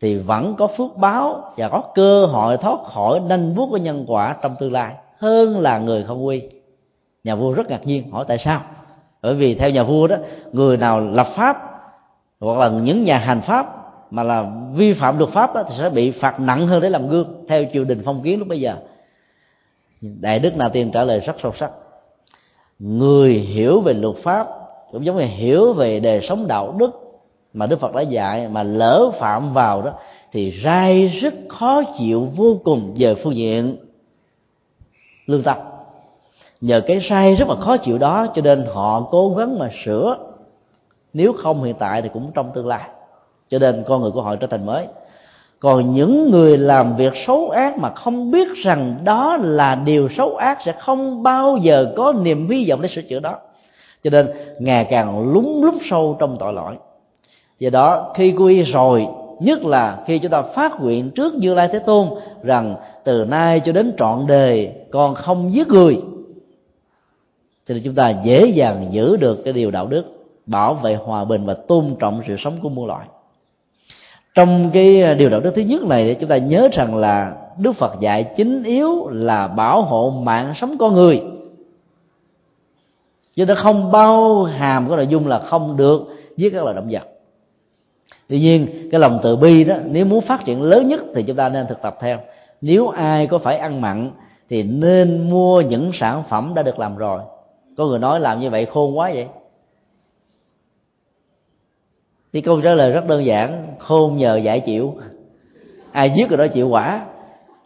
thì 0.00 0.18
vẫn 0.18 0.54
có 0.54 0.66
phước 0.66 0.96
báo 0.96 1.52
và 1.56 1.68
có 1.68 1.82
cơ 1.94 2.26
hội 2.26 2.56
thoát 2.56 2.78
khỏi 2.84 3.20
nanh 3.20 3.54
vuốt 3.54 3.66
của 3.70 3.76
nhân 3.76 4.04
quả 4.08 4.36
trong 4.42 4.56
tương 4.58 4.72
lai 4.72 4.94
hơn 5.18 5.60
là 5.60 5.78
người 5.78 6.04
không 6.04 6.26
quy. 6.26 6.42
Nhà 7.24 7.34
vua 7.34 7.52
rất 7.52 7.70
ngạc 7.70 7.86
nhiên 7.86 8.10
hỏi 8.10 8.24
tại 8.28 8.38
sao? 8.38 8.60
Bởi 9.22 9.34
vì 9.34 9.54
theo 9.54 9.70
nhà 9.70 9.82
vua 9.82 10.06
đó 10.06 10.16
người 10.52 10.76
nào 10.76 11.00
lập 11.00 11.26
pháp 11.36 11.82
hoặc 12.40 12.58
là 12.58 12.68
những 12.68 13.04
nhà 13.04 13.18
hành 13.18 13.40
pháp 13.40 13.66
mà 14.10 14.22
là 14.22 14.50
vi 14.74 14.92
phạm 14.92 15.18
luật 15.18 15.30
pháp 15.30 15.54
đó, 15.54 15.62
thì 15.68 15.74
sẽ 15.78 15.90
bị 15.90 16.10
phạt 16.10 16.40
nặng 16.40 16.66
hơn 16.66 16.82
để 16.82 16.90
làm 16.90 17.08
gương 17.08 17.44
theo 17.48 17.64
triều 17.72 17.84
đình 17.84 18.02
phong 18.04 18.22
kiến 18.22 18.38
lúc 18.38 18.48
bây 18.48 18.60
giờ. 18.60 18.76
Đại 20.20 20.38
đức 20.38 20.56
na 20.56 20.68
tiên 20.68 20.90
trả 20.94 21.04
lời 21.04 21.20
rất 21.20 21.36
sâu 21.42 21.52
sắc. 21.58 21.70
Người 22.78 23.32
hiểu 23.32 23.80
về 23.80 23.94
luật 23.94 24.16
pháp 24.16 24.46
cũng 24.92 25.04
giống 25.04 25.16
như 25.16 25.24
hiểu 25.24 25.72
về 25.72 26.00
đời 26.00 26.26
sống 26.28 26.46
đạo 26.46 26.74
đức 26.78 27.05
mà 27.56 27.66
đức 27.66 27.80
phật 27.80 27.94
đã 27.94 28.00
dạy 28.00 28.48
mà 28.48 28.62
lỡ 28.62 29.10
phạm 29.18 29.52
vào 29.54 29.82
đó, 29.82 29.92
thì 30.32 30.60
rai 30.64 31.08
rất 31.08 31.34
khó 31.48 31.82
chịu 31.98 32.28
vô 32.36 32.60
cùng 32.64 32.94
về 32.98 33.14
phương 33.14 33.36
diện 33.36 33.76
lương 35.26 35.42
tâm. 35.42 35.56
Nhờ 36.60 36.80
cái 36.80 37.00
sai 37.08 37.34
rất 37.34 37.48
là 37.48 37.56
khó 37.56 37.76
chịu 37.76 37.98
đó, 37.98 38.26
cho 38.34 38.42
nên 38.42 38.64
họ 38.74 39.00
cố 39.10 39.34
gắng 39.34 39.58
mà 39.58 39.70
sửa. 39.84 40.16
Nếu 41.12 41.32
không 41.32 41.62
hiện 41.62 41.74
tại 41.78 42.02
thì 42.02 42.08
cũng 42.12 42.30
trong 42.34 42.50
tương 42.54 42.66
lai. 42.66 42.88
Cho 43.48 43.58
nên 43.58 43.84
con 43.86 44.02
người 44.02 44.10
của 44.10 44.22
họ 44.22 44.36
trở 44.36 44.46
thành 44.46 44.66
mới. 44.66 44.86
Còn 45.60 45.94
những 45.94 46.30
người 46.30 46.58
làm 46.58 46.96
việc 46.96 47.12
xấu 47.26 47.50
ác 47.50 47.78
mà 47.78 47.90
không 47.90 48.30
biết 48.30 48.48
rằng 48.54 48.98
đó 49.04 49.36
là 49.40 49.74
điều 49.74 50.08
xấu 50.16 50.36
ác 50.36 50.58
sẽ 50.64 50.72
không 50.72 51.22
bao 51.22 51.56
giờ 51.56 51.92
có 51.96 52.12
niềm 52.22 52.50
hy 52.50 52.70
vọng 52.70 52.82
để 52.82 52.88
sửa 52.88 53.02
chữa 53.02 53.20
đó. 53.20 53.38
Cho 54.02 54.10
nên 54.10 54.26
ngày 54.58 54.86
càng 54.90 55.32
lúng 55.32 55.64
lút 55.64 55.74
sâu 55.90 56.16
trong 56.20 56.36
tội 56.40 56.52
lỗi 56.52 56.74
do 57.58 57.70
đó, 57.70 58.12
khi 58.14 58.32
quy 58.32 58.62
rồi, 58.62 59.06
nhất 59.40 59.64
là 59.64 59.98
khi 60.06 60.18
chúng 60.18 60.30
ta 60.30 60.42
phát 60.42 60.80
nguyện 60.80 61.10
trước 61.10 61.34
như 61.34 61.54
lai 61.54 61.68
thế 61.72 61.78
tôn 61.78 62.08
rằng 62.42 62.74
từ 63.04 63.24
nay 63.24 63.60
cho 63.64 63.72
đến 63.72 63.94
trọn 63.98 64.26
đời, 64.26 64.72
con 64.90 65.14
không 65.14 65.52
giết 65.52 65.68
người 65.68 66.00
cho 67.68 67.74
nên 67.74 67.82
chúng 67.84 67.94
ta 67.94 68.10
dễ 68.24 68.46
dàng 68.46 68.86
giữ 68.90 69.16
được 69.16 69.44
cái 69.44 69.52
điều 69.52 69.70
đạo 69.70 69.86
đức, 69.86 70.04
bảo 70.46 70.74
vệ 70.74 70.94
hòa 70.94 71.24
bình 71.24 71.46
và 71.46 71.54
tôn 71.54 71.96
trọng 71.98 72.20
sự 72.28 72.36
sống 72.38 72.58
của 72.62 72.68
muôn 72.68 72.86
loài. 72.86 73.06
Trong 74.34 74.70
cái 74.72 75.14
điều 75.14 75.30
đạo 75.30 75.40
đức 75.40 75.52
thứ 75.56 75.62
nhất 75.62 75.82
này, 75.82 76.06
để 76.06 76.14
chúng 76.14 76.28
ta 76.28 76.36
nhớ 76.36 76.68
rằng 76.72 76.96
là 76.96 77.36
đức 77.58 77.72
phật 77.72 78.00
dạy 78.00 78.24
chính 78.36 78.62
yếu 78.62 79.08
là 79.08 79.48
bảo 79.48 79.82
hộ 79.82 80.10
mạng 80.10 80.52
sống 80.56 80.78
con 80.78 80.94
người. 80.94 81.22
Chứ 83.36 83.46
nó 83.46 83.54
không 83.54 83.92
bao 83.92 84.44
hàm 84.44 84.88
cái 84.88 84.96
nội 84.96 85.06
dung 85.06 85.26
là 85.26 85.38
không 85.38 85.76
được 85.76 86.02
giết 86.36 86.50
các 86.50 86.62
loài 86.62 86.74
động 86.74 86.88
vật 86.90 87.08
tuy 88.28 88.40
nhiên, 88.40 88.88
cái 88.90 89.00
lòng 89.00 89.20
từ 89.22 89.36
bi 89.36 89.64
đó, 89.64 89.74
nếu 89.84 90.04
muốn 90.04 90.20
phát 90.20 90.44
triển 90.44 90.62
lớn 90.62 90.88
nhất 90.88 91.00
thì 91.14 91.22
chúng 91.22 91.36
ta 91.36 91.48
nên 91.48 91.66
thực 91.66 91.82
tập 91.82 91.96
theo. 92.00 92.18
Nếu 92.60 92.88
ai 92.88 93.26
có 93.26 93.38
phải 93.38 93.58
ăn 93.58 93.80
mặn 93.80 94.10
thì 94.48 94.62
nên 94.62 95.30
mua 95.30 95.60
những 95.60 95.90
sản 96.00 96.22
phẩm 96.28 96.52
đã 96.54 96.62
được 96.62 96.78
làm 96.78 96.96
rồi. 96.96 97.20
Có 97.76 97.86
người 97.86 97.98
nói 97.98 98.20
làm 98.20 98.40
như 98.40 98.50
vậy 98.50 98.66
khôn 98.66 98.98
quá 98.98 99.10
vậy. 99.14 99.26
Thì 102.32 102.40
câu 102.40 102.60
trả 102.60 102.74
lời 102.74 102.92
rất 102.92 103.06
đơn 103.06 103.26
giản, 103.26 103.66
khôn 103.78 104.16
nhờ 104.16 104.36
giải 104.36 104.60
chịu. 104.60 104.94
Ai 105.92 106.10
giết 106.10 106.28
rồi 106.30 106.38
đó 106.38 106.46
chịu 106.46 106.68
quả. 106.68 107.06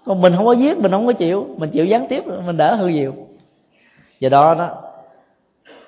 Còn 0.04 0.20
mình 0.20 0.32
không 0.36 0.46
có 0.46 0.52
giết, 0.52 0.78
mình 0.78 0.90
không 0.90 1.06
có 1.06 1.12
chịu. 1.12 1.46
Mình 1.58 1.70
chịu 1.70 1.84
gián 1.84 2.06
tiếp, 2.08 2.24
mình 2.46 2.56
đỡ 2.56 2.74
hơn 2.74 2.92
nhiều. 2.92 3.14
Do 4.20 4.28
đó 4.28 4.54
đó, 4.54 4.68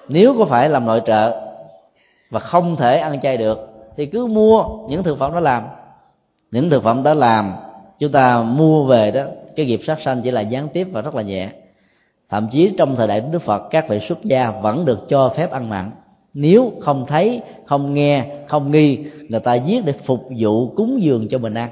nếu 0.09 0.35
có 0.39 0.45
phải 0.45 0.69
làm 0.69 0.87
nội 0.87 1.03
trợ 1.07 1.41
và 2.31 2.41
không 2.41 2.77
thể 2.77 2.99
ăn 2.99 3.21
chay 3.21 3.37
được 3.37 3.72
thì 3.97 4.07
cứ 4.07 4.27
mua 4.27 4.65
những 4.89 5.03
thực 5.03 5.19
phẩm 5.19 5.33
đó 5.33 5.41
làm. 5.41 5.63
Những 6.51 6.71
thực 6.71 6.83
phẩm 6.83 7.03
đó 7.03 7.15
làm, 7.15 7.53
chúng 7.99 8.13
ta 8.13 8.43
mua 8.43 8.85
về 8.85 9.11
đó, 9.11 9.23
cái 9.57 9.67
nghiệp 9.67 9.81
sát 9.87 9.99
sanh 10.05 10.23
chỉ 10.23 10.31
là 10.31 10.41
gián 10.41 10.69
tiếp 10.69 10.89
và 10.93 11.01
rất 11.01 11.15
là 11.15 11.23
nhẹ. 11.23 11.49
Thậm 12.31 12.49
chí 12.53 12.73
trong 12.79 12.97
thời 12.97 13.07
đại 13.07 13.21
của 13.21 13.29
đức 13.31 13.43
phật, 13.43 13.63
các 13.71 13.89
vị 13.89 14.01
xuất 14.09 14.25
gia 14.25 14.51
vẫn 14.51 14.85
được 14.85 15.09
cho 15.09 15.29
phép 15.37 15.51
ăn 15.51 15.69
mặn. 15.69 15.91
Nếu 16.35 16.73
không 16.81 17.07
thấy, 17.07 17.41
không 17.67 17.95
nghe, 17.95 18.27
không 18.49 18.71
nghi, 18.71 18.99
người 19.29 19.41
ta 19.41 19.55
giết 19.55 19.85
để 19.85 19.93
phục 20.07 20.29
vụ 20.39 20.69
cúng 20.69 21.03
dường 21.03 21.29
cho 21.29 21.39
mình 21.39 21.55
ăn. 21.55 21.71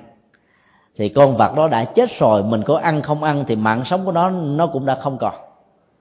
Thì 0.97 1.09
con 1.09 1.37
vật 1.37 1.57
đó 1.57 1.69
đã 1.69 1.85
chết 1.85 2.11
rồi, 2.19 2.43
mình 2.43 2.63
có 2.63 2.77
ăn 2.77 3.03
không 3.03 3.23
ăn 3.23 3.45
thì 3.49 3.57
mạng 3.57 3.83
sống 3.87 4.05
của 4.05 4.13
nó 4.13 4.31
nó 4.31 4.67
cũng 4.67 4.87
đã 4.87 4.99
không 5.03 5.19
còn. 5.19 5.35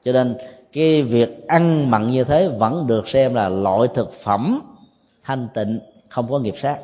Cho 0.04 0.12
nên 0.12 0.36
cái 0.74 1.04
việc 1.04 1.48
ăn 1.48 1.92
mặn 1.92 2.12
như 2.12 2.24
thế 2.24 2.48
vẫn 2.48 2.88
được 2.88 3.08
xem 3.08 3.34
là 3.34 3.50
loại 3.50 3.88
thực 3.96 4.14
phẩm 4.24 4.62
thanh 5.24 5.48
tịnh 5.54 5.80
không 6.10 6.32
có 6.32 6.40
nghiệp 6.40 6.56
sát. 6.62 6.80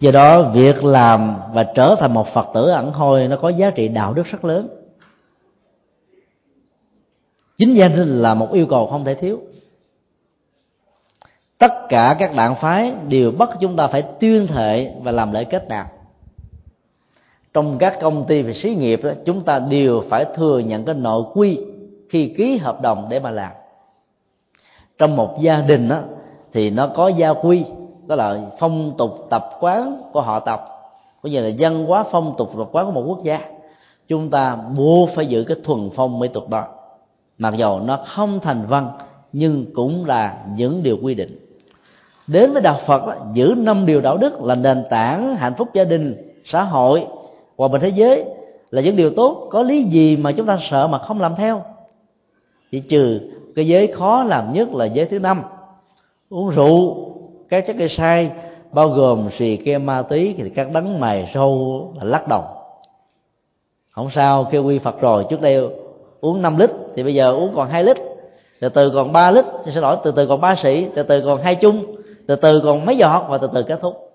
Do 0.00 0.10
đó 0.10 0.42
việc 0.42 0.84
làm 0.84 1.36
và 1.52 1.64
trở 1.74 1.96
thành 1.98 2.14
một 2.14 2.28
phật 2.34 2.46
tử 2.54 2.68
ẩn 2.68 2.92
hôi 2.92 3.28
nó 3.28 3.36
có 3.36 3.48
giá 3.48 3.70
trị 3.70 3.88
đạo 3.88 4.14
đức 4.14 4.26
rất 4.26 4.44
lớn. 4.44 4.68
Chính 7.56 7.74
danh 7.74 8.22
là 8.22 8.34
một 8.34 8.52
yêu 8.52 8.66
cầu 8.66 8.86
không 8.86 9.04
thể 9.04 9.14
thiếu. 9.14 9.40
Tất 11.58 11.72
cả 11.88 12.16
các 12.18 12.34
đảng 12.36 12.54
phái 12.56 12.94
đều 13.08 13.30
bắt 13.30 13.50
chúng 13.60 13.76
ta 13.76 13.86
phải 13.86 14.02
tuyên 14.20 14.46
thệ 14.46 14.94
và 15.02 15.12
làm 15.12 15.32
lễ 15.32 15.44
kết 15.44 15.68
nạp 15.68 15.86
trong 17.54 17.78
các 17.78 17.98
công 18.00 18.26
ty 18.26 18.42
và 18.42 18.52
xí 18.52 18.74
nghiệp 18.74 19.00
đó, 19.02 19.10
chúng 19.24 19.44
ta 19.44 19.58
đều 19.58 20.04
phải 20.10 20.24
thừa 20.34 20.58
nhận 20.58 20.84
cái 20.84 20.94
nội 20.94 21.24
quy 21.34 21.58
khi 22.08 22.34
ký 22.36 22.58
hợp 22.58 22.82
đồng 22.82 23.06
để 23.10 23.20
mà 23.20 23.30
làm 23.30 23.52
trong 25.00 25.16
một 25.16 25.40
gia 25.40 25.60
đình 25.60 25.88
đó, 25.88 25.98
thì 26.52 26.70
nó 26.70 26.86
có 26.86 27.08
gia 27.08 27.32
quy 27.32 27.64
đó 28.06 28.16
là 28.16 28.40
phong 28.58 28.92
tục 28.98 29.26
tập 29.30 29.50
quán 29.60 30.02
của 30.12 30.20
họ 30.20 30.40
tộc 30.40 30.60
cũng 31.22 31.32
như 31.32 31.40
là 31.40 31.50
văn 31.58 31.84
hóa 31.84 32.04
phong 32.10 32.34
tục 32.38 32.50
tập 32.58 32.68
quán 32.72 32.86
của 32.86 32.92
một 32.92 33.04
quốc 33.06 33.22
gia. 33.22 33.40
Chúng 34.08 34.30
ta 34.30 34.56
buộc 34.76 35.10
phải 35.14 35.26
giữ 35.26 35.44
cái 35.44 35.56
thuần 35.64 35.90
phong 35.94 36.18
mỹ 36.18 36.28
tục 36.28 36.48
đó. 36.48 36.64
Mặc 37.38 37.54
dầu 37.56 37.80
nó 37.80 37.98
không 38.06 38.40
thành 38.40 38.66
văn 38.66 38.90
nhưng 39.32 39.66
cũng 39.74 40.06
là 40.06 40.36
những 40.56 40.82
điều 40.82 40.98
quy 41.02 41.14
định. 41.14 41.38
Đến 42.26 42.52
với 42.52 42.62
đạo 42.62 42.80
phật 42.86 43.06
đó, 43.06 43.14
giữ 43.32 43.54
năm 43.56 43.86
điều 43.86 44.00
đạo 44.00 44.16
đức 44.16 44.42
là 44.42 44.54
nền 44.54 44.84
tảng 44.90 45.36
hạnh 45.36 45.54
phúc 45.58 45.68
gia 45.74 45.84
đình 45.84 46.32
xã 46.44 46.62
hội 46.62 47.06
hòa 47.56 47.68
bình 47.68 47.80
thế 47.80 47.88
giới 47.88 48.24
là 48.70 48.82
những 48.82 48.96
điều 48.96 49.10
tốt. 49.10 49.48
Có 49.50 49.62
lý 49.62 49.84
gì 49.84 50.16
mà 50.16 50.32
chúng 50.32 50.46
ta 50.46 50.58
sợ 50.70 50.86
mà 50.86 50.98
không 50.98 51.20
làm 51.20 51.34
theo? 51.36 51.62
Chỉ 52.70 52.80
trừ 52.80 53.20
cái 53.56 53.66
giới 53.66 53.86
khó 53.86 54.24
làm 54.24 54.52
nhất 54.52 54.68
là 54.74 54.84
giới 54.84 55.06
thứ 55.06 55.18
năm. 55.18 55.42
Uống 56.30 56.50
rượu, 56.50 56.96
các 57.48 57.66
chất 57.66 57.76
gây 57.76 57.88
sai, 57.88 58.30
bao 58.72 58.88
gồm 58.88 59.28
xì 59.38 59.56
ke 59.56 59.78
ma 59.78 60.02
túy 60.02 60.34
thì 60.38 60.50
các 60.50 60.72
đấng 60.72 61.00
mày 61.00 61.30
sâu 61.34 61.92
là 61.96 62.04
lắc 62.04 62.28
đầu. 62.28 62.42
Không 63.90 64.08
sao, 64.14 64.48
kêu 64.50 64.64
quy 64.64 64.78
phật 64.78 65.00
rồi, 65.00 65.26
trước 65.30 65.40
đây 65.40 65.68
uống 66.20 66.42
5 66.42 66.56
lít, 66.56 66.70
thì 66.96 67.02
bây 67.02 67.14
giờ 67.14 67.32
uống 67.32 67.52
còn 67.56 67.68
2 67.68 67.84
lít. 67.84 67.96
Từ 68.60 68.68
từ 68.68 68.90
còn 68.90 69.12
3 69.12 69.30
lít, 69.30 69.44
thì 69.64 69.72
sẽ 69.74 69.80
đổi 69.80 69.96
từ 70.04 70.10
từ 70.10 70.26
còn 70.26 70.40
ba 70.40 70.56
sĩ 70.62 70.86
từ 70.94 71.02
từ 71.02 71.20
còn 71.20 71.42
hai 71.42 71.54
chung, 71.54 71.84
từ 72.26 72.36
từ 72.36 72.60
còn 72.64 72.86
mấy 72.86 72.96
giọt 72.96 73.26
và 73.28 73.38
từ 73.38 73.50
từ 73.54 73.62
kết 73.62 73.80
thúc. 73.80 74.10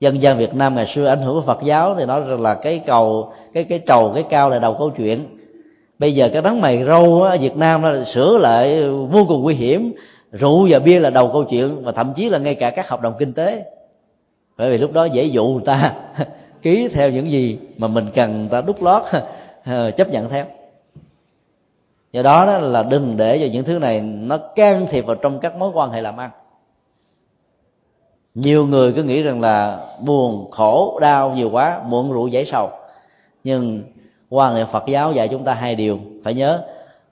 Dân 0.00 0.22
gian 0.22 0.38
Việt 0.38 0.54
Nam 0.54 0.74
ngày 0.74 0.86
xưa 0.94 1.06
ảnh 1.06 1.22
hưởng 1.22 1.34
của 1.34 1.46
Phật 1.46 1.62
giáo 1.62 1.94
thì 1.94 2.04
nói 2.04 2.20
rằng 2.20 2.40
là 2.40 2.54
cái 2.54 2.78
cầu, 2.86 3.32
cái 3.52 3.64
cái 3.64 3.78
trầu, 3.78 4.12
cái 4.14 4.22
cao 4.22 4.50
là 4.50 4.58
đầu 4.58 4.76
câu 4.78 4.90
chuyện 4.90 5.26
bây 6.02 6.14
giờ 6.14 6.28
cái 6.32 6.42
đấng 6.42 6.60
mày 6.60 6.84
râu 6.84 7.22
ở 7.22 7.36
Việt 7.40 7.56
Nam 7.56 7.82
nó 7.82 8.04
sửa 8.04 8.38
lại 8.38 8.88
vô 8.90 9.24
cùng 9.28 9.42
nguy 9.42 9.54
hiểm. 9.54 9.92
Rượu 10.32 10.66
và 10.70 10.78
bia 10.78 11.00
là 11.00 11.10
đầu 11.10 11.30
câu 11.32 11.44
chuyện 11.44 11.84
và 11.84 11.92
thậm 11.92 12.12
chí 12.16 12.28
là 12.28 12.38
ngay 12.38 12.54
cả 12.54 12.70
các 12.70 12.88
hợp 12.88 13.00
đồng 13.00 13.14
kinh 13.18 13.32
tế. 13.32 13.64
Bởi 14.56 14.70
vì 14.70 14.78
lúc 14.78 14.92
đó 14.92 15.04
dễ 15.04 15.24
dụ 15.24 15.44
người 15.44 15.62
ta 15.64 15.94
ký 16.62 16.88
theo 16.88 17.10
những 17.10 17.30
gì 17.30 17.58
mà 17.78 17.88
mình 17.88 18.06
cần 18.14 18.38
người 18.38 18.48
ta 18.50 18.60
đút 18.60 18.82
lót 18.82 19.02
ờ, 19.64 19.90
chấp 19.90 20.08
nhận 20.10 20.28
theo. 20.28 20.44
Do 22.12 22.22
đó, 22.22 22.46
đó 22.46 22.58
là 22.58 22.82
đừng 22.82 23.16
để 23.16 23.38
cho 23.38 23.52
những 23.52 23.64
thứ 23.64 23.78
này 23.78 24.00
nó 24.00 24.36
can 24.36 24.86
thiệp 24.90 25.06
vào 25.06 25.16
trong 25.16 25.38
các 25.38 25.56
mối 25.56 25.70
quan 25.74 25.90
hệ 25.90 26.00
làm 26.00 26.16
ăn. 26.16 26.30
Nhiều 28.34 28.66
người 28.66 28.92
cứ 28.92 29.02
nghĩ 29.02 29.22
rằng 29.22 29.40
là 29.40 29.86
buồn 30.00 30.50
khổ 30.50 30.98
đau 31.00 31.30
nhiều 31.30 31.50
quá 31.50 31.80
muộn 31.86 32.12
rượu 32.12 32.28
giải 32.28 32.44
sầu. 32.44 32.70
Nhưng 33.44 33.82
quan 34.32 34.54
niệm 34.54 34.66
phật 34.72 34.86
giáo 34.86 35.12
dạy 35.12 35.28
chúng 35.28 35.44
ta 35.44 35.54
hai 35.54 35.74
điều, 35.74 35.98
phải 36.24 36.34
nhớ, 36.34 36.62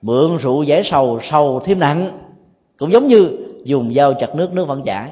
mượn 0.02 0.36
rượu 0.36 0.62
giải 0.62 0.82
sầu 0.84 1.20
sầu 1.30 1.60
thêm 1.60 1.78
nặng. 1.78 2.18
Cũng 2.78 2.92
giống 2.92 3.06
như 3.06 3.38
dùng 3.64 3.94
dao 3.94 4.14
chặt 4.14 4.34
nước 4.34 4.52
nước 4.52 4.64
vẫn 4.64 4.82
chảy. 4.82 5.10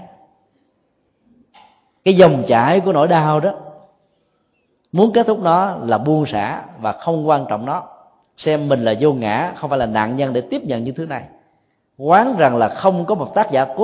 Cái 2.04 2.14
dòng 2.14 2.42
chảy 2.48 2.80
của 2.80 2.92
nỗi 2.92 3.08
đau 3.08 3.40
đó, 3.40 3.50
muốn 4.92 5.12
kết 5.12 5.26
thúc 5.26 5.42
nó 5.42 5.76
là 5.86 5.98
buông 5.98 6.26
xả 6.26 6.62
và 6.80 6.92
không 6.92 7.28
quan 7.28 7.46
trọng 7.48 7.66
nó. 7.66 7.82
Xem 8.36 8.68
mình 8.68 8.84
là 8.84 8.94
vô 9.00 9.12
ngã, 9.12 9.52
không 9.56 9.70
phải 9.70 9.78
là 9.78 9.86
nạn 9.86 10.16
nhân 10.16 10.32
để 10.32 10.40
tiếp 10.40 10.62
nhận 10.64 10.82
những 10.82 10.94
thứ 10.94 11.06
này. 11.06 11.22
Quán 11.98 12.36
rằng 12.38 12.56
là 12.56 12.68
không 12.68 13.04
có 13.04 13.14
một 13.14 13.34
tác 13.34 13.50
giả 13.50 13.64
cố 13.64 13.74